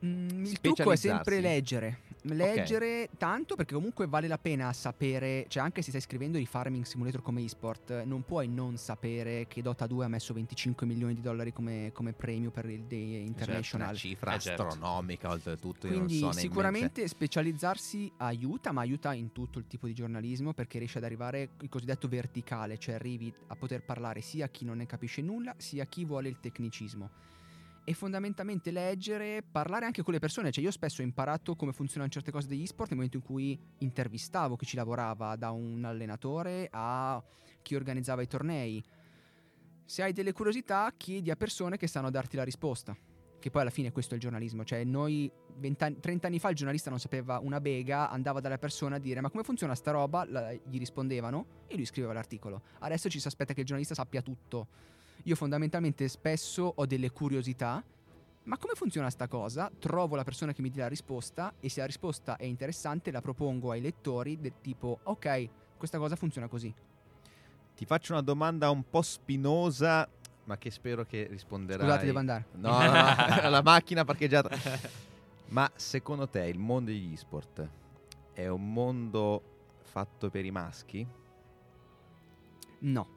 Mm, 0.04 0.46
il 0.46 0.60
trucco 0.60 0.92
è 0.92 0.96
sempre 0.96 1.40
leggere. 1.40 2.00
Leggere 2.24 3.10
tanto 3.18 3.56
perché 3.56 3.74
comunque 3.74 4.06
vale 4.06 4.28
la 4.28 4.38
pena 4.38 4.72
sapere, 4.74 5.46
cioè 5.48 5.64
anche 5.64 5.82
se 5.82 5.90
stai 5.90 6.02
scrivendo 6.02 6.38
di 6.38 6.46
Farming 6.46 6.84
Simulator 6.86 7.22
come 7.24 7.44
esport, 7.44 8.04
non 8.04 8.24
puoi 8.24 8.48
non 8.48 8.78
sapere 8.78 9.48
che 9.48 9.64
Dota 9.64 9.88
2 9.88 10.06
ha 10.06 10.08
messo 10.08 10.32
25 10.34 10.86
milioni 10.86 11.16
di 11.16 11.22
dollari 11.22 11.52
come, 11.52 11.90
come 11.94 12.14
premio 12.14 12.52
per 12.52 12.66
il 12.70 12.84
Day 12.84 13.16
Una 13.16 13.26
International. 13.26 13.96
cifra 13.96 14.36
Eh, 14.36 14.40
certo. 14.40 14.68
astronomica 14.68 15.30
oltretutto. 15.32 15.88
io 15.88 15.94
non 15.94 16.06
Quindi 16.06 16.20
so 16.20 16.28
nemmeno- 16.30 16.40
sicuramente 16.48 17.08
specializzarsi 17.08 18.12
aiuta, 18.18 18.72
ma 18.72 18.82
aiuta 18.82 19.14
in 19.14 19.32
tutto 19.32 19.58
il 19.58 19.66
tipo 19.68 19.88
di 19.88 19.94
giornalismo 19.96 20.54
perché 20.54 20.78
riesce 20.78 21.00
ad 21.00 21.04
arrivare 21.04 21.50
il 21.62 21.70
cosiddetto 21.70 22.08
verticale, 22.08 22.78
cioè 22.78 22.96
arrivi 22.96 23.34
a 23.48 23.56
poter 23.56 23.84
parlare 23.84 24.22
sia 24.22 24.46
a 24.46 24.50
chi 24.50 24.64
non 24.64 24.78
ne 24.78 24.86
capisce 24.86 25.22
nulla, 25.24 25.56
sia 25.58 25.84
a 25.84 25.86
chi 25.88 26.06
vuole 26.06 26.30
il 26.30 26.40
tecnicismo. 26.40 27.10
E 27.84 27.94
fondamentalmente 27.94 28.70
leggere, 28.70 29.42
parlare 29.42 29.86
anche 29.86 30.04
con 30.04 30.14
le 30.14 30.20
persone, 30.20 30.52
cioè 30.52 30.64
io 30.64 30.72
spesso 30.72 31.02
ho 31.02 31.04
imparato 31.04 31.56
come 31.56 31.74
funzionano 31.74 32.12
certe 32.12 32.32
cose 32.32 32.48
degli 32.48 32.66
sport 32.68 32.90
nel 32.90 32.98
momento 32.98 33.18
in 33.18 33.24
cui 33.24 33.60
intervistavo 33.80 34.56
chi 34.56 34.66
ci 34.66 34.76
lavorava, 34.76 35.36
da 35.36 35.50
un 35.50 35.84
allenatore 35.84 36.68
a 36.72 37.22
chi 37.62 37.76
organizzava 37.76 38.22
i 38.22 38.28
tornei. 38.28 38.84
Se 39.84 40.04
hai 40.04 40.14
delle 40.14 40.32
curiosità, 40.32 40.94
chiedi 40.96 41.32
a 41.32 41.36
persone 41.36 41.78
che 41.78 41.88
sanno 41.88 42.12
darti 42.12 42.36
la 42.36 42.44
risposta. 42.44 42.96
Che 43.40 43.50
poi 43.50 43.62
alla 43.62 43.72
fine 43.72 43.92
questo 43.92 44.14
è 44.14 44.18
il 44.18 44.22
giornalismo, 44.22 44.64
cioè 44.64 44.84
noi 44.84 45.30
20 45.58 45.84
anni- 45.84 46.00
30 46.00 46.28
anni 46.28 46.38
fa 46.38 46.50
il 46.50 46.56
giornalista 46.56 46.92
non 46.92 47.00
sapeva 47.00 47.40
una 47.40 47.60
bega, 47.60 48.12
andava 48.12 48.40
dalla 48.40 48.60
persona 48.60 48.98
a 48.98 49.00
dire 49.00 49.20
ma 49.20 49.32
come 49.32 49.42
funziona 49.42 49.74
sta 49.74 49.90
roba, 49.90 50.24
La- 50.30 50.54
gli 50.54 50.78
rispondevano 50.78 51.64
e 51.66 51.76
lui 51.76 51.86
scriveva 51.86 52.14
l'articolo. 52.14 52.62
Adesso 52.80 53.10
ci 53.10 53.20
si 53.20 53.26
aspetta 53.26 53.56
che 53.56 53.62
il 53.62 53.66
giornalista 53.66 53.96
sappia 53.96 54.22
tutto. 54.22 54.68
Io 55.24 55.36
fondamentalmente 55.36 56.08
spesso 56.08 56.74
ho 56.76 56.86
delle 56.86 57.12
curiosità, 57.12 57.84
ma 58.44 58.58
come 58.58 58.74
funziona 58.74 59.10
sta 59.10 59.28
cosa? 59.28 59.72
Trovo 59.78 60.16
la 60.16 60.24
persona 60.24 60.52
che 60.52 60.62
mi 60.62 60.72
dia 60.72 60.84
la 60.84 60.90
risposta 60.90 61.54
e 61.60 61.70
se 61.70 61.80
la 61.80 61.86
risposta 61.86 62.38
è 62.38 62.46
interessante 62.46 63.12
la 63.12 63.22
propongo 63.22 63.72
ai 63.72 63.82
lettori 63.82 64.40
del 64.40 64.54
tipo 64.62 65.00
ok, 65.04 65.50
questa 65.78 66.00
cosa 66.00 66.16
funziona 66.16 66.48
così. 66.48 66.74
Ti 67.76 67.86
faccio 67.86 68.14
una 68.14 68.22
domanda 68.22 68.70
un 68.72 68.84
po' 68.90 69.02
spinosa, 69.04 70.10
ma 70.46 70.58
che 70.58 70.72
spero 70.72 71.06
che 71.06 71.28
risponderai. 71.30 71.86
Scusate, 71.86 72.06
devo 72.06 72.20
andare. 72.20 72.46
No, 72.54 72.80
no, 72.80 72.86
no, 72.86 73.50
la 73.50 73.62
macchina 73.64 74.04
parcheggiata. 74.04 74.50
Ma 75.50 75.70
secondo 75.76 76.28
te 76.28 76.46
il 76.46 76.58
mondo 76.58 76.90
degli 76.90 77.16
sport 77.16 77.68
è 78.34 78.48
un 78.48 78.74
mondo 78.74 79.44
fatto 79.84 80.30
per 80.30 80.46
i 80.46 80.52
maschi? 80.52 81.06
No, 82.80 83.08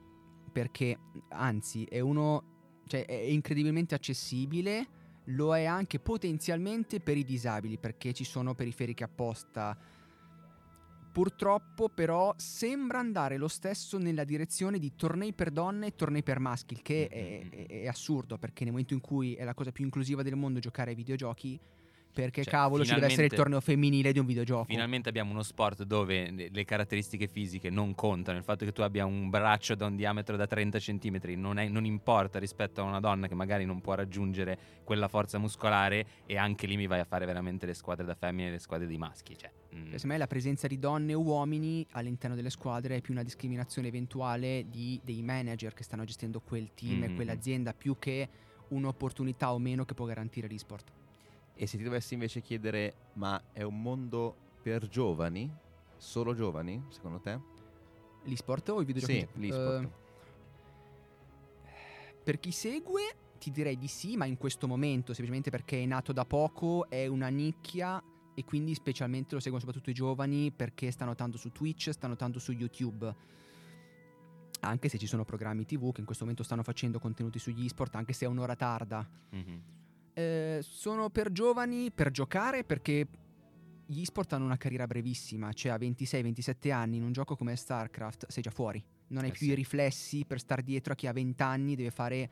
perché 0.55 0.97
anzi 1.31 1.83
è 1.85 1.99
uno, 1.99 2.83
cioè 2.87 3.05
è 3.05 3.13
incredibilmente 3.13 3.97
accessibile, 3.97 4.87
lo 5.29 5.57
è 5.57 5.65
anche 5.65 5.99
potenzialmente 5.99 7.01
per 7.01 7.17
i 7.17 7.25
disabili, 7.25 7.77
perché 7.77 8.13
ci 8.13 8.23
sono 8.23 8.55
periferiche 8.55 9.03
apposta. 9.03 9.77
Purtroppo, 11.11 11.89
però, 11.89 12.33
sembra 12.37 13.01
andare 13.01 13.37
lo 13.37 13.49
stesso 13.49 13.99
nella 13.99 14.23
direzione 14.23 14.79
di 14.79 14.95
tornei 14.95 15.33
per 15.33 15.51
donne 15.51 15.89
e 15.89 15.95
tornei 15.97 16.23
per 16.23 16.39
maschi, 16.39 16.75
il 16.75 16.83
che 16.83 17.09
è, 17.09 17.49
è- 17.49 17.67
è 17.83 17.87
assurdo, 17.89 18.39
perché 18.39 18.63
nel 18.63 18.73
momento 18.73 18.95
in 18.95 19.01
cui 19.01 19.35
è 19.35 19.43
la 19.43 19.55
cosa 19.55 19.73
più 19.73 19.85
inclusiva 19.85 20.23
del 20.23 20.37
mondo 20.37 20.61
giocare 20.61 20.91
ai 20.91 20.97
videogiochi, 20.97 21.59
perché 22.15 22.45
Cioè, 22.45 22.53
cavolo 22.53 22.85
ci 22.85 22.95
deve 22.95 23.07
essere 23.07 23.25
il 23.27 23.33
torneo 23.33 23.61
femminile 23.61 24.13
di 24.13 24.21
un 24.21 24.25
videogioco. 24.27 24.65
Finalmente 24.65 25.09
abbiamo 25.09 25.33
uno 25.33 25.43
sport 25.43 25.83
dove 25.83 26.49
le- 26.51 26.65
caratteristiche 26.65 27.27
fisiche 27.27 27.69
non 27.71 27.95
contano. 27.95 28.39
Il 28.39 28.45
fatto 28.45 28.65
che 28.65 28.73
tu 28.73 28.81
abbia 28.83 29.05
un 29.05 29.29
braccio 29.29 29.75
da 29.75 29.87
un 29.87 29.97
diametro 29.97 30.37
da 30.37 30.47
30 30.47 30.79
cm 30.79 31.19
non, 31.37 31.59
è- 31.59 31.69
non 31.69 31.85
importa 31.85 32.39
rispetto 32.39 32.81
a 32.81 32.85
una 32.85 33.01
donna 33.01 33.27
che 33.27 33.35
magari 33.35 33.65
non 33.65 33.81
può 33.81 33.95
raggiungere 33.95 34.57
quella 34.85 35.09
forza 35.09 35.39
muscolare 35.39 36.07
e 36.25 36.37
anche 36.39 36.67
lì 36.69 36.77
mi 36.77 36.87
vai 36.87 37.01
a 37.01 37.05
fare 37.05 37.27
veramente 37.27 37.67
le 37.67 37.75
squadre 37.75 38.05
da 38.07 38.15
femmine 38.15 38.49
e 38.49 38.51
le 38.53 38.59
squadre 38.61 38.87
di 38.87 38.97
maschi. 38.97 39.37
Cioè, 39.37 39.51
mm, 39.51 39.71
Cioè, 39.71 39.83
Secondo 39.95 40.07
me 40.07 40.19
la 40.19 40.27
presenza 40.29 40.67
di 40.69 40.79
donne 40.79 41.11
e 41.13 41.17
uomini 41.17 41.85
all'interno 41.93 42.37
delle 42.37 42.51
squadre 42.51 42.97
è 42.97 43.01
più 43.01 43.13
una 43.13 43.25
discriminazione 43.25 43.89
eventuale 43.89 44.67
di- 44.71 45.01
dei 45.03 45.21
manager 45.23 45.75
che 45.75 45.83
stanno 45.83 46.05
gestendo 46.05 46.41
quel 46.41 46.71
team 46.75 47.03
e 47.03 47.09
Mm. 47.09 47.15
quell'azienda 47.17 47.75
più 47.75 47.97
che 47.99 48.29
un'opportunità 48.69 49.53
o 49.53 49.59
meno 49.59 49.85
che 49.85 49.95
può 49.95 50.07
garantire 50.07 50.47
l'esport. 50.49 50.91
E 51.57 51.67
se 51.67 51.77
ti 51.77 51.85
dovessi 51.85 52.15
invece 52.15 52.41
chiedere, 52.41 52.95
ma 53.15 53.41
è 53.53 53.63
un 53.63 53.81
mondo 53.81 54.35
per 54.61 54.89
giovani? 54.89 55.51
Solo 55.97 56.35
giovani, 56.35 56.83
secondo 56.89 57.21
te? 57.21 57.39
L'esport 58.25 58.69
o 58.71 58.81
i 58.81 58.85
videogiochi? 58.85 59.29
Sì, 59.33 59.41
l'esport. 59.41 59.85
Eh, 59.85 60.03
per 62.25 62.41
chi 62.41 62.51
segue 62.51 63.17
ti 63.39 63.51
direi 63.51 63.77
di 63.77 63.87
sì, 63.87 64.17
ma 64.17 64.25
in 64.25 64.37
questo 64.37 64.67
momento, 64.67 65.13
semplicemente 65.13 65.51
perché 65.51 65.83
è 65.83 65.87
nato 65.87 66.13
da 66.13 66.25
poco, 66.25 66.89
è 66.89 67.07
una 67.07 67.29
nicchia 67.29 68.03
e 68.35 68.45
quindi 68.45 68.75
specialmente 68.75 69.35
lo 69.35 69.41
seguono 69.41 69.61
soprattutto 69.61 69.91
i 69.91 69.95
giovani 69.95 70.51
perché 70.51 70.91
stanno 70.91 71.15
tanto 71.15 71.39
su 71.39 71.53
Twitch, 71.53 71.91
stanno 71.91 72.17
tanto 72.17 72.39
su 72.39 72.53
YouTube. 72.53 73.15
Anche 74.61 74.89
se 74.89 74.99
ci 74.99 75.07
sono 75.07 75.25
programmi 75.25 75.67
TV 75.67 75.93
che 75.93 76.01
in 76.01 76.07
questo 76.07 76.25
momento 76.25 76.43
stanno 76.43 76.63
facendo 76.63 76.99
contenuti 76.99 77.39
sugli 77.39 77.67
esport, 77.67 77.95
anche 77.95 78.13
se 78.13 78.25
è 78.25 78.29
un'ora 78.29 78.57
tarda. 78.57 79.09
mhm. 79.31 79.63
Eh, 80.15 80.61
sono 80.63 81.11
per 81.11 81.33
giovani 81.33 81.91
per 81.91 82.11
giocare 82.13 82.63
perché 82.63 83.07
gli 83.87 84.01
esport 84.01 84.33
hanno 84.33 84.45
una 84.45 84.57
carriera 84.57 84.87
brevissima, 84.87 85.53
cioè 85.53 85.73
a 85.73 85.77
26-27 85.77 86.71
anni 86.73 86.97
in 86.97 87.03
un 87.03 87.13
gioco 87.13 87.37
come 87.37 87.57
StarCraft 87.57 88.27
sei 88.29 88.43
già 88.43 88.51
fuori. 88.51 88.83
Non 89.09 89.25
hai 89.25 89.31
Eh 89.31 89.33
più 89.33 89.47
sì. 89.47 89.53
i 89.53 89.55
riflessi 89.57 90.25
per 90.25 90.39
star 90.39 90.63
dietro 90.63 90.93
a 90.93 90.97
chi 90.97 91.07
ha 91.09 91.13
20 91.13 91.43
anni 91.43 91.75
deve 91.75 91.91
fare 91.91 92.31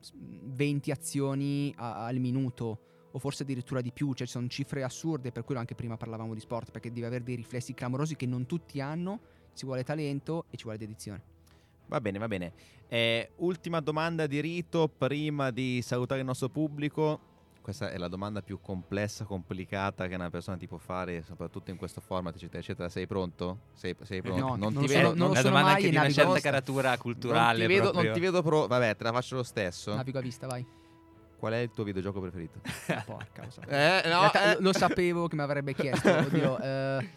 s- 0.00 0.12
20 0.14 0.90
azioni 0.90 1.72
a- 1.76 2.04
al 2.06 2.18
minuto 2.18 2.80
o 3.12 3.18
forse 3.18 3.44
addirittura 3.44 3.80
di 3.80 3.92
più, 3.92 4.12
cioè 4.12 4.26
ci 4.26 4.32
sono 4.34 4.48
cifre 4.48 4.82
assurde, 4.82 5.32
per 5.32 5.44
quello 5.44 5.60
anche 5.60 5.74
prima 5.74 5.96
parlavamo 5.96 6.34
di 6.34 6.40
sport, 6.40 6.70
perché 6.70 6.90
devi 6.92 7.06
avere 7.06 7.24
dei 7.24 7.36
riflessi 7.36 7.72
clamorosi 7.72 8.14
che 8.16 8.26
non 8.26 8.44
tutti 8.44 8.80
hanno, 8.80 9.20
ci 9.54 9.64
vuole 9.64 9.84
talento 9.84 10.44
e 10.50 10.56
ci 10.58 10.64
vuole 10.64 10.76
dedizione. 10.76 11.22
Va 11.86 12.00
bene, 12.00 12.18
va 12.18 12.28
bene. 12.28 12.52
Eh, 12.88 13.30
ultima 13.36 13.80
domanda 13.80 14.26
di 14.26 14.40
rito 14.40 14.88
prima 14.88 15.50
di 15.50 15.80
salutare 15.82 16.20
il 16.20 16.26
nostro 16.26 16.48
pubblico. 16.48 17.34
Questa 17.60 17.90
è 17.90 17.98
la 17.98 18.06
domanda 18.06 18.42
più 18.42 18.60
complessa, 18.60 19.24
complicata 19.24 20.06
che 20.06 20.14
una 20.14 20.30
persona 20.30 20.56
ti 20.56 20.68
può 20.68 20.78
fare, 20.78 21.22
soprattutto 21.22 21.72
in 21.72 21.76
questo 21.76 22.00
format, 22.00 22.36
eccetera, 22.36 22.60
eccetera. 22.60 22.88
Sei 22.88 23.08
pronto? 23.08 23.58
Sei, 23.72 23.96
sei 24.04 24.22
pronto? 24.22 24.40
no, 24.40 24.54
non 24.54 24.68
ti 24.72 24.80
lo 24.82 24.86
vedo, 24.86 25.08
sono- 25.08 25.24
non 25.24 25.32
la 25.32 25.42
domanda 25.42 25.70
mai 25.72 25.80
che 25.80 25.86
e 25.88 25.90
di 25.90 25.96
una 25.96 26.04
certa 26.06 26.22
apposta. 26.22 26.40
caratura 26.48 26.96
culturale. 26.96 27.58
non 27.58 27.66
ti 27.66 27.72
vedo, 27.74 27.82
proprio. 27.90 28.02
non 28.04 28.12
ti 28.12 28.20
vedo 28.20 28.42
pro- 28.42 28.66
Vabbè, 28.68 28.96
te 28.96 29.02
la 29.04 29.12
faccio 29.12 29.34
lo 29.36 29.42
stesso. 29.42 29.94
Navigo 29.96 30.18
a 30.18 30.20
vista, 30.22 30.46
vai. 30.46 30.64
Qual 31.36 31.52
è 31.52 31.56
il 31.58 31.70
tuo 31.72 31.82
videogioco 31.82 32.20
preferito? 32.20 32.60
Porca, 33.04 33.42
lo 33.42 33.62
eh, 33.68 34.02
no, 34.04 34.20
realtà 34.20 34.42
eh. 34.52 34.54
lo- 34.54 34.60
lo 34.60 34.72
sapevo 34.72 35.26
che 35.26 35.34
mi 35.34 35.42
avrebbe 35.42 35.74
chiesto, 35.74 36.08
oddio. 36.08 36.58
Eh, 36.62 37.08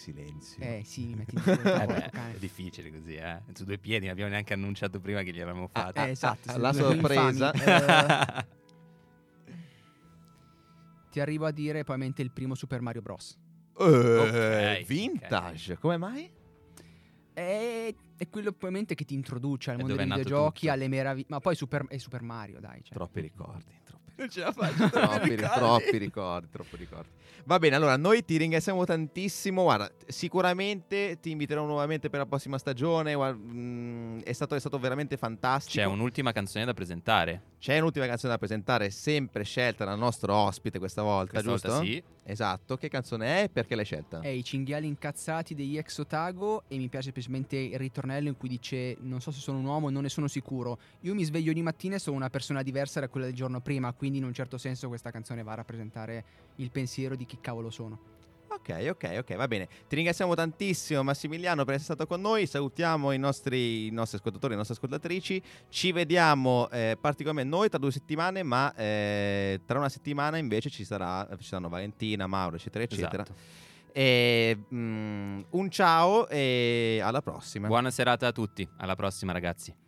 Silenzio. 0.00 0.62
eh 0.64 0.82
sì, 0.84 1.12
metti 1.14 1.34
in 1.34 1.42
Eh 1.46 1.86
beh, 1.86 2.10
è 2.10 2.38
difficile 2.38 2.90
così, 2.90 3.16
eh. 3.16 3.42
Su 3.52 3.64
due 3.64 3.76
piedi, 3.76 4.04
non 4.06 4.12
abbiamo 4.12 4.30
neanche 4.30 4.54
annunciato 4.54 4.98
prima 4.98 5.22
che 5.22 5.32
gliel'avevamo 5.32 5.68
fatta. 5.68 6.06
Eh, 6.06 6.10
esatto, 6.10 6.50
ah, 6.50 6.56
la 6.56 6.72
sorpresa. 6.72 7.52
Eh, 7.52 8.46
ti 11.10 11.20
arrivo 11.20 11.44
a 11.44 11.50
dire 11.50 11.82
probabilmente 11.82 12.22
il 12.22 12.30
primo 12.30 12.54
Super 12.54 12.80
Mario 12.80 13.02
Bros. 13.02 13.36
Eh, 13.78 14.78
Ok, 14.78 14.86
vintage. 14.86 15.76
Come 15.78 15.96
mai? 15.98 16.30
È, 17.32 17.94
è 18.16 18.28
quello 18.28 18.50
probabilmente 18.50 18.94
che 18.94 19.04
ti 19.04 19.14
introduce 19.14 19.70
al 19.70 19.78
mondo 19.78 19.94
dei 19.96 20.04
videogiochi, 20.06 20.60
tutto. 20.60 20.72
alle 20.72 20.88
meraviglie. 20.88 21.26
Ma 21.28 21.40
poi 21.40 21.54
Super, 21.54 21.86
è 21.88 21.98
Super 21.98 22.22
Mario, 22.22 22.58
dai. 22.58 22.82
Cioè. 22.82 22.94
Troppi 22.94 23.20
ricordi. 23.20 23.78
Troppi 24.20 24.28
Non 24.28 24.28
ce 24.28 24.40
la 24.40 24.52
faccio. 24.52 24.88
troppi, 24.88 25.36
troppi 25.36 25.96
ricordi, 25.98 26.48
troppi 26.50 26.76
ricordi. 26.76 27.08
Va 27.44 27.58
bene, 27.58 27.76
allora 27.76 27.96
noi 27.96 28.24
ti 28.24 28.36
ringraziamo 28.36 28.84
tantissimo. 28.84 29.62
Guarda, 29.62 29.90
sicuramente 30.06 31.18
ti 31.20 31.30
inviterò 31.30 31.64
nuovamente 31.64 32.10
per 32.10 32.20
la 32.20 32.26
prossima 32.26 32.58
stagione. 32.58 33.14
guarda, 33.14 33.38
mm, 33.42 34.20
è, 34.20 34.32
stato, 34.32 34.54
è 34.54 34.60
stato 34.60 34.78
veramente 34.78 35.16
fantastico. 35.16 35.78
C'è 35.78 35.84
un'ultima 35.84 36.32
canzone 36.32 36.64
da 36.64 36.74
presentare. 36.74 37.42
C'è 37.60 37.78
un'ultima 37.78 38.06
canzone 38.06 38.32
da 38.32 38.38
presentare, 38.38 38.88
sempre 38.88 39.44
scelta 39.44 39.84
dal 39.84 39.98
nostro 39.98 40.34
ospite 40.34 40.78
questa 40.78 41.02
volta, 41.02 41.32
Questa 41.32 41.50
giusto? 41.50 41.68
volta 41.68 41.84
sì. 41.84 42.02
Esatto. 42.24 42.78
Che 42.78 42.88
canzone 42.88 43.40
è 43.40 43.42
e 43.42 43.48
perché 43.50 43.74
l'hai 43.74 43.84
scelta? 43.84 44.20
È 44.20 44.28
i 44.28 44.42
cinghiali 44.42 44.86
incazzati 44.86 45.54
degli 45.54 45.76
ex 45.76 45.98
Otago 45.98 46.62
e 46.68 46.78
mi 46.78 46.88
piace 46.88 47.10
specialmente 47.10 47.56
il 47.58 47.76
ritornello 47.76 48.28
in 48.28 48.38
cui 48.38 48.48
dice 48.48 48.96
non 49.00 49.20
so 49.20 49.30
se 49.30 49.40
sono 49.40 49.58
un 49.58 49.66
uomo, 49.66 49.90
non 49.90 50.00
ne 50.00 50.08
sono 50.08 50.26
sicuro. 50.26 50.78
Io 51.00 51.14
mi 51.14 51.22
sveglio 51.22 51.50
ogni 51.50 51.60
mattina 51.60 51.96
e 51.96 51.98
sono 51.98 52.16
una 52.16 52.30
persona 52.30 52.62
diversa 52.62 52.98
da 52.98 53.08
quella 53.08 53.26
del 53.26 53.34
giorno 53.34 53.60
prima, 53.60 53.92
quindi 53.92 54.16
in 54.16 54.24
un 54.24 54.32
certo 54.32 54.56
senso 54.56 54.88
questa 54.88 55.10
canzone 55.10 55.42
va 55.42 55.52
a 55.52 55.56
rappresentare 55.56 56.24
il 56.56 56.70
pensiero 56.70 57.14
di 57.14 57.26
chi 57.26 57.36
cavolo 57.42 57.68
sono. 57.68 58.19
Ok, 58.52 58.88
ok, 58.90 59.16
ok, 59.18 59.36
va 59.36 59.46
bene. 59.46 59.68
Ti 59.88 59.94
ringraziamo 59.94 60.34
tantissimo 60.34 61.04
Massimiliano 61.04 61.64
per 61.64 61.74
essere 61.74 61.94
stato 61.94 62.08
con 62.08 62.20
noi. 62.20 62.46
Salutiamo 62.46 63.12
i 63.12 63.18
nostri, 63.18 63.86
i 63.86 63.90
nostri 63.90 64.18
ascoltatori 64.18 64.52
le 64.52 64.58
nostre 64.58 64.74
ascoltatrici. 64.74 65.40
Ci 65.68 65.92
vediamo 65.92 66.68
eh, 66.70 66.98
particolarmente 67.00 67.56
noi 67.56 67.68
tra 67.68 67.78
due 67.78 67.92
settimane, 67.92 68.42
ma 68.42 68.74
eh, 68.74 69.60
tra 69.64 69.78
una 69.78 69.88
settimana 69.88 70.36
invece 70.36 70.68
ci, 70.68 70.84
sarà, 70.84 71.28
ci 71.38 71.44
saranno 71.44 71.68
Valentina, 71.68 72.26
Mauro, 72.26 72.56
eccetera, 72.56 72.82
eccetera. 72.82 73.22
Esatto. 73.22 73.38
E, 73.92 74.58
mm, 74.72 75.42
un 75.50 75.70
ciao 75.70 76.28
e 76.28 77.00
alla 77.02 77.22
prossima. 77.22 77.68
Buona 77.68 77.92
serata 77.92 78.26
a 78.26 78.32
tutti. 78.32 78.68
Alla 78.78 78.96
prossima, 78.96 79.30
ragazzi. 79.32 79.79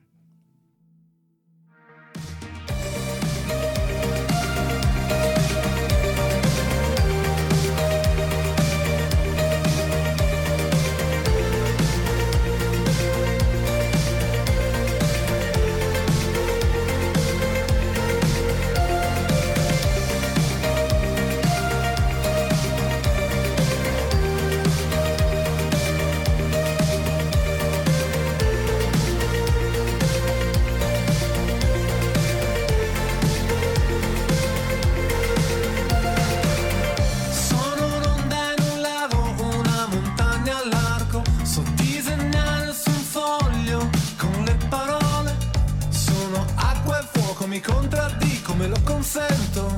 Me 49.15 49.72